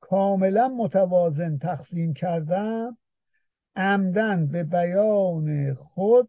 کاملا 0.00 0.68
متوازن 0.68 1.58
تقسیم 1.58 2.14
کردم 2.14 2.98
عمدن 3.76 4.46
به 4.46 4.64
بیان 4.64 5.74
خود 5.74 6.28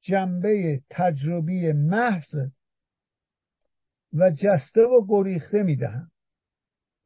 جنبه 0.00 0.82
تجربی 0.90 1.72
محض 1.72 2.34
و 4.12 4.30
جسته 4.30 4.82
و 4.82 5.06
گریخته 5.08 5.62
می‌دهم 5.62 6.10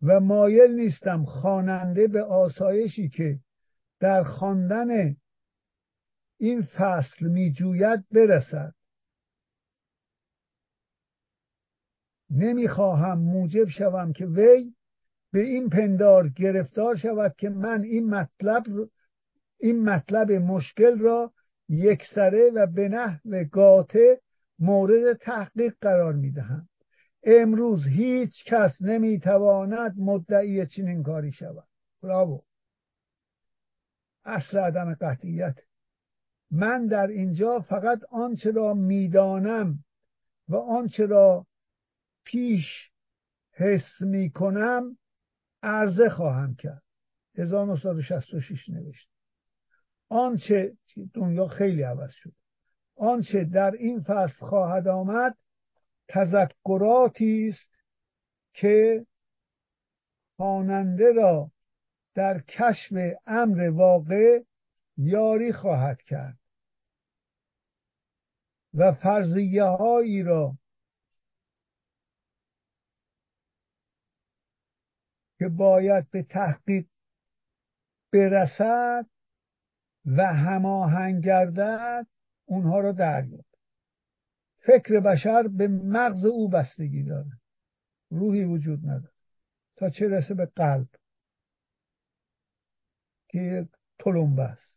و 0.02 0.20
مایل 0.20 0.70
نیستم 0.74 1.24
خواننده 1.24 2.08
به 2.08 2.22
آسایشی 2.22 3.08
که 3.08 3.40
در 4.00 4.24
خواندن 4.24 5.16
این 6.38 6.62
فصل 6.62 7.26
میجوید 7.26 8.08
برسد. 8.08 8.74
نمی‌خواهم 12.30 13.18
موجب 13.18 13.68
شوم 13.68 14.12
که 14.12 14.26
وی 14.26 14.74
به 15.32 15.40
این 15.42 15.68
پندار 15.68 16.28
گرفتار 16.28 16.96
شود 16.96 17.34
که 17.38 17.48
من 17.48 17.82
این 17.82 18.10
مطلب 18.10 18.64
این 19.62 19.84
مطلب 19.88 20.32
مشکل 20.32 20.98
را 20.98 21.32
یکسره 21.68 22.50
و 22.54 22.66
به 22.66 22.88
نحو 22.88 23.44
گاته 23.44 24.20
مورد 24.58 25.12
تحقیق 25.12 25.74
قرار 25.80 26.12
می‌دهم. 26.12 26.68
امروز 27.22 27.86
هیچ 27.86 28.44
کس 28.44 28.82
نمی‌تواند 28.82 29.94
مدعی 29.98 30.66
چنین 30.66 31.02
کاری 31.02 31.32
شود. 31.32 31.68
براو 32.02 32.44
اصل 34.24 34.58
عدم 34.58 34.94
قطعیت. 34.94 35.56
من 36.50 36.86
در 36.86 37.06
اینجا 37.06 37.60
فقط 37.60 38.00
آنچه 38.10 38.50
را 38.50 38.74
می‌دانم 38.74 39.84
و 40.48 40.56
آنچه 40.56 41.06
را 41.06 41.46
پیش 42.24 42.90
حس 43.52 44.00
می‌کنم 44.00 44.98
عرضه 45.62 46.08
خواهم 46.08 46.54
کرد. 46.54 46.82
1966 47.34 48.68
نوشت 48.68 49.12
آنچه 50.12 50.76
دنیا 51.14 51.48
خیلی 51.48 51.82
عوض 51.82 52.10
شد. 52.10 52.32
آنچه 52.96 53.44
در 53.44 53.70
این 53.70 54.02
فصل 54.02 54.46
خواهد 54.46 54.88
آمد 54.88 55.36
تذکراتی 56.08 57.48
است 57.48 57.70
که 58.54 59.06
خواننده 60.36 61.12
را 61.12 61.50
در 62.14 62.40
کشف 62.40 62.92
امر 63.26 63.70
واقع 63.70 64.42
یاری 64.96 65.52
خواهد 65.52 66.02
کرد 66.02 66.38
و 68.74 68.92
فرضیه 68.92 69.64
هایی 69.64 70.22
را 70.22 70.58
که 75.38 75.48
باید 75.48 76.10
به 76.10 76.22
تحقیق 76.22 76.86
برسد 78.12 79.11
و 80.07 80.22
هماهنگ 80.22 81.24
گردد 81.24 82.07
اونها 82.44 82.80
را 82.80 82.92
دریافت 82.92 83.53
فکر 84.66 85.00
بشر 85.00 85.48
به 85.48 85.68
مغز 85.68 86.24
او 86.24 86.48
بستگی 86.48 87.03
داره. 87.03 87.40
روحی 88.11 88.44
وجود 88.44 88.80
نداره. 88.84 89.12
تا 89.76 89.90
چه 89.90 90.09
رسه 90.09 90.34
به 90.34 90.46
قلب. 90.46 90.88
که 93.28 93.38
یک 93.38 93.68
تلمبه 93.98 94.42
است. 94.42 94.76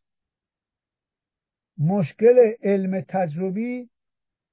مشکل 1.78 2.54
علم 2.64 3.02
تجربی 3.02 3.90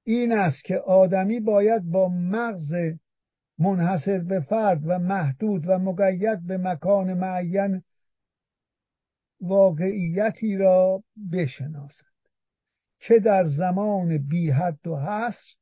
این 0.03 0.31
است 0.31 0.63
که 0.63 0.77
آدمی 0.77 1.39
باید 1.39 1.83
با 1.83 2.09
مغز 2.09 2.73
منحصر 3.59 4.19
به 4.19 4.39
فرد 4.39 4.81
و 4.83 4.99
محدود 4.99 5.63
و 5.67 5.79
مقید 5.79 6.47
به 6.47 6.57
مکان 6.57 7.13
معین 7.13 7.83
واقعیتی 9.43 10.57
را 10.57 11.03
بشناسد. 11.31 12.13
که 12.99 13.19
در 13.19 13.43
زمان 13.47 14.17
بی 14.17 14.49
حد 14.49 14.87
و 14.87 14.97
حصر 14.97 15.55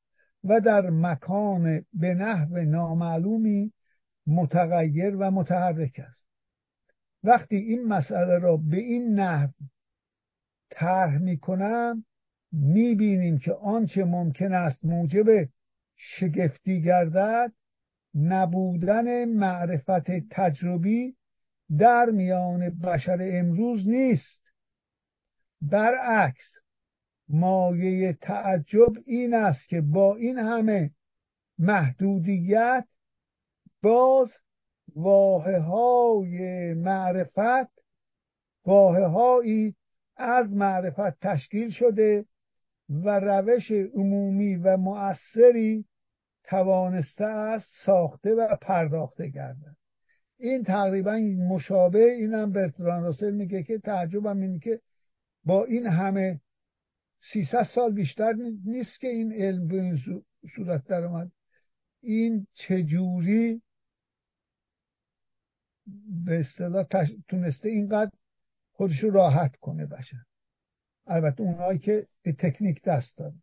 و 0.44 0.60
در 0.60 0.90
مکان 0.90 1.86
به 1.94 2.14
نحو 2.14 2.58
نامعلومی 2.58 3.74
متغیر 4.28 5.16
و 5.16 5.32
متحرک 5.32 6.00
است. 6.00 6.28
وقتی 7.24 7.56
این 7.56 7.88
مسئله 7.88 8.38
را 8.38 8.58
به 8.58 8.78
این 8.78 9.14
نحو 9.14 9.52
طرح 10.70 11.18
می‌کنم 11.18 12.06
می‌بینیم 12.52 13.38
که 13.38 13.54
آنچه 13.54 14.04
ممکن 14.04 14.54
است 14.54 14.86
موجب 14.86 15.50
شگفتی 15.96 16.82
گردد 16.82 17.54
نبودن 18.16 19.26
معرفت 19.26 20.12
تجربی 20.32 21.16
در 21.78 22.06
میان 22.06 22.70
بشر 22.70 23.18
امروز 23.22 23.88
نیست. 23.88 24.42
برعکس 25.62 26.52
مایه 27.30 28.14
تعجب 28.14 28.94
این 29.06 29.34
است 29.34 29.70
که 29.70 29.82
با 29.82 30.16
این 30.16 30.38
همه 30.38 30.92
محدودیت 31.60 32.88
باز 33.84 34.30
واحه 34.96 35.60
های 35.60 36.74
معرفت 36.74 37.72
واحه 38.66 39.06
هایی 39.06 39.76
از 40.18 40.56
معرفت 40.56 41.20
تشکیل 41.20 41.70
شده 41.70 42.26
و 42.90 43.20
روش 43.20 43.72
عمومی 43.72 44.56
و 44.56 44.78
مؤثری 44.78 45.86
توانسته 46.44 47.26
است 47.26 47.70
ساخته 47.86 48.36
و 48.36 48.56
پرداخته 48.62 49.28
گردد. 49.28 49.81
این 50.42 50.64
تقریبا 50.64 51.18
مشابه 51.50 52.12
اینم 52.12 52.52
برتران 52.52 53.04
راسل 53.04 53.32
میگه 53.32 53.64
که 53.64 53.78
تعجبم 53.78 54.42
اینه 54.42 54.60
که 54.60 54.82
با 55.44 55.66
این 55.66 55.88
همه 55.88 56.42
300 57.20 57.64
سال 57.64 57.94
بیشتر 57.94 58.34
نیست 58.66 59.00
که 59.00 59.08
این 59.08 59.34
علم 59.34 59.68
به 59.68 59.82
این 59.82 60.24
صورت 60.56 60.86
در 60.88 61.04
اومد. 61.04 61.32
این 62.02 62.48
چجوری 62.54 63.62
به 66.26 66.40
اصطلاح 66.40 66.86
تونسته 67.28 67.70
اینقدر 67.70 68.12
خودشو 68.72 69.10
راحت 69.10 69.56
کنه 69.56 69.86
بشه 69.86 70.26
البته 71.08 71.44
اونهایی 71.44 71.80
که 71.80 72.08
به 72.22 72.34
تکنیک 72.34 72.82
دست 72.84 73.18
داره 73.18 73.36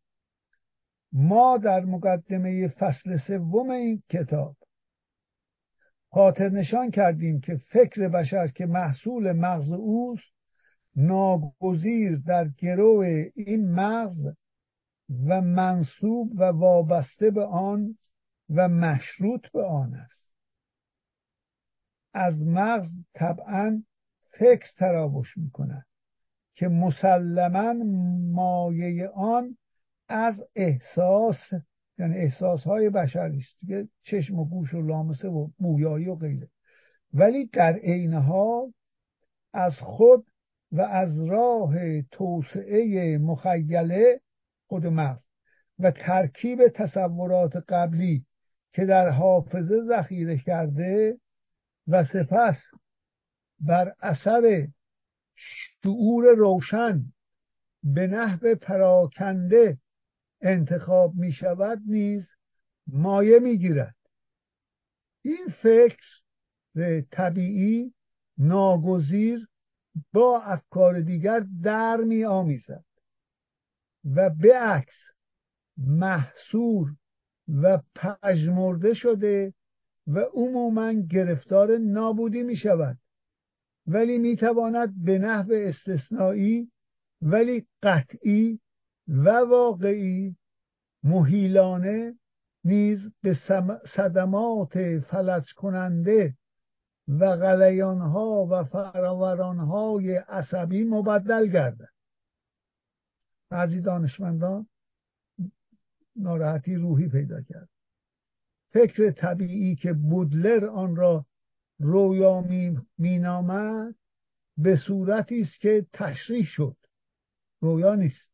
ما 1.13 1.59
در 1.59 1.85
مقدمه 1.85 2.69
فصل 2.69 3.17
سوم 3.17 3.71
این 3.71 4.03
کتاب 4.11 4.57
خاطر 6.11 6.49
نشان 6.49 6.91
کردیم 6.91 7.41
که 7.41 7.57
فکر 7.57 8.09
بشر 8.09 8.49
که 8.49 8.67
محصول 8.67 9.33
مغز 9.33 9.71
اوست 9.71 10.33
ناگزیر 10.97 12.19
در 12.27 12.49
گرو 12.49 13.05
این 13.35 13.71
مغز 13.71 14.35
و 15.27 15.41
منصوب 15.41 16.33
و 16.35 16.45
وابسته 16.45 17.31
به 17.31 17.45
آن 17.45 17.99
و 18.51 18.69
مشروط 18.69 19.51
به 19.53 19.65
آن 19.65 19.95
است. 19.95 20.33
از 22.15 22.47
مغز 22.47 22.91
طبعا 23.15 23.83
فکر 24.31 24.67
تراوش 24.77 25.37
می 25.39 25.51
کند 25.51 25.87
که 26.55 26.69
مسلما 26.69 27.75
مایه 28.33 29.09
آن 29.15 29.57
از 30.09 30.35
احساس 30.57 31.53
یعنی 31.99 32.15
احساس 32.15 32.63
های 32.63 32.91
بشری 32.91 33.39
است. 33.39 33.61
دیگه 33.61 33.89
چشم 34.03 34.39
و 34.39 34.45
گوش 34.45 34.75
و 34.75 34.83
لامسه 34.83 35.29
و 35.29 35.49
بویایی 35.59 36.09
و 36.09 36.15
غیره. 36.15 36.49
ولی 37.15 37.47
در 37.47 37.73
عین 37.73 38.15
حال 38.15 38.73
از 39.53 39.79
خود 39.79 40.27
و 40.73 40.81
از 40.81 41.19
راه 41.25 42.03
توسعه 42.03 43.19
مخیله 43.19 44.21
خود 44.67 44.87
مغز 44.87 45.23
و 45.79 45.91
ترکیب 45.91 46.69
تصورات 46.69 47.57
قبلی 47.69 48.27
که 48.73 48.85
در 48.85 49.09
حافظه 49.09 49.85
ذخیره 49.89 50.39
کرده 50.39 51.19
و 51.89 52.05
سپس 52.05 52.57
بر 53.61 53.93
اثر 54.01 54.69
شعور 55.35 56.25
روشن 56.37 57.05
به 57.83 58.07
نحو 58.07 58.55
پراکنده 58.55 59.79
انتخاب 60.41 61.15
می 61.15 61.33
شود 61.33 61.83
نیز 61.87 62.23
مایه 62.87 63.39
می 63.39 63.59
گیرد. 63.59 63.97
این 65.23 65.49
فکر 65.63 66.07
طبیعی 67.11 67.95
ناگزیر 68.39 69.49
با 70.13 70.41
افکار 70.43 71.01
دیگر 71.01 71.47
در 71.63 71.97
می 71.97 72.25
آمیزد 72.25 72.85
و 74.05 74.31
به 74.31 74.59
عکس 74.59 74.97
محصور 75.77 76.97
و 77.49 77.83
پژمرده 77.95 78.95
شده 78.95 79.55
و 80.07 80.19
عموما 80.19 80.93
گرفتار 80.93 81.79
نابودی 81.79 82.43
می 82.43 82.57
شود. 82.57 82.99
ولی 83.87 84.19
می 84.19 84.37
تواند 84.37 85.05
به 85.05 85.19
نحو 85.19 85.53
استثنایی 85.53 86.73
ولی 87.23 87.67
قطعی 87.83 88.61
و 89.09 89.31
واقعی 89.31 90.37
محیلانه 91.03 92.19
نیز 92.65 93.11
به 93.23 93.39
صدمات 93.87 94.99
فلج 94.99 95.55
کننده 95.55 96.37
و 97.09 97.37
غلیانها 97.37 98.47
و 98.51 98.65
فراورانهای 98.65 100.17
عصبی 100.17 100.85
مبدل 100.85 101.47
گردد. 101.47 101.93
بعضی 103.51 103.81
دانشمندان 103.81 104.69
ناراحتی 106.17 106.75
روحی 106.75 107.09
پیدا 107.09 107.43
کرد. 107.43 107.69
فکر 108.73 109.11
طبیعی 109.11 109.77
که 109.77 109.93
بودلر 109.93 110.67
آن 110.67 110.97
را 110.97 111.27
رویا 111.79 112.45
مینامد 112.99 113.95
به 114.57 114.77
صورتی 114.77 115.41
است 115.41 115.61
که 115.61 115.87
تشریح 115.93 116.45
شد. 116.45 116.77
رویا 117.61 117.95
نیست. 117.95 118.28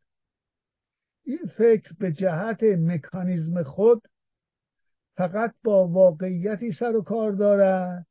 این 1.24 1.46
فکر 1.58 1.94
به 1.98 2.12
جهت 2.12 2.62
مکانیزم 2.62 3.62
خود 3.62 4.08
فقط 5.16 5.54
با 5.64 5.88
واقعیتی 5.88 6.72
سر 6.72 6.96
و 6.96 7.02
کار 7.02 7.32
دارد 7.32 8.06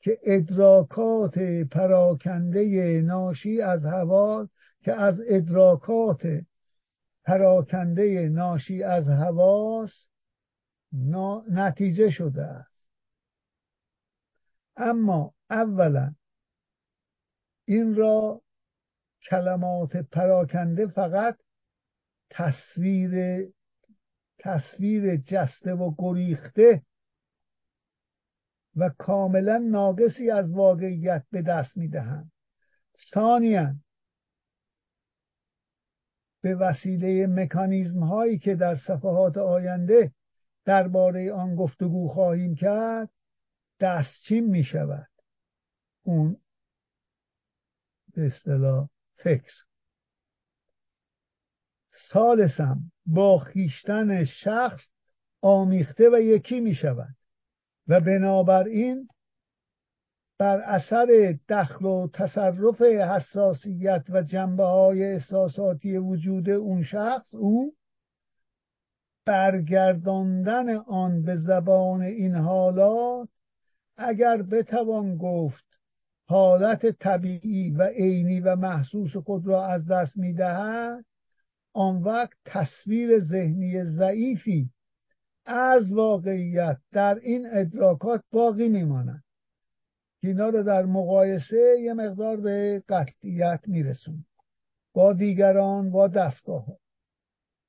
که 0.00 0.18
ادراکات 0.22 1.38
پراکنده 1.70 3.00
ناشی 3.04 3.60
از 3.62 3.84
هوا 3.84 4.48
که 4.82 4.92
از 4.92 5.20
ادراکات 5.28 6.22
پراکنده 7.24 8.28
ناشی 8.28 8.82
از 8.82 9.08
حواس 9.08 10.04
نتیجه 11.48 12.10
شده 12.10 12.42
است. 12.42 12.86
اما 14.76 15.34
اولا 15.50 16.14
این 17.64 17.96
را 17.96 18.42
کلمات 19.22 19.96
پراکنده 19.96 20.86
فقط 20.86 21.38
تصویر 22.30 23.44
تصویر 24.38 25.16
جسته 25.16 25.74
و 25.74 25.94
گریخته 25.98 26.82
و 28.76 28.88
کاملا 28.98 29.58
ناقصی 29.58 30.30
از 30.30 30.50
واقعیت 30.50 31.24
به 31.30 31.42
دست 31.42 31.76
می‌دهند. 31.76 32.32
ثانیا 33.14 33.74
به 36.40 36.54
وسیله 36.54 37.26
مکانیزم 37.26 38.02
هایی 38.02 38.38
که 38.38 38.54
در 38.54 38.76
صفحات 38.76 39.38
آینده 39.38 40.12
درباره 40.64 41.32
آن 41.32 41.54
گفتگو 41.56 42.08
خواهیم 42.08 42.54
کرد 42.54 43.10
دستچین 43.80 44.46
می 44.46 44.64
شود 44.64 45.08
اون 46.02 46.40
به 48.14 48.26
اصطلاح 48.26 48.88
فکر. 49.16 49.69
سالسم 52.12 52.92
با 53.06 53.38
خیشتن 53.38 54.24
شخص 54.24 54.88
آمیخته 55.42 56.10
و 56.10 56.20
یکی 56.20 56.60
می 56.60 56.74
شود 56.74 57.14
و 57.88 58.00
بنابراین 58.00 59.08
بر 60.38 60.60
اثر 60.60 61.38
دخل 61.48 61.84
و 61.84 62.08
تصرف 62.12 62.82
حساسیت 62.82 64.04
و 64.08 64.22
جنبه 64.22 64.64
های 64.64 65.04
احساساتی 65.04 65.96
وجود 65.96 66.50
اون 66.50 66.82
شخص 66.82 67.34
او 67.34 67.74
برگرداندن 69.26 70.76
آن 70.76 71.22
به 71.22 71.36
زبان 71.36 72.02
این 72.02 72.34
حالات 72.34 73.28
اگر 73.96 74.42
بتوان 74.42 75.16
گفت 75.16 75.64
حالت 76.26 76.86
طبیعی 76.86 77.70
و 77.70 77.82
عینی 77.82 78.40
و 78.40 78.56
محسوس 78.56 79.16
خود 79.16 79.46
را 79.46 79.66
از 79.66 79.86
دست 79.86 80.16
می‌دهد 80.16 81.04
آن 81.72 82.02
وقت 82.02 82.36
تصویر 82.44 83.20
ذهنی 83.20 83.84
ضعیفی 83.84 84.70
از 85.46 85.92
واقعیت 85.92 86.78
در 86.92 87.18
این 87.22 87.46
ادراکات 87.52 88.22
باقی 88.32 88.68
میماند. 88.68 89.24
که 90.20 90.28
اینا 90.28 90.48
رو 90.48 90.62
در 90.62 90.84
مقایسه 90.84 91.76
یه 91.80 91.94
مقدار 91.94 92.40
به 92.40 92.82
قطعیت 92.88 93.60
میرسون 93.66 94.24
با 94.92 95.12
دیگران 95.12 95.90
با 95.90 96.08
دستگاه 96.08 96.66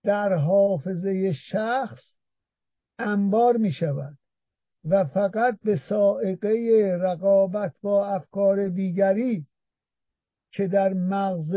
در 0.03 0.33
حافظه 0.33 1.33
شخص 1.33 2.15
انبار 2.99 3.57
می 3.57 3.71
شود 3.71 4.17
و 4.85 5.05
فقط 5.05 5.59
به 5.63 5.77
سائقه 5.89 6.49
رقابت 7.01 7.73
با 7.81 8.07
افکار 8.07 8.67
دیگری 8.67 9.47
که 10.51 10.67
در 10.67 10.93
مغز 10.93 11.55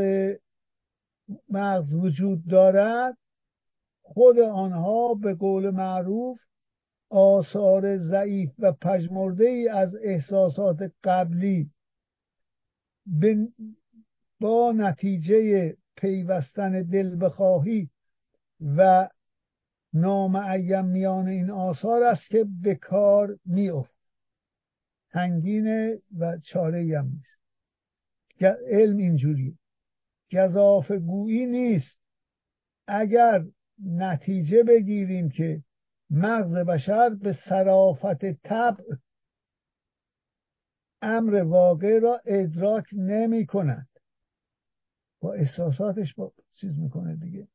مغز 1.48 1.94
وجود 1.94 2.46
دارد 2.46 3.18
خود 4.02 4.38
آنها 4.38 5.14
به 5.14 5.34
قول 5.34 5.70
معروف 5.70 6.40
آثار 7.10 7.98
ضعیف 7.98 8.50
و 8.58 8.72
پژمرده 8.72 9.44
ای 9.44 9.68
از 9.68 9.96
احساسات 10.02 10.92
قبلی. 11.04 11.70
با 14.40 14.72
نتیجه 14.76 15.76
پیوستن 15.96 16.82
دل 16.82 17.16
بخواهی 17.20 17.90
و 18.60 19.08
نامعیم 19.92 20.84
میان 20.84 21.28
این 21.28 21.50
آثار 21.50 22.02
است 22.02 22.28
که 22.28 22.46
به 22.62 22.74
کار 22.74 23.38
میافت. 23.44 23.94
هنگینه 25.10 26.02
و 26.18 26.38
چاره 26.38 26.98
هم 26.98 27.06
نیست. 27.06 27.38
علم 28.68 28.96
اینجوری 28.96 29.58
گذاف 30.34 30.90
گویی 30.90 31.46
نیست. 31.46 32.00
اگر 32.86 33.44
نتیجه 33.82 34.62
بگیریم 34.62 35.28
که 35.28 35.62
مغز 36.10 36.54
بشر 36.54 37.10
به 37.10 37.32
صرافت 37.48 38.24
طبع 38.32 38.84
امر 41.02 41.42
واقع 41.42 41.98
را 41.98 42.20
ادراک 42.26 42.84
نمی 42.92 43.46
کند. 43.46 43.88
با 45.20 45.32
احساساتش 45.32 46.14
با 46.14 46.32
چیز 46.54 46.78
می‌کنه 46.78 47.16
دیگه. 47.16 47.48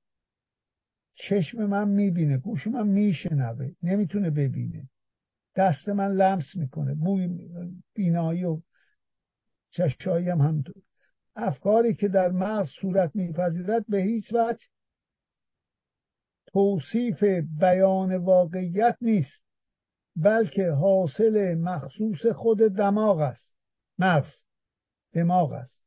چشم 1.15 1.65
من 1.65 1.89
می‌بینه 1.89 2.37
گوش 2.37 2.67
من 2.67 2.87
میشنوه 2.87 3.71
نمی‌تونه 3.83 4.29
ببینه. 4.29 4.89
دست 5.55 5.89
من 5.89 6.11
لمس 6.11 6.55
می‌کنه 6.55 6.95
بوی 6.95 7.49
بینایی 7.93 8.43
و 8.43 8.61
چشایی 9.69 10.29
هم 10.29 10.41
همطور. 10.41 10.83
افکاری 11.43 11.93
که 11.93 12.07
در 12.07 12.31
مغز 12.31 12.69
صورت 12.81 13.15
میپذیرد 13.15 13.85
به 13.87 13.97
هیچ 14.01 14.33
وجه 14.33 14.67
توصیف 16.47 17.23
بیان 17.59 18.17
واقعیت 18.17 18.97
نیست 19.01 19.41
بلکه 20.15 20.71
حاصل 20.71 21.55
مخصوص 21.55 22.25
خود 22.25 22.57
دماغ 22.57 23.19
است 23.19 23.49
مغز 23.99 24.43
دماغ 25.13 25.51
است. 25.51 25.79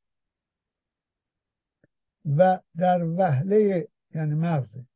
و 2.36 2.60
در 2.76 3.04
وهله 3.04 3.88
یعنی 4.14 4.34
مغزه 4.34 4.86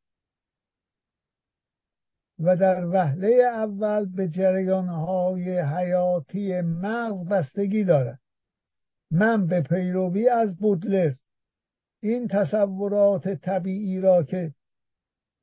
و 2.39 2.57
در 2.57 2.85
وهله 2.85 3.43
اول 3.43 4.05
به 4.05 4.27
جریانهای 4.27 5.59
حیاتی 5.59 6.61
مغز 6.61 7.27
بستگی 7.27 7.83
دارد. 7.83 8.19
من 9.11 9.47
به 9.47 9.61
پیروی 9.61 10.29
از 10.29 10.57
بودلر 10.57 11.13
این 11.99 12.27
تصورات 12.27 13.27
طبیعی 13.27 13.99
را 13.99 14.23
که 14.23 14.53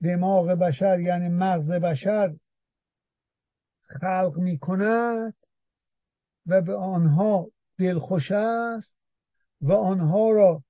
دماغ 0.03 0.47
بشر 0.47 1.01
یعنی 1.01 1.29
مغز 1.29 1.71
بشر 1.71 2.37
خلق 3.87 4.37
می 4.37 4.59
کند 4.59 5.35
و 6.47 6.63
به 6.63 6.75
آنها 6.75 7.51
دلخوش 7.79 8.33
است 8.33 8.95
و 9.61 9.73
آنها 9.73 10.31
را 10.31 10.65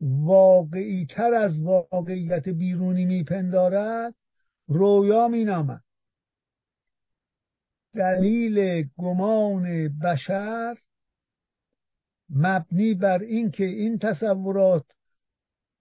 واقعی 0.00 1.06
تر 1.06 1.34
از 1.34 1.62
واقعیت 1.62 2.48
بیرونی 2.48 3.04
میپندارد 3.04 4.14
رویا 4.68 5.28
مینامد. 5.28 5.84
دلیل 7.94 8.88
گمان 8.96 9.98
بشر 9.98 10.76
مبنی 12.30 12.94
بر 12.94 13.18
اینکه 13.18 13.64
این 13.64 13.98
تصورات 13.98 14.84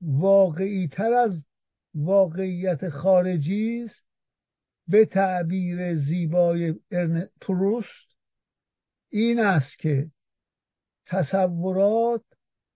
واقعی 0.02 0.88
تر 0.88 1.14
از 1.14 1.44
واقعیت 1.96 2.90
خارجی 2.90 3.84
است. 3.84 4.04
به 4.88 5.06
تعبیر 5.06 5.96
زیبای 5.96 6.76
پروست 7.42 8.18
این 9.10 9.40
است 9.40 9.80
که 9.80 10.12
تصورات 11.06 12.24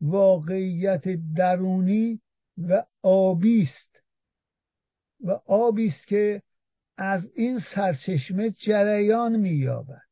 واقعیت 0.02 1.04
درونی 1.36 2.22
و 2.58 2.86
آبی 3.02 3.64
است 3.64 4.04
و 5.20 5.32
آبی 5.46 5.88
است 5.88 6.08
که 6.08 6.42
از 6.98 7.22
این 7.36 7.60
سرچشمه 7.76 8.50
جریان 8.50 9.36
مییابد. 9.36 10.11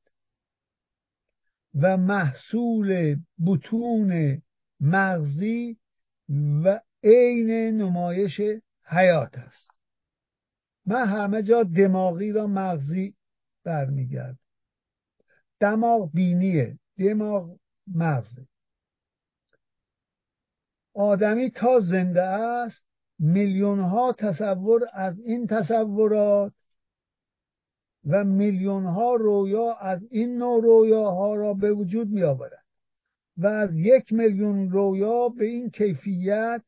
و 1.75 1.97
محصول 1.97 3.17
بتون 3.45 4.41
مغزی 4.79 5.77
و 6.63 6.79
عین 7.03 7.51
نمایش 7.81 8.41
حیات 8.83 9.37
است. 9.37 9.71
من 10.85 11.07
همه 11.07 11.43
جا 11.43 11.63
دماغی 11.63 12.31
را 12.31 12.47
مغزی 12.47 13.15
برمیگرد 13.63 14.39
دماغ 15.59 16.11
بینیه 16.13 16.79
دماغ 16.97 17.57
مغزه. 17.87 18.47
آدمی 20.93 21.49
تا 21.49 21.79
زنده 21.79 22.21
است 22.23 22.83
میلیون 23.19 23.79
ها 23.79 24.13
تصور 24.13 24.87
از 24.93 25.19
این 25.19 25.47
تصورات 25.47 26.53
و 28.05 28.23
میلیون 28.23 28.85
ها 28.85 29.15
رویا 29.15 29.73
از 29.73 29.99
این 30.11 30.37
نوع 30.37 30.63
رویاها 30.63 31.35
را 31.35 31.53
به 31.53 31.73
وجود 31.73 32.09
می 32.09 32.23
آورد 32.23 32.65
و 33.37 33.47
از 33.47 33.69
یک 33.73 34.13
میلیون 34.13 34.71
رویا 34.71 35.29
به 35.29 35.45
این 35.45 35.69
کیفیت 35.69 36.61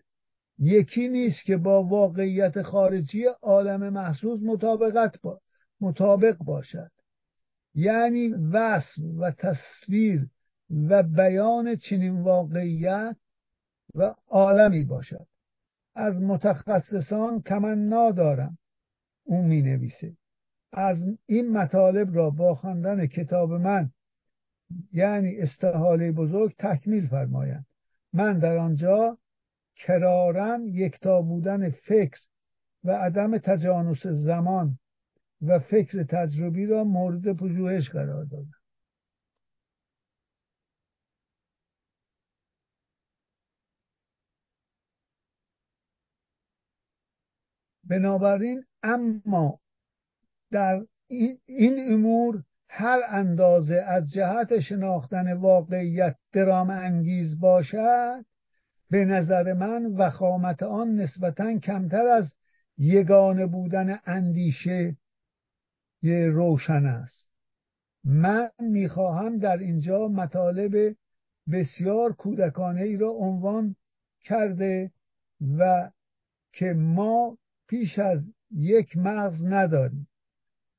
یکی 0.59 1.07
نیست 1.09 1.45
که 1.45 1.57
با 1.57 1.83
واقعیت 1.83 2.61
خارجی 2.61 3.25
عالم 3.41 3.89
محسوس 3.89 4.39
مطابقت 4.43 5.21
با 5.21 5.41
مطابق 5.81 6.37
باشد. 6.37 6.91
یعنی 7.75 8.27
وصف 8.27 8.99
و 9.19 9.31
تصویر 9.31 10.27
و 10.69 11.03
بیان 11.03 11.75
چنین 11.75 12.21
واقعیت 12.21 13.15
و 13.95 14.15
عالمی 14.27 14.83
باشد. 14.83 15.27
از 15.95 16.21
متخصصان 16.21 17.41
تمنا 17.41 18.11
دارم. 18.11 18.57
اون 19.23 19.45
می 19.45 19.61
نویسه 19.61 20.17
از 20.73 20.97
این 21.25 21.51
مطالب 21.51 22.15
را 22.15 22.29
با 22.29 22.55
خواندن 22.55 23.05
کتاب 23.07 23.53
من 23.53 23.91
یعنی 24.93 25.37
استحاله 25.37 26.11
بزرگ 26.11 26.55
تکمیل 26.57 27.07
فرمایند. 27.07 27.65
من 28.13 28.39
در 28.39 28.57
آنجا 28.57 29.17
کرارن 29.75 30.67
یکتا 30.67 31.21
بودن 31.21 31.69
فکر 31.69 32.21
و 32.83 32.91
عدم 32.91 33.37
تجانس 33.37 34.07
زمان 34.07 34.79
و 35.41 35.59
فکر 35.59 36.03
تجربی 36.03 36.65
را 36.65 36.83
مورد 36.83 37.33
پژوهش 37.33 37.89
قرار 37.89 38.25
دادم. 38.25 38.51
بنابراین 47.83 48.65
اما 48.83 49.59
در 50.51 50.85
این 51.45 51.93
امور 51.93 52.43
هر 52.69 52.99
اندازه 53.09 53.75
از 53.75 54.11
جهت 54.11 54.59
شناختن 54.59 55.33
واقعیت 55.33 56.15
درام 56.31 56.69
انگیز 56.69 57.39
باشد 57.39 58.25
به 58.89 59.05
نظر 59.05 59.53
من 59.53 59.85
وخامت 59.85 60.63
آن 60.63 60.95
نسبتا 60.95 61.59
کمتر 61.59 62.07
از 62.07 62.33
یگانه 62.77 63.45
بودن 63.45 63.99
اندیشه 64.05 64.97
روشن 66.03 66.85
است. 66.85 67.29
من 68.03 68.49
می‌خواهم 68.59 69.37
در 69.37 69.57
اینجا 69.57 70.07
مطالب 70.07 70.95
بسیار 71.51 72.13
کودکانه 72.13 72.81
ای 72.81 72.97
را 72.97 73.09
عنوان 73.09 73.75
کرده 74.21 74.91
و 75.57 75.91
که 76.53 76.65
ما 76.65 77.37
پیش 77.67 77.99
از 77.99 78.21
یک 78.51 78.97
مغز 78.97 79.45
نداریم. 79.45 80.07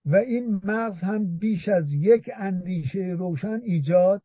و 0.05 0.17
این 0.17 0.61
مغز 0.65 0.99
هم 0.99 1.39
بیش 1.39 1.69
از 1.69 1.93
یک 1.93 2.31
اندیشه 2.37 3.15
روشن 3.19 3.61
ایجاد 3.63 4.23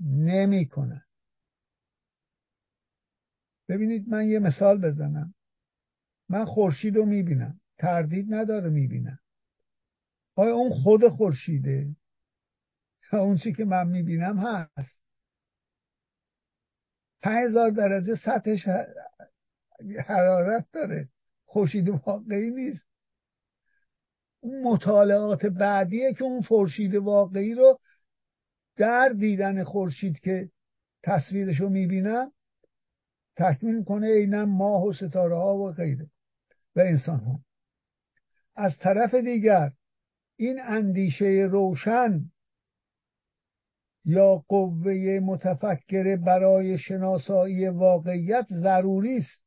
نمی 0.00 0.68
ببینید 3.68 4.08
من 4.08 4.26
یه 4.26 4.38
مثال 4.38 4.80
بزنم. 4.80 5.34
من 6.28 6.44
خورشید 6.44 6.96
رو 6.96 7.06
می‌بینم. 7.06 7.60
تردید 7.78 8.34
نداره 8.34 8.70
می‌بینم. 8.70 9.18
آیا 10.34 10.54
اون 10.54 10.70
خود 10.70 11.08
خورشیده؟ 11.08 11.96
اون 13.12 13.36
چی 13.36 13.52
که 13.52 13.64
من 13.64 13.88
می‌بینم 13.88 14.38
هست. 14.38 15.00
هزار 17.22 17.70
درجه 17.70 18.16
سطحش 18.16 18.68
حرارت 20.06 20.66
داره. 20.72 21.08
خورشید 21.44 21.88
واقعی 21.88 22.50
نیست. 22.50 22.89
اون 24.40 24.62
مطالعات 24.62 25.46
بعدیه 25.46 26.14
که 26.14 26.24
اون 26.24 26.42
خورشید 26.42 26.94
واقعی 26.94 27.54
رو 27.54 27.80
در 28.76 29.08
دیدن 29.08 29.64
خورشید 29.64 30.20
که 30.20 30.50
تصویرش 31.02 31.60
رو 31.60 31.68
می‌بینم 31.68 32.32
تکمیل 33.36 33.84
کنه 33.84 34.06
اینم 34.06 34.48
ماه 34.48 34.86
و 34.86 34.92
ستاره 34.92 35.36
ها 35.36 35.56
و 35.58 35.72
غیره 35.72 36.10
و 36.76 36.80
انسان 36.80 37.20
ها 37.20 37.40
از 38.56 38.78
طرف 38.78 39.14
دیگر 39.14 39.72
این 40.36 40.60
اندیشه 40.62 41.48
روشن 41.50 42.30
یا 44.04 44.44
قوه 44.48 45.20
متفکر 45.22 46.16
برای 46.16 46.78
شناسایی 46.78 47.68
واقعیت 47.68 48.46
ضروری 48.50 49.16
است. 49.16 49.42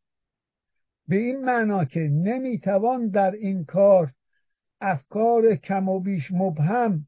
به 1.07 1.15
این 1.15 1.45
معنا 1.45 1.85
که 1.85 1.99
نمی‌توان 1.99 3.09
در 3.09 3.31
این 3.31 3.65
کار 3.65 4.13
افکار 4.83 5.55
کم 5.55 5.89
و 5.89 5.99
بیش 5.99 6.31
مبهم 6.31 7.07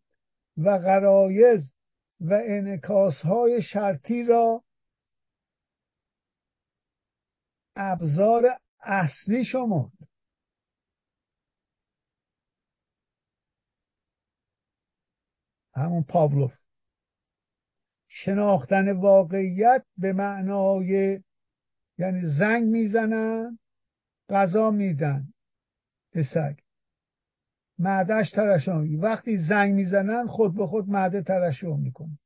و 0.57 0.79
غرایز 0.79 1.71
و 2.19 2.39
انکاس 2.47 3.13
های 3.13 3.61
شرطی 3.61 4.23
را 4.23 4.63
ابزار 7.75 8.43
اصلی 8.79 9.45
شما 9.45 9.91
همون 15.73 16.03
پاولوف. 16.03 16.53
شناختن 18.07 18.91
واقعیت 18.91 19.85
به 19.97 20.13
معنای 20.13 21.21
یعنی 21.97 22.21
زنگ 22.39 22.63
می‌زنن 22.63 23.59
غذا 24.29 24.71
میدن. 24.71 25.33
به 26.11 26.23
سگ 26.23 26.64
معدهش 27.79 28.31
ترشح 28.31 28.81
وقتی 28.99 29.37
زنگ 29.37 29.73
می‌زنن 29.73 30.27
خود 30.27 30.55
به 30.55 30.67
خود 30.67 30.89
معده 30.89 31.21
ترشح 31.21 31.75
می‌کنه. 31.77 32.17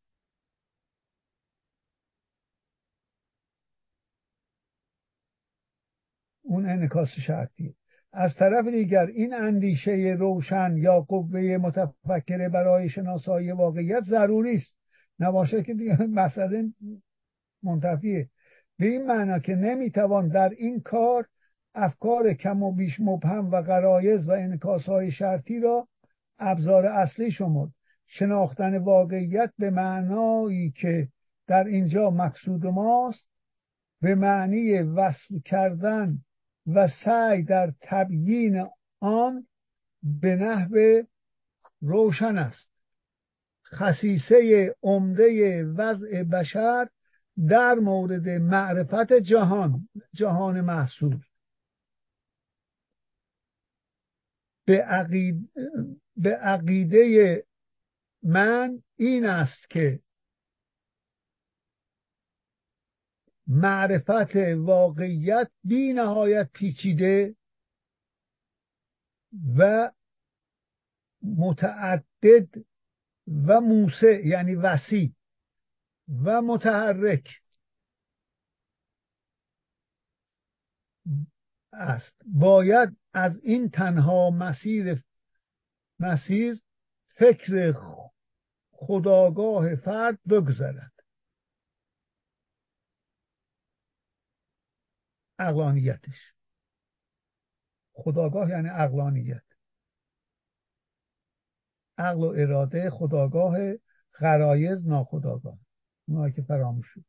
اون 6.42 6.70
انکاس 6.70 7.10
شرطیه. 7.10 7.74
از 8.14 8.36
طرف 8.36 8.68
دیگر 8.68 9.06
این 9.06 9.34
اندیشه 9.34 10.16
روشن 10.20 10.78
یا 10.78 11.02
قوه 11.02 11.58
متفکره 11.62 12.50
برای 12.50 12.90
شناسایی 12.90 13.52
واقعیت 13.52 14.04
ضروری 14.04 14.56
است. 14.56 14.76
نباشه 15.20 15.64
که 15.64 15.74
دیگه 15.74 15.98
مسئله 16.02 16.74
منتفیه. 17.64 18.30
به 18.78 18.86
این 18.86 19.06
معنا 19.06 19.40
که 19.40 19.56
نمی‌توان 19.56 20.28
در 20.28 20.50
این 20.50 20.82
کار 20.82 21.28
افکار 21.84 22.34
کم 22.34 22.64
و 22.64 22.72
بیش 22.72 23.00
مبهم 23.00 23.52
و 23.52 23.62
غرایز 23.62 24.30
و 24.30 24.32
انکاس 24.32 24.86
های 24.86 25.12
شرطی 25.12 25.60
را 25.60 25.88
ابزار 26.40 26.86
اصلی 26.86 27.32
شمرد. 27.32 27.72
شناختن 28.08 28.78
واقعیت 28.78 29.54
به 29.58 29.70
معنایی 29.70 30.72
که 30.72 31.08
در 31.48 31.64
اینجا 31.64 32.10
مقصود 32.10 32.66
ماست 32.66 33.28
به 34.02 34.16
معنی 34.16 34.80
وصل 34.80 35.40
کردن 35.46 36.18
و 36.68 36.88
سعی 37.06 37.44
در 37.44 37.74
تبیین 37.82 38.68
آن 39.00 39.48
به 40.04 40.36
نحو 40.36 41.04
روشن 41.82 42.38
است. 42.38 42.70
خصیصه 43.66 44.76
عمده 44.84 45.64
وضع 45.66 46.24
بشر 46.24 46.88
در 47.48 47.74
مورد 47.74 48.30
معرفت 48.30 49.14
جهان 49.14 49.88
جهان 50.14 50.62
محسوس 50.62 51.29
به, 54.70 54.82
عقید... 54.82 55.52
به 56.18 56.36
عقیده 56.36 57.46
من 58.24 58.84
این 58.96 59.26
است 59.26 59.70
که 59.70 60.00
معرفت 63.48 64.36
واقعیت 64.58 65.52
بی 65.64 65.94
نهایت 65.94 66.50
پیچیده 66.54 67.36
و 69.58 69.92
متعدد 71.24 72.66
و 73.48 73.62
موسع 73.62 74.22
یعنی 74.26 74.56
وسیع 74.56 75.12
و 76.24 76.42
متحرک 76.42 77.42
است. 81.74 82.22
باید 82.26 82.99
از 83.14 83.32
این 83.44 83.70
تنها 83.70 84.30
مسیر 84.30 85.04
مسیر 86.00 86.62
فکر 87.08 87.74
خداگاه 88.72 89.76
فرد 89.76 90.20
بگذرد. 90.30 90.92
اقلانیتش 95.40 96.34
خداگاه 97.94 98.50
یعنی 98.50 98.70
اقلانیت 98.70 99.44
عقل 101.98 102.24
و 102.24 102.34
اراده 102.38 102.90
خداگاه 102.90 103.58
غرایز 104.20 104.88
ناخداگاه 104.88 105.60
اونها 106.08 106.30
که 106.30 106.42
فراموش 106.42 106.88
شد. 106.88 107.06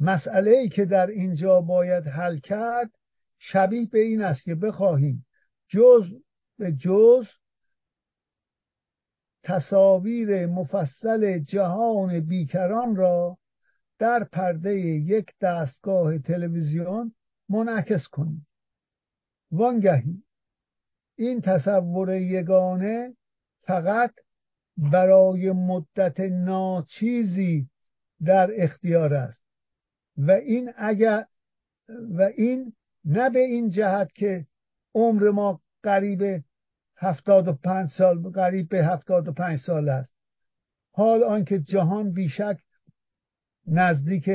مسئله 0.00 0.50
ای 0.50 0.68
که 0.68 0.84
در 0.84 1.06
اینجا 1.06 1.60
باید 1.60 2.06
حل 2.06 2.38
کرد 2.38 2.95
شبیه 3.38 3.86
به 3.86 3.98
این 3.98 4.22
است 4.22 4.42
که 4.42 4.54
بخواهیم 4.54 5.26
جز 5.68 6.04
به 6.58 6.72
جز 6.72 7.26
تصاویر 9.42 10.46
مفصل 10.46 11.38
جهان 11.38 12.20
بیکران 12.20 12.96
را 12.96 13.38
در 13.98 14.24
پرده 14.24 14.74
یک 14.80 15.26
دستگاه 15.40 16.18
تلویزیون 16.18 17.14
منعکس 17.48 18.08
کنیم. 18.08 18.46
وانگهی 19.50 20.22
این 21.16 21.40
تصور 21.40 22.14
یگانه 22.14 23.16
فقط 23.62 24.14
برای 24.76 25.52
مدت 25.52 26.20
ناچیزی 26.20 27.70
در 28.24 28.50
اختیار 28.52 29.14
است 29.14 29.40
و 30.16 30.30
این 30.30 30.72
اگر 30.76 31.24
و 31.88 32.22
این 32.22 32.72
نه 33.06 33.30
به 33.30 33.38
این 33.38 33.70
جهت 33.70 34.12
که 34.12 34.46
عمر 34.94 35.30
ما 35.30 35.60
قریب 35.82 36.44
هفتاد 36.96 37.48
و 37.48 37.52
پنج 37.52 37.90
سال 37.90 38.22
قریب 38.30 38.68
به 38.68 38.84
هفتاد 38.84 39.28
و 39.28 39.32
پنج 39.32 39.60
سال 39.60 39.88
است. 39.88 40.12
حال 40.92 41.22
آنکه 41.22 41.58
جهان 41.58 42.12
بیشک 42.12 42.58
نزدیک 43.66 44.30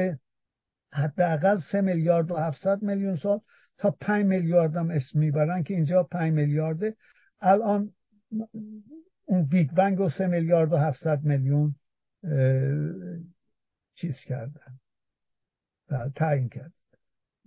حداقل 0.94 1.60
سه 1.60 1.82
میلیارد 1.82 2.32
و 2.32 2.36
هفتصد 2.36 2.82
میلیون 2.82 3.16
سال 3.16 3.42
تا 3.78 3.92
پنج 3.92 4.26
میلیارد 4.26 4.76
هم 4.76 4.90
اسم 4.90 5.20
می‌برن 5.20 5.64
که 5.64 5.74
اینجا 5.74 6.04
پنج 6.04 6.34
میلیارده. 6.34 6.96
الان 7.40 7.94
اون 9.26 9.46
بیگ 9.46 9.72
بنگ 9.72 10.00
و 10.00 10.10
سه 10.10 10.28
میلیارد 10.28 10.74
و 10.74 10.78
هفتصد 10.78 11.24
میلیون 11.24 11.76
چیز 13.96 14.16
کردن. 14.18 14.80
تعیین 16.16 16.50
کرد 16.50 16.74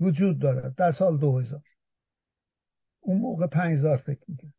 وجود 0.00 0.38
دارد 0.38 0.74
در 0.74 0.92
سال 0.92 1.18
دو 1.18 1.38
هزار 1.38 1.62
اون 3.00 3.18
موقع 3.18 3.46
پنج 3.46 3.78
هزار 3.78 3.96
فکر 3.96 4.24
می‌کرد. 4.28 4.52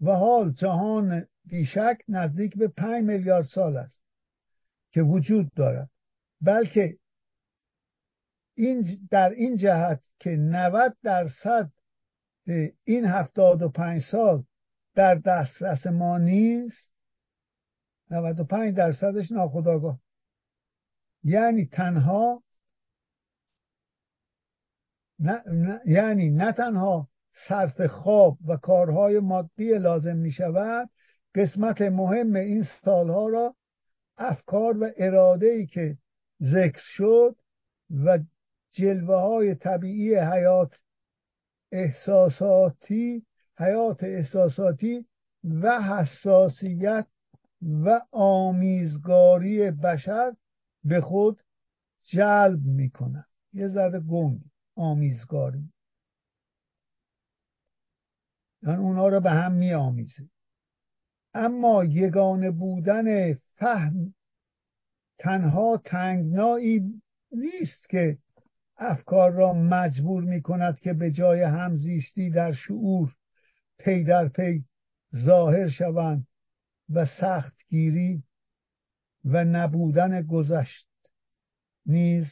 و 0.00 0.12
حال 0.12 0.52
جهان 0.52 1.26
بیشک 1.44 1.98
نزدیک 2.08 2.58
به 2.58 2.68
پنج 2.68 3.04
میلیارد 3.04 3.46
سال 3.46 3.76
است 3.76 4.00
که 4.92 5.02
وجود 5.02 5.52
دارد. 5.54 5.90
بلکه 6.40 6.98
این 8.54 9.08
در 9.10 9.30
این 9.30 9.56
جهت 9.56 10.00
که 10.18 10.30
90 10.30 10.96
درصد 11.02 11.70
این 12.84 13.04
هفتاد 13.04 13.62
و 13.62 13.68
پنج 13.68 14.02
سال 14.02 14.44
در 14.94 15.14
دسترس 15.14 15.86
ما 15.86 16.18
نیست 16.18 16.90
95 18.10 18.76
درصدش 18.76 19.32
ناخداگاه 19.32 20.00
یعنی 21.22 21.66
تنها 21.66 22.42
نه, 25.24 25.42
نه 25.46 25.80
یعنی 25.86 26.30
نه 26.30 26.52
تنها 26.52 27.08
صرف 27.48 27.86
خواب 27.86 28.38
و 28.46 28.56
کارهای 28.56 29.18
مادی 29.18 29.78
لازم 29.78 30.16
می 30.16 30.30
شود 30.30 30.90
قسمت 31.34 31.82
مهم 31.82 32.34
این 32.34 32.66
سالها 32.84 33.28
را 33.28 33.56
افکار 34.16 34.78
و 34.78 34.90
اراده 34.96 35.46
ای 35.46 35.66
که 35.66 35.98
ذکر 36.42 36.80
شد 36.80 37.36
و 38.04 38.18
جلوه 38.72 39.16
های 39.16 39.54
طبیعی 39.54 40.16
حیات 40.16 40.74
احساساتی 41.72 43.26
حیات 43.58 44.04
احساساتی 44.04 45.06
و 45.44 45.82
حساسیت 45.82 47.06
و 47.62 48.00
آمیزگاری 48.12 49.70
بشر 49.70 50.34
به 50.84 51.00
خود 51.00 51.42
جلب 52.02 52.64
می‌کنن 52.64 53.24
یه 53.52 53.68
ذره 53.68 54.00
گنگ. 54.00 54.40
آمیزگاری. 54.76 55.72
یعنی 58.62 58.78
اونا 58.78 59.08
رو 59.08 59.20
به 59.20 59.30
هم 59.30 59.52
می 59.52 59.72
آمیزه 59.72 60.28
اما 61.34 61.84
یگانه 61.84 62.50
بودن 62.50 63.34
فهم 63.34 64.14
تنها 65.18 65.82
تنگنایی 65.84 67.02
نیست 67.32 67.88
که 67.88 68.18
افکار 68.76 69.32
را 69.32 69.52
مجبور 69.52 70.22
می 70.24 70.42
کند 70.42 70.80
که 70.80 70.92
به 70.92 71.10
جای 71.10 71.42
همزیستی 71.42 72.30
در 72.30 72.52
شعور 72.52 73.16
پی 73.78 74.04
در 74.04 74.28
پی 74.28 74.64
ظاهر 75.16 75.68
شوند 75.68 76.26
و 76.88 77.06
سختگیری 77.06 78.22
و 79.24 79.44
نبودن 79.44 80.22
گذشت 80.22 80.88
نیز 81.86 82.26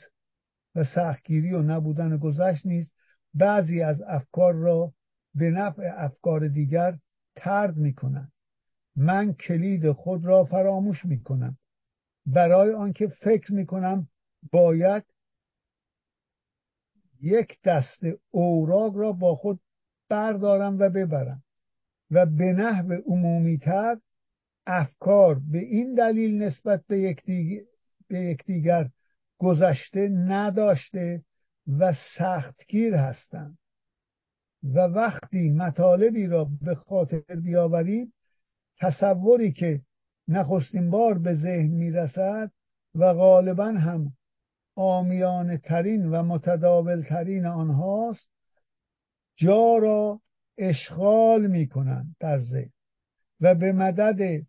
و 0.75 0.85
سختگیری 0.85 1.53
و 1.53 1.63
نبودن 1.63 2.17
گذشت 2.17 2.67
نیز 2.67 2.87
بعضی 3.35 3.83
از 3.83 4.03
افکار 4.07 4.55
را 4.55 4.93
به 5.35 5.51
نفع 5.51 5.91
افکار 5.95 6.49
دیگر 6.49 6.99
ترد 7.37 7.77
می 7.77 7.95
من 8.97 9.33
کلید 9.35 9.93
خود 9.93 10.25
را 10.25 10.45
فراموش 10.45 11.05
می 11.05 11.23
کنم 11.23 11.59
برای 12.27 12.73
آنکه 12.73 13.09
فکر 13.09 13.53
می 13.53 13.67
کنم 13.67 14.09
باید 14.53 15.05
یک 17.21 17.59
دست 17.65 18.01
اوراق 18.31 18.97
را 18.97 19.13
با 19.13 19.35
خود 19.35 19.61
بردارم 20.09 20.79
و 20.79 20.91
ببرم 20.91 21.43
و 22.11 22.27
به 22.27 22.53
نحو 22.53 22.93
عمومیتر 22.93 24.01
افکار 24.67 25.41
به 25.51 25.59
این 25.59 25.95
دلیل 25.95 26.43
نسبت 26.43 26.85
به 26.87 26.99
یکدیگر, 26.99 27.63
به 28.09 28.19
یکدیگر 28.19 28.91
گذشته 29.43 30.09
نداشته 30.09 31.25
و 31.79 31.95
سختگیر 32.17 32.95
هستند. 32.95 33.59
و 34.63 34.79
وقتی 34.79 35.51
مطالبی 35.51 36.27
را 36.27 36.51
به 36.63 36.75
خاطر 36.75 37.23
بیاوریم 37.45 38.13
تصوری 38.79 39.53
که 39.53 39.81
نخستین 40.29 40.91
بار 40.91 41.19
به 41.19 41.35
ذهن 41.35 41.71
می‌رسد 41.71 42.51
و 42.95 43.15
غالبا 43.15 43.67
هم 43.67 44.13
آمیانه 44.77 45.59
ترین 45.59 46.07
و 46.07 46.23
متداول 46.23 47.03
ترین 47.03 47.47
آنهاست 47.47 48.29
جا 49.37 49.79
را 49.79 50.21
اشغال 50.59 51.47
می 51.47 51.69
کنند 51.69 52.17
در 52.21 52.39
ذهن 52.39 52.73
و 53.41 53.55
به 53.55 53.73
مدد 53.73 54.47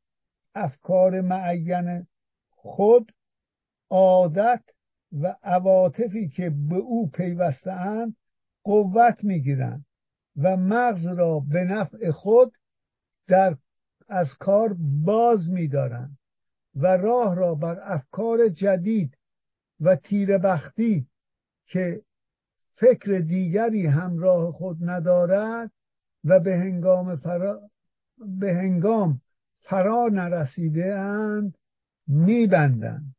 افکار 0.56 1.22
معین 1.22 2.08
خود 2.50 3.12
عادت 3.90 4.64
و 5.22 5.36
عواطفی 5.44 6.30
که 6.30 6.50
به 6.50 6.76
او 6.76 7.10
پیوستهاند 7.10 8.16
قوت 8.64 9.24
می‌گیرند 9.24 9.86
و 10.38 10.58
مغز 10.58 11.06
را 11.06 11.40
به 11.40 11.64
نفع 11.64 12.12
خود 12.12 12.58
در 13.28 13.58
از 14.08 14.34
کار 14.34 14.76
باز 14.80 15.52
میدارند 15.52 16.18
و 16.76 16.88
راه 16.88 17.36
را 17.36 17.56
بر 17.56 17.80
افکار 17.84 18.48
جدید 18.48 19.18
و 19.80 19.96
تیربختی 19.96 21.08
که 21.66 22.02
فکر 22.76 23.20
دیگری 23.20 23.88
همراه 23.88 24.52
خود 24.52 24.78
ندارد 24.82 25.72
و 26.24 26.40
به 26.40 26.56
هنگام 26.56 27.16
فرا, 27.16 27.70
به 28.18 28.54
هنگام 28.54 29.22
فرا 29.60 30.10
نرسیده 30.12 30.96
اند 30.96 31.58
میبندند. 32.08 33.13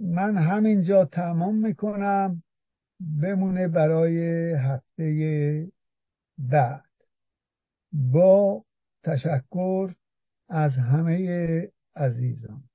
من 0.00 0.36
همینجا 0.36 1.04
تمام 1.04 1.54
می‌کنم. 1.54 2.42
بمونه 3.22 3.68
برای 3.68 4.52
هفته 4.52 5.72
بعد. 6.38 6.90
با 7.92 8.64
تشکر 9.04 9.94
از 10.48 10.76
همه 10.76 11.72
عزیزان. 11.96 12.69